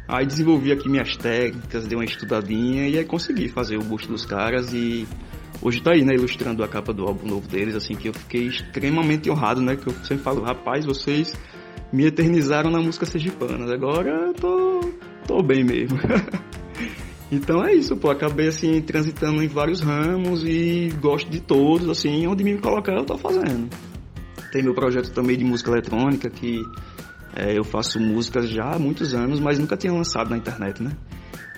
Aí 0.07 0.27
desenvolvi 0.27 0.71
aqui 0.71 0.87
minhas 0.87 1.17
técnicas, 1.17 1.87
dei 1.87 1.97
uma 1.97 2.05
estudadinha 2.05 2.87
e 2.87 2.99
aí 2.99 3.03
consegui 3.03 3.49
fazer 3.49 3.77
o 3.77 3.83
busto 3.83 4.09
dos 4.09 4.27
caras 4.27 4.71
e 4.75 5.07
hoje 5.59 5.81
tá 5.81 5.93
aí, 5.93 6.05
né, 6.05 6.13
ilustrando 6.13 6.63
a 6.63 6.67
capa 6.67 6.93
do 6.93 7.07
álbum 7.07 7.27
novo 7.27 7.47
deles, 7.47 7.75
assim, 7.75 7.95
que 7.95 8.09
eu 8.09 8.13
fiquei 8.13 8.45
extremamente 8.45 9.27
honrado, 9.27 9.59
né, 9.59 9.75
que 9.75 9.87
eu 9.87 9.93
sempre 10.03 10.23
falo, 10.23 10.43
rapaz, 10.43 10.85
vocês 10.85 11.35
me 11.91 12.05
eternizaram 12.05 12.69
na 12.69 12.79
música 12.79 13.07
sergipana. 13.07 13.73
Agora 13.73 14.27
eu 14.27 14.33
tô, 14.35 14.79
tô 15.25 15.41
bem 15.41 15.63
mesmo. 15.63 15.97
então 17.31 17.65
é 17.65 17.73
isso, 17.73 17.97
pô. 17.97 18.11
Acabei 18.11 18.49
assim 18.49 18.79
transitando 18.81 19.41
em 19.41 19.47
vários 19.47 19.81
ramos 19.81 20.43
e 20.43 20.93
gosto 21.01 21.27
de 21.27 21.39
todos, 21.39 21.89
assim, 21.89 22.27
onde 22.27 22.43
me 22.43 22.55
colocar 22.59 22.93
eu 22.93 23.03
tô 23.03 23.17
fazendo. 23.17 23.67
Tem 24.51 24.61
meu 24.61 24.75
projeto 24.75 25.11
também 25.11 25.35
de 25.35 25.43
música 25.43 25.71
eletrônica 25.71 26.29
que 26.29 26.61
é, 27.39 27.57
eu 27.57 27.63
faço 27.63 27.99
músicas 27.99 28.49
já 28.49 28.75
há 28.75 28.79
muitos 28.79 29.13
anos, 29.13 29.39
mas 29.39 29.57
nunca 29.57 29.77
tinha 29.77 29.93
lançado 29.93 30.29
na 30.29 30.37
internet, 30.37 30.83
né? 30.83 30.91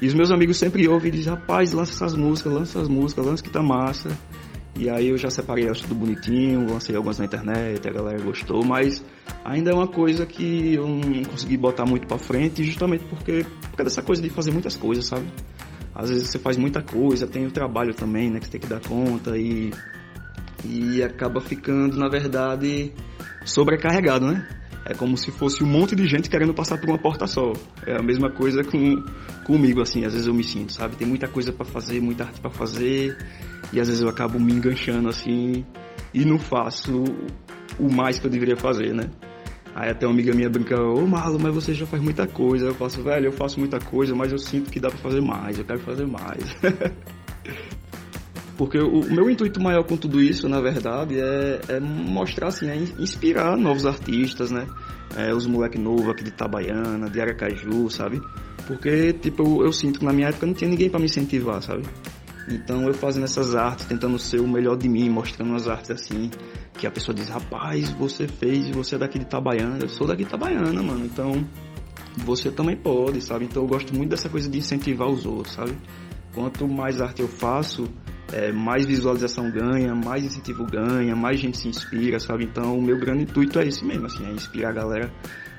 E 0.01 0.07
os 0.07 0.13
meus 0.13 0.31
amigos 0.31 0.57
sempre 0.57 0.87
ouvem 0.87 1.09
e 1.09 1.11
dizem, 1.11 1.33
rapaz, 1.33 1.73
lança 1.73 1.91
essas 1.93 2.15
músicas, 2.15 2.53
lança 2.53 2.79
essas 2.79 2.87
músicas, 2.87 3.25
lança 3.25 3.43
que 3.43 3.49
tá 3.49 3.61
massa. 3.61 4.09
E 4.75 4.89
aí 4.89 5.09
eu 5.09 5.17
já 5.17 5.29
separei 5.29 5.65
elas 5.65 5.81
tudo 5.81 5.93
bonitinho, 5.93 6.71
lancei 6.71 6.95
algumas 6.95 7.19
na 7.19 7.25
internet, 7.25 7.87
a 7.87 7.91
galera 7.91 8.21
gostou, 8.21 8.63
mas 8.63 9.03
ainda 9.43 9.71
é 9.71 9.73
uma 9.73 9.87
coisa 9.87 10.25
que 10.25 10.75
eu 10.75 10.87
não 10.87 11.23
consegui 11.23 11.57
botar 11.57 11.85
muito 11.85 12.07
para 12.07 12.17
frente, 12.17 12.63
justamente 12.63 13.03
porque 13.05 13.43
por 13.43 13.77
causa 13.77 13.83
dessa 13.83 14.01
coisa 14.01 14.21
de 14.21 14.29
fazer 14.29 14.51
muitas 14.51 14.75
coisas, 14.75 15.05
sabe? 15.05 15.25
Às 15.93 16.09
vezes 16.09 16.29
você 16.29 16.39
faz 16.39 16.57
muita 16.57 16.81
coisa, 16.81 17.27
tem 17.27 17.45
o 17.45 17.51
trabalho 17.51 17.93
também, 17.93 18.31
né, 18.31 18.39
que 18.39 18.45
você 18.45 18.51
tem 18.53 18.61
que 18.61 18.67
dar 18.67 18.79
conta 18.79 19.37
e 19.37 19.71
e 20.63 21.01
acaba 21.01 21.41
ficando, 21.41 21.97
na 21.97 22.07
verdade, 22.07 22.93
sobrecarregado, 23.43 24.27
né? 24.27 24.60
É 24.85 24.93
como 24.93 25.17
se 25.17 25.31
fosse 25.31 25.63
um 25.63 25.67
monte 25.67 25.95
de 25.95 26.07
gente 26.07 26.29
querendo 26.29 26.53
passar 26.53 26.77
por 26.77 26.89
uma 26.89 26.97
porta 26.97 27.27
só. 27.27 27.53
É 27.85 27.95
a 27.95 28.01
mesma 28.01 28.29
coisa 28.29 28.63
com, 28.63 29.03
comigo, 29.45 29.81
assim, 29.81 30.05
às 30.05 30.13
vezes 30.13 30.27
eu 30.27 30.33
me 30.33 30.43
sinto, 30.43 30.73
sabe? 30.73 30.95
Tem 30.95 31.07
muita 31.07 31.27
coisa 31.27 31.51
para 31.53 31.65
fazer, 31.65 32.01
muita 32.01 32.23
arte 32.23 32.39
para 32.41 32.49
fazer, 32.49 33.17
e 33.71 33.79
às 33.79 33.87
vezes 33.87 34.01
eu 34.01 34.09
acabo 34.09 34.39
me 34.39 34.53
enganchando 34.53 35.09
assim 35.09 35.65
e 36.13 36.25
não 36.25 36.39
faço 36.39 37.03
o 37.79 37.91
mais 37.91 38.19
que 38.19 38.25
eu 38.25 38.31
deveria 38.31 38.57
fazer, 38.57 38.93
né? 38.93 39.09
Aí 39.73 39.89
até 39.89 40.05
uma 40.05 40.13
amiga 40.13 40.33
minha 40.33 40.49
brinca, 40.49 40.81
ô 40.81 41.07
Marlon, 41.07 41.39
mas 41.39 41.53
você 41.55 41.73
já 41.73 41.85
faz 41.85 42.03
muita 42.03 42.27
coisa. 42.27 42.65
Eu 42.65 42.75
faço, 42.75 43.01
velho, 43.01 43.27
eu 43.27 43.31
faço 43.31 43.59
muita 43.59 43.79
coisa, 43.79 44.13
mas 44.13 44.31
eu 44.31 44.37
sinto 44.37 44.69
que 44.69 44.79
dá 44.79 44.89
pra 44.89 44.97
fazer 44.97 45.21
mais, 45.21 45.57
eu 45.57 45.63
quero 45.63 45.79
fazer 45.79 46.05
mais. 46.05 46.57
Porque 48.61 48.77
o, 48.77 49.01
meu 49.11 49.27
intuito 49.27 49.59
maior 49.59 49.83
com 49.83 49.97
tudo 49.97 50.21
isso, 50.21 50.47
na 50.47 50.61
verdade, 50.61 51.19
é, 51.19 51.61
é 51.67 51.79
mostrar, 51.79 52.49
assim, 52.49 52.69
é 52.69 52.75
inspirar 52.75 53.57
novos 53.57 53.87
artistas, 53.87 54.51
né? 54.51 54.67
É, 55.17 55.33
os 55.33 55.47
moleque 55.47 55.79
novo 55.79 56.11
aqui 56.11 56.23
de 56.23 56.29
Itabaiana, 56.29 57.09
de 57.09 57.19
Aracaju, 57.19 57.89
sabe? 57.89 58.21
Porque, 58.67 59.13
tipo, 59.13 59.41
eu, 59.41 59.65
eu 59.65 59.73
sinto 59.73 59.97
que 59.97 60.05
na 60.05 60.13
minha 60.13 60.27
época 60.27 60.45
não 60.45 60.53
tinha 60.53 60.69
ninguém 60.69 60.91
para 60.91 60.99
me 60.99 61.07
incentivar, 61.07 61.59
sabe? 61.63 61.81
Então 62.49 62.83
eu 62.83 62.93
fazendo 62.93 63.23
essas 63.23 63.55
artes, 63.55 63.85
tentando 63.85 64.19
ser 64.19 64.39
o 64.39 64.47
melhor 64.47 64.77
de 64.77 64.87
mim, 64.87 65.09
mostrando 65.09 65.55
as 65.55 65.67
artes 65.67 65.89
assim, 65.89 66.29
que 66.77 66.85
a 66.85 66.91
pessoa 66.91 67.15
diz, 67.15 67.29
rapaz, 67.29 67.89
você 67.89 68.27
fez, 68.27 68.69
você 68.69 68.93
é 68.93 68.99
daqui 68.99 69.17
de 69.17 69.25
Itabaiana, 69.25 69.79
eu 69.81 69.89
sou 69.89 70.05
daqui 70.05 70.21
de 70.21 70.27
Itabaiana, 70.27 70.83
mano, 70.83 71.03
então 71.03 71.43
você 72.15 72.51
também 72.51 72.75
pode, 72.75 73.21
sabe? 73.21 73.45
Então 73.45 73.63
eu 73.63 73.67
gosto 73.67 73.91
muito 73.95 74.11
dessa 74.11 74.29
coisa 74.29 74.47
de 74.47 74.59
incentivar 74.59 75.07
os 75.07 75.25
outros, 75.25 75.55
sabe? 75.55 75.75
Quanto 76.31 76.67
mais 76.67 77.01
arte 77.01 77.23
eu 77.23 77.27
faço, 77.27 77.89
é, 78.31 78.51
mais 78.51 78.85
visualização 78.85 79.49
ganha, 79.51 79.93
mais 79.93 80.23
incentivo 80.23 80.65
ganha, 80.65 81.15
mais 81.15 81.39
gente 81.39 81.57
se 81.57 81.67
inspira, 81.67 82.19
sabe? 82.19 82.45
Então 82.45 82.77
o 82.77 82.81
meu 82.81 82.97
grande 82.97 83.23
intuito 83.23 83.59
é 83.59 83.67
esse 83.67 83.83
mesmo, 83.83 84.05
assim, 84.05 84.25
é 84.25 84.31
inspirar 84.31 84.69
a 84.69 84.73
galera 84.73 85.13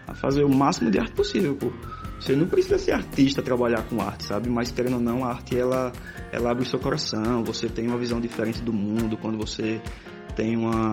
a 0.07 0.15
fazer 0.15 0.45
o 0.45 0.49
máximo 0.49 0.91
de 0.91 0.99
arte 0.99 1.13
possível, 1.13 1.55
pô. 1.55 1.73
Você 2.19 2.37
não 2.37 2.47
precisa 2.47 2.79
ser 2.79 2.93
artista 2.93 3.43
trabalhar 3.43 3.83
com 3.89 4.01
arte, 4.01 4.25
sabe? 4.25 4.49
Mas 4.49 4.71
querendo 4.71 4.95
ou 4.95 5.01
não, 5.01 5.25
a 5.25 5.31
arte 5.31 5.59
ela, 5.59 5.93
ela 6.31 6.53
abre 6.53 6.63
o 6.63 6.67
seu 6.67 6.79
coração. 6.79 7.43
Você 7.45 7.69
tem 7.69 7.89
uma 7.89 7.99
visão 7.99 8.21
diferente 8.21 8.63
do 8.63 8.73
mundo 8.73 9.17
quando 9.17 9.37
você 9.37 9.81
tem 10.37 10.57
uma, 10.57 10.93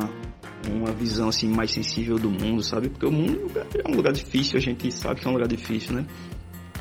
uma 0.68 0.92
visão 0.92 1.30
assim 1.30 1.48
mais 1.48 1.70
sensível 1.70 2.18
do 2.18 2.32
mundo, 2.32 2.64
sabe? 2.64 2.90
Porque 2.90 3.06
o 3.06 3.12
mundo 3.12 3.52
é 3.56 3.88
um 3.88 3.96
lugar 3.96 4.12
difícil, 4.12 4.58
a 4.58 4.62
gente 4.62 4.92
sabe 4.92 5.22
que 5.22 5.28
é 5.28 5.30
um 5.30 5.34
lugar 5.34 5.48
difícil, 5.48 5.94
né? 5.94 6.06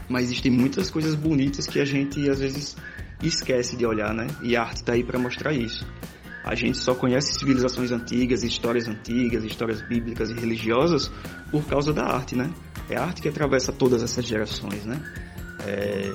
Mas 0.09 0.25
existem 0.25 0.51
muitas 0.51 0.91
coisas 0.91 1.15
bonitas 1.15 1.67
que 1.67 1.79
a 1.79 1.85
gente 1.85 2.29
às 2.31 2.41
vezes 2.41 2.75
esquece 3.27 3.77
de 3.77 3.85
olhar, 3.85 4.15
né? 4.15 4.27
E 4.43 4.57
a 4.57 4.63
arte 4.63 4.77
está 4.77 4.93
aí 4.93 5.03
para 5.03 5.19
mostrar 5.19 5.53
isso. 5.53 5.87
A 6.45 6.55
gente 6.55 6.79
só 6.79 6.95
conhece 6.95 7.35
civilizações 7.35 7.91
antigas, 7.91 8.43
histórias 8.43 8.89
antigas, 8.89 9.45
histórias 9.45 9.83
bíblicas 9.83 10.31
e 10.31 10.35
religiosas 10.35 11.11
por 11.51 11.65
causa 11.65 11.93
da 11.93 12.05
arte, 12.05 12.37
né? 12.37 12.51
É 12.89 12.97
a 12.97 13.05
arte 13.05 13.21
que 13.21 13.29
atravessa 13.29 13.73
todas 13.73 14.03
essas 14.03 14.25
gerações, 14.25 14.85
né? 14.87 14.99
É... 15.67 16.11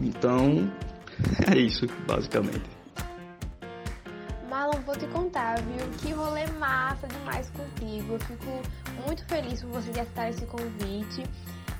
Então, 0.00 0.70
é 1.50 1.56
isso, 1.56 1.86
basicamente. 2.06 2.68
Marlon, 4.50 4.80
vou 4.84 4.96
te 4.96 5.06
contar, 5.06 5.62
viu? 5.62 5.88
Que 5.98 6.12
rolê 6.12 6.46
massa 6.58 7.06
demais 7.08 7.50
contigo. 7.50 8.12
Eu 8.12 8.20
fico 8.20 8.62
muito 9.06 9.24
feliz 9.26 9.62
por 9.62 9.70
você 9.70 9.90
aceitar 9.90 10.28
esse 10.28 10.44
convite. 10.44 11.24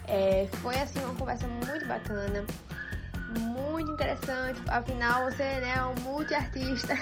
É, 0.09 0.49
foi 0.63 0.77
assim 0.77 0.99
uma 1.01 1.15
conversa 1.15 1.47
muito 1.47 1.87
bacana, 1.87 2.45
muito 3.41 3.91
interessante. 3.93 4.61
Afinal, 4.69 5.25
você 5.25 5.43
né, 5.43 5.75
é 5.77 5.83
um 5.85 5.95
multiartista. 6.03 6.97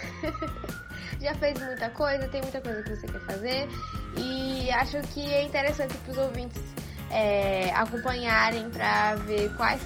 Já 1.21 1.35
fez 1.35 1.61
muita 1.61 1.91
coisa, 1.91 2.27
tem 2.29 2.41
muita 2.41 2.61
coisa 2.61 2.83
que 2.83 2.97
você 2.97 3.07
quer 3.07 3.21
fazer. 3.21 3.69
E 4.17 4.71
acho 4.71 5.01
que 5.09 5.23
é 5.33 5.43
interessante 5.43 5.95
para 5.99 6.13
os 6.13 6.19
ouvintes 6.19 6.63
é, 7.11 7.71
acompanharem 7.75 8.71
para 8.71 9.17
ver 9.17 9.55
quais 9.57 9.83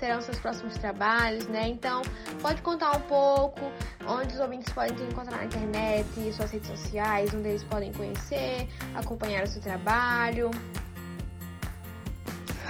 serão 0.00 0.20
seus 0.22 0.38
próximos 0.38 0.74
trabalhos, 0.78 1.46
né? 1.48 1.68
Então, 1.68 2.02
pode 2.40 2.62
contar 2.62 2.96
um 2.96 3.00
pouco 3.02 3.60
onde 4.06 4.34
os 4.34 4.40
ouvintes 4.40 4.72
podem 4.72 4.96
te 4.96 5.02
encontrar 5.02 5.36
na 5.36 5.44
internet, 5.44 6.32
suas 6.32 6.50
redes 6.50 6.68
sociais, 6.68 7.32
onde 7.34 7.48
eles 7.48 7.64
podem 7.64 7.92
conhecer, 7.92 8.66
acompanhar 8.94 9.44
o 9.44 9.46
seu 9.46 9.60
trabalho. 9.60 10.50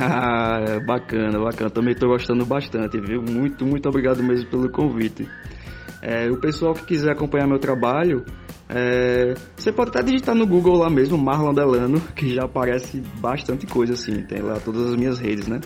Ah, 0.01 0.81
bacana, 0.87 1.39
bacana. 1.39 1.69
Também 1.69 1.93
estou 1.93 2.09
gostando 2.09 2.47
bastante, 2.47 2.99
viu? 2.99 3.23
Muito, 3.23 3.67
muito 3.67 3.87
obrigado 3.89 4.23
mesmo 4.23 4.49
pelo 4.49 4.71
convite. 4.71 5.29
É, 6.01 6.31
o 6.31 6.39
pessoal 6.39 6.73
que 6.73 6.85
quiser 6.85 7.13
acompanhar 7.13 7.47
meu 7.47 7.59
trabalho, 7.59 8.25
é, 8.67 9.35
você 9.55 9.71
pode 9.71 9.91
até 9.91 10.03
digitar 10.03 10.35
no 10.35 10.47
Google 10.47 10.79
lá 10.79 10.89
mesmo, 10.89 11.19
Marlon 11.19 11.53
Delano, 11.53 12.01
que 12.17 12.35
já 12.35 12.45
aparece 12.45 13.03
bastante 13.21 13.67
coisa 13.67 13.93
assim, 13.93 14.23
tem 14.23 14.41
lá 14.41 14.59
todas 14.59 14.91
as 14.91 14.97
minhas 14.97 15.19
redes, 15.19 15.47
né? 15.47 15.61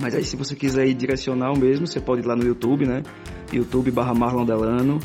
Mas 0.00 0.14
aí 0.14 0.24
se 0.24 0.36
você 0.36 0.56
quiser 0.56 0.86
ir 0.86 0.94
direcional 0.94 1.54
mesmo, 1.54 1.86
você 1.86 2.00
pode 2.00 2.22
ir 2.22 2.26
lá 2.26 2.34
no 2.34 2.44
YouTube, 2.44 2.86
né? 2.86 3.02
YouTube 3.52 3.90
barra 3.90 4.14
Marlon 4.14 4.46
Delano. 4.46 4.98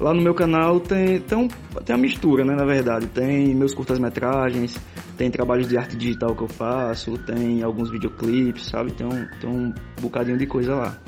Lá 0.00 0.12
no 0.12 0.20
meu 0.20 0.34
canal 0.34 0.80
tem, 0.80 1.20
tem, 1.20 1.48
tem 1.84 1.94
a 1.94 1.98
mistura, 1.98 2.44
né? 2.44 2.54
Na 2.54 2.64
verdade, 2.64 3.06
tem 3.06 3.54
meus 3.54 3.72
curtas-metragens, 3.72 4.76
tem 5.16 5.30
trabalhos 5.30 5.68
de 5.68 5.78
arte 5.78 5.96
digital 5.96 6.34
que 6.34 6.42
eu 6.42 6.48
faço, 6.48 7.16
tem 7.18 7.62
alguns 7.62 7.90
videoclipes, 7.90 8.66
sabe? 8.66 8.92
Tem 8.92 9.06
um, 9.06 9.26
tem 9.40 9.48
um 9.48 9.72
bocadinho 10.00 10.36
de 10.36 10.46
coisa 10.46 10.74
lá. 10.74 10.98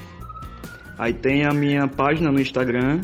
Aí 0.99 1.13
tem 1.13 1.45
a 1.45 1.53
minha 1.53 1.89
página 1.89 2.31
no 2.31 2.41
Instagram, 2.41 3.01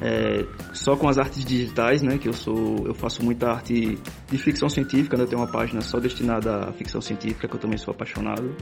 é, 0.00 0.44
só 0.72 0.96
com 0.96 1.08
as 1.08 1.18
artes 1.18 1.44
digitais, 1.44 2.00
né? 2.00 2.16
Que 2.16 2.28
eu 2.28 2.32
sou, 2.32 2.86
eu 2.86 2.94
faço 2.94 3.24
muita 3.24 3.50
arte 3.50 3.98
de 4.30 4.38
ficção 4.38 4.68
científica, 4.68 5.16
né? 5.16 5.24
Eu 5.24 5.28
tenho 5.28 5.42
uma 5.42 5.50
página 5.50 5.80
só 5.80 5.98
destinada 5.98 6.68
à 6.68 6.72
ficção 6.72 7.00
científica, 7.00 7.48
que 7.48 7.54
eu 7.54 7.60
também 7.60 7.76
sou 7.76 7.92
apaixonado, 7.92 8.54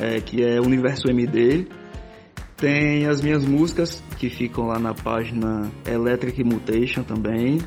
é, 0.00 0.20
que 0.20 0.42
é 0.42 0.60
Universo 0.60 1.08
MD. 1.10 1.66
Tem 2.58 3.06
as 3.06 3.20
minhas 3.22 3.44
músicas 3.44 4.02
que 4.18 4.28
ficam 4.28 4.66
lá 4.66 4.80
na 4.80 4.92
página 4.92 5.70
Electric 5.86 6.42
Mutation 6.42 7.04
também. 7.04 7.60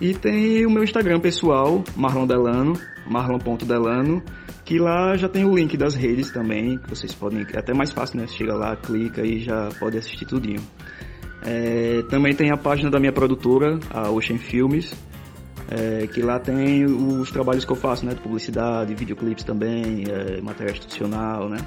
E 0.00 0.12
tem 0.14 0.66
o 0.66 0.70
meu 0.70 0.82
Instagram 0.82 1.20
pessoal, 1.20 1.82
Marlon 1.96 2.26
Delano, 2.26 2.74
marlon.delano, 3.08 4.22
que 4.64 4.78
lá 4.78 5.16
já 5.16 5.28
tem 5.28 5.44
o 5.44 5.54
link 5.54 5.76
das 5.76 5.94
redes 5.94 6.30
também, 6.32 6.76
que 6.76 6.90
vocês 6.90 7.14
podem, 7.14 7.46
é 7.54 7.58
até 7.58 7.72
mais 7.72 7.92
fácil, 7.92 8.18
né? 8.18 8.26
Você 8.26 8.38
chega 8.38 8.54
lá, 8.54 8.74
clica 8.76 9.24
e 9.24 9.38
já 9.38 9.68
pode 9.78 9.96
assistir 9.96 10.26
tudinho. 10.26 10.60
É, 11.44 12.02
também 12.10 12.34
tem 12.34 12.50
a 12.50 12.56
página 12.56 12.90
da 12.90 12.98
minha 12.98 13.12
produtora, 13.12 13.78
a 13.90 14.10
Ocean 14.10 14.38
Filmes, 14.38 14.92
é, 15.70 16.08
que 16.08 16.20
lá 16.20 16.40
tem 16.40 16.84
os 16.84 17.30
trabalhos 17.30 17.64
que 17.64 17.70
eu 17.70 17.76
faço, 17.76 18.04
né? 18.04 18.12
De 18.12 18.20
publicidade, 18.20 18.92
videoclipes 18.94 19.44
também, 19.44 20.02
é, 20.10 20.40
material 20.40 20.74
institucional, 20.74 21.48
né? 21.48 21.58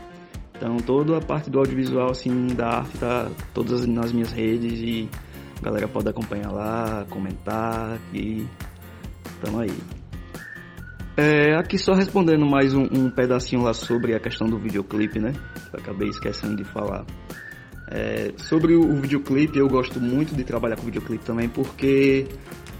Então 0.60 0.76
toda 0.76 1.18
a 1.18 1.22
parte 1.22 1.50
do 1.50 1.58
audiovisual, 1.58 2.12
assim, 2.12 2.48
da 2.48 2.68
arte 2.80 2.98
tá 2.98 3.32
todas 3.54 3.88
nas 3.88 4.12
minhas 4.12 4.34
redes 4.34 4.78
e 4.80 5.10
a 5.58 5.62
galera 5.62 5.88
pode 5.88 6.10
acompanhar 6.10 6.52
lá, 6.52 7.06
comentar 7.10 7.98
e 8.14 8.46
tamo 9.42 9.62
aí. 9.62 9.72
É, 11.16 11.56
aqui 11.56 11.78
só 11.78 11.94
respondendo 11.94 12.46
mais 12.46 12.74
um, 12.74 12.84
um, 12.84 13.10
pedacinho 13.10 13.62
lá 13.62 13.74
sobre 13.74 14.14
a 14.14 14.20
questão 14.20 14.50
do 14.50 14.58
videoclipe, 14.58 15.18
né? 15.18 15.34
Eu 15.72 15.80
acabei 15.80 16.10
esquecendo 16.10 16.58
de 16.58 16.66
falar. 16.66 17.06
É, 17.90 18.34
sobre 18.36 18.76
o, 18.76 18.82
o, 18.82 18.96
videoclipe, 18.98 19.58
eu 19.58 19.68
gosto 19.70 20.00
muito 20.00 20.36
de 20.36 20.44
trabalhar 20.44 20.76
com 20.76 20.84
videoclipe 20.84 21.24
também 21.24 21.48
porque 21.48 22.28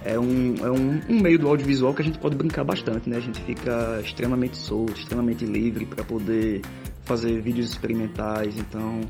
é, 0.04 0.20
um, 0.20 0.56
é 0.62 0.70
um, 0.70 1.02
um, 1.10 1.22
meio 1.22 1.40
do 1.40 1.48
audiovisual 1.48 1.94
que 1.94 2.02
a 2.02 2.06
gente 2.06 2.20
pode 2.20 2.36
brincar 2.36 2.66
bastante, 2.66 3.10
né? 3.10 3.18
A 3.18 3.22
gente 3.22 3.42
fica 3.42 4.02
extremamente 4.04 4.58
solto, 4.58 5.00
extremamente 5.00 5.46
livre 5.46 5.86
para 5.86 6.04
poder 6.04 6.62
fazer 7.10 7.42
vídeos 7.42 7.70
experimentais. 7.70 8.56
Então, 8.56 9.02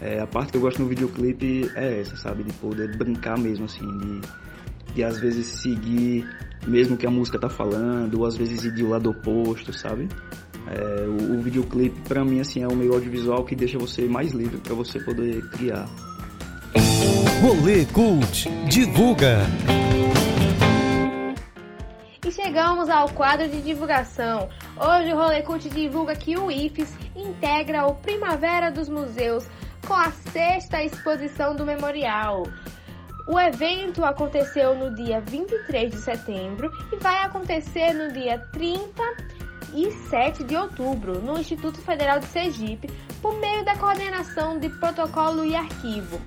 é, 0.00 0.18
a 0.20 0.26
parte 0.26 0.50
que 0.50 0.56
eu 0.56 0.62
gosto 0.62 0.80
no 0.80 0.88
videoclipe 0.88 1.70
é 1.76 2.00
essa, 2.00 2.16
sabe? 2.16 2.42
De 2.42 2.52
poder 2.54 2.96
brincar 2.96 3.38
mesmo, 3.38 3.66
assim, 3.66 3.86
de, 3.98 4.94
de 4.94 5.04
às 5.04 5.20
vezes 5.20 5.46
seguir 5.46 6.26
mesmo 6.66 6.96
que 6.96 7.06
a 7.06 7.10
música 7.10 7.38
tá 7.38 7.48
falando, 7.48 8.20
ou 8.20 8.26
às 8.26 8.36
vezes 8.36 8.64
ir 8.64 8.72
de 8.72 8.82
lado 8.82 9.10
oposto, 9.10 9.72
sabe? 9.72 10.08
É, 10.66 11.06
o, 11.06 11.38
o 11.38 11.42
videoclipe, 11.42 12.00
para 12.08 12.24
mim, 12.24 12.40
assim, 12.40 12.62
é 12.62 12.68
um 12.68 12.74
meio 12.74 12.94
audiovisual 12.94 13.44
que 13.44 13.54
deixa 13.54 13.78
você 13.78 14.06
mais 14.06 14.32
livre 14.32 14.58
para 14.58 14.74
você 14.74 14.98
poder 15.00 15.42
criar. 15.50 15.88
Rolê 17.42 17.84
Cult 17.86 18.48
divulga. 18.68 19.40
Chegamos 22.52 22.90
ao 22.90 23.08
quadro 23.08 23.48
de 23.48 23.62
divulgação. 23.62 24.46
Hoje 24.76 25.10
o 25.10 25.16
Rolê 25.16 25.40
Cult 25.40 25.70
divulga 25.70 26.14
que 26.14 26.36
o 26.36 26.50
IFES 26.50 26.94
integra 27.16 27.86
o 27.86 27.94
Primavera 27.94 28.70
dos 28.70 28.90
Museus 28.90 29.48
com 29.86 29.94
a 29.94 30.10
sexta 30.10 30.82
exposição 30.84 31.56
do 31.56 31.64
memorial. 31.64 32.42
O 33.26 33.40
evento 33.40 34.04
aconteceu 34.04 34.74
no 34.74 34.94
dia 34.94 35.22
23 35.22 35.92
de 35.92 35.96
setembro 35.96 36.70
e 36.92 36.96
vai 36.96 37.24
acontecer 37.24 37.94
no 37.94 38.12
dia 38.12 38.38
30 38.52 39.02
e 39.72 39.90
7 40.10 40.44
de 40.44 40.54
outubro 40.54 41.22
no 41.22 41.38
Instituto 41.38 41.80
Federal 41.80 42.20
de 42.20 42.26
Sergipe 42.26 42.90
por 43.22 43.32
meio 43.40 43.64
da 43.64 43.78
coordenação 43.78 44.58
de 44.58 44.68
protocolo 44.68 45.42
e 45.42 45.56
arquivo. 45.56 46.20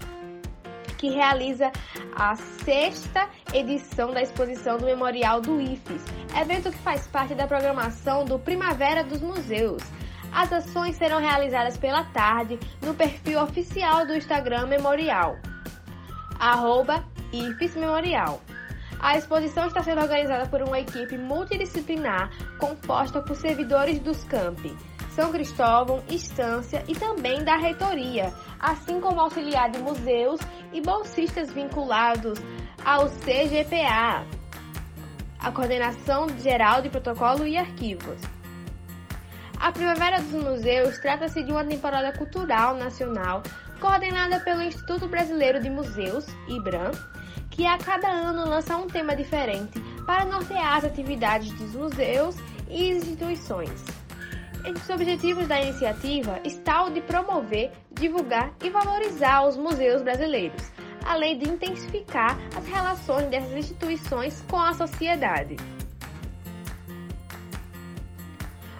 Que 0.98 1.10
realiza 1.10 1.72
a 2.16 2.36
sexta 2.36 3.28
edição 3.54 4.12
da 4.12 4.22
exposição 4.22 4.78
do 4.78 4.86
Memorial 4.86 5.41
do 5.41 5.60
IFES, 5.62 6.04
evento 6.39 6.72
que 6.72 6.78
faz 6.80 7.08
parte 7.08 7.36
da 7.36 7.48
programação 7.48 8.26
do 8.26 8.39
Primavera 8.39 9.04
dos 9.04 9.22
Museus. 9.22 9.84
As 10.32 10.52
ações 10.52 10.96
serão 10.98 11.20
realizadas 11.20 11.78
pela 11.78 12.04
tarde 12.06 12.60
no 12.82 12.93
perfil 12.93 13.41
oficial 13.41 14.06
do 14.06 14.16
Instagram 14.16 14.68
Memorial, 14.68 15.38
arroba 16.39 17.04
IFES 17.32 17.76
Memorial. 17.76 18.41
A 19.00 19.18
exposição 19.18 19.68
está 19.68 19.84
sendo 19.84 20.02
organizada 20.02 20.48
por 20.48 20.62
uma 20.62 20.80
equipe 20.80 21.18
multidisciplinar 21.18 22.32
composta 22.60 23.22
por 23.22 23.36
servidores 23.36 24.00
dos 24.00 24.24
campi 24.24 24.76
São 25.16 25.32
Cristóvão, 25.32 26.03
Estância 26.09 26.84
e 26.89 26.93
também 26.93 27.41
da 27.41 27.55
reitoria, 27.55 28.34
assim 28.59 28.99
como 28.99 29.22
auxiliar 29.22 29.72
de 29.72 29.80
museus 29.80 30.41
e 30.74 30.82
bolsistas 30.82 31.53
vinculados 31.53 32.38
ao 32.84 33.07
CGPA, 33.09 34.26
a 35.39 35.51
Coordenação 35.53 36.28
Geral 36.39 36.82
de 36.82 36.89
Protocolo 36.89 37.47
e 37.47 37.57
Arquivos. 37.57 38.20
A 39.57 39.72
Primavera 39.72 40.22
dos 40.22 40.43
Museus 40.43 40.99
trata-se 40.99 41.41
de 41.43 41.51
uma 41.51 41.63
temporada 41.63 42.11
cultural 42.18 42.76
nacional 42.76 43.41
coordenada 43.80 44.41
pelo 44.41 44.61
Instituto 44.61 45.07
Brasileiro 45.07 45.61
de 45.61 45.70
Museus, 45.70 46.26
IBRAM, 46.49 46.91
que 47.49 47.66
a 47.66 47.78
cada 47.78 48.09
ano 48.09 48.49
lança 48.49 48.76
um 48.76 48.88
tema 48.88 49.16
diferente 49.16 49.80
para 50.05 50.26
nortear 50.26 50.76
as 50.76 50.84
atividades 50.84 51.53
dos 51.53 51.74
museus 51.74 52.36
e 52.68 52.89
instituições. 52.89 53.95
Entre 54.66 54.82
os 54.82 54.89
objetivos 54.89 55.47
da 55.47 55.61
iniciativa 55.61 56.39
está 56.43 56.86
o 56.86 56.89
de 56.89 56.99
promover, 57.01 57.72
divulgar 57.91 58.51
e 58.63 58.70
valorizar 58.72 59.47
os 59.47 59.55
museus 59.55 60.01
brasileiros, 60.01 60.72
além 61.05 61.38
de 61.38 61.47
intensificar 61.47 62.36
as 62.57 62.66
relações 62.66 63.30
dessas 63.30 63.53
instituições 63.53 64.43
com 64.49 64.59
a 64.59 64.74
sociedade. 64.74 65.55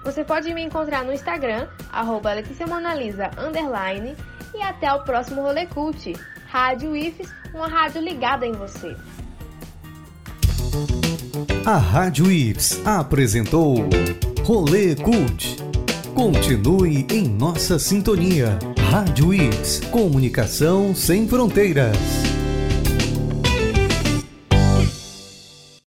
Você 0.04 0.22
pode 0.22 0.52
me 0.52 0.62
encontrar 0.62 1.04
no 1.04 1.12
Instagram, 1.12 1.66
arroba 1.90 2.34
Monalisa, 2.68 3.30
underline, 3.38 4.14
e 4.54 4.62
até 4.62 4.92
o 4.92 5.02
próximo 5.02 5.42
Rolê 5.42 5.66
Cult. 5.66 6.12
Rádio 6.54 6.94
IFES, 6.96 7.26
uma 7.52 7.66
rádio 7.66 8.00
ligada 8.00 8.46
em 8.46 8.52
você. 8.52 8.94
A 11.66 11.76
Rádio 11.76 12.30
IFES 12.30 12.80
apresentou 12.86 13.88
Rolê 14.44 14.94
Cult. 14.94 15.56
Continue 16.14 17.08
em 17.10 17.26
nossa 17.26 17.76
sintonia. 17.76 18.56
Rádio 18.88 19.34
IFES, 19.34 19.80
comunicação 19.90 20.94
sem 20.94 21.26
fronteiras. 21.26 21.98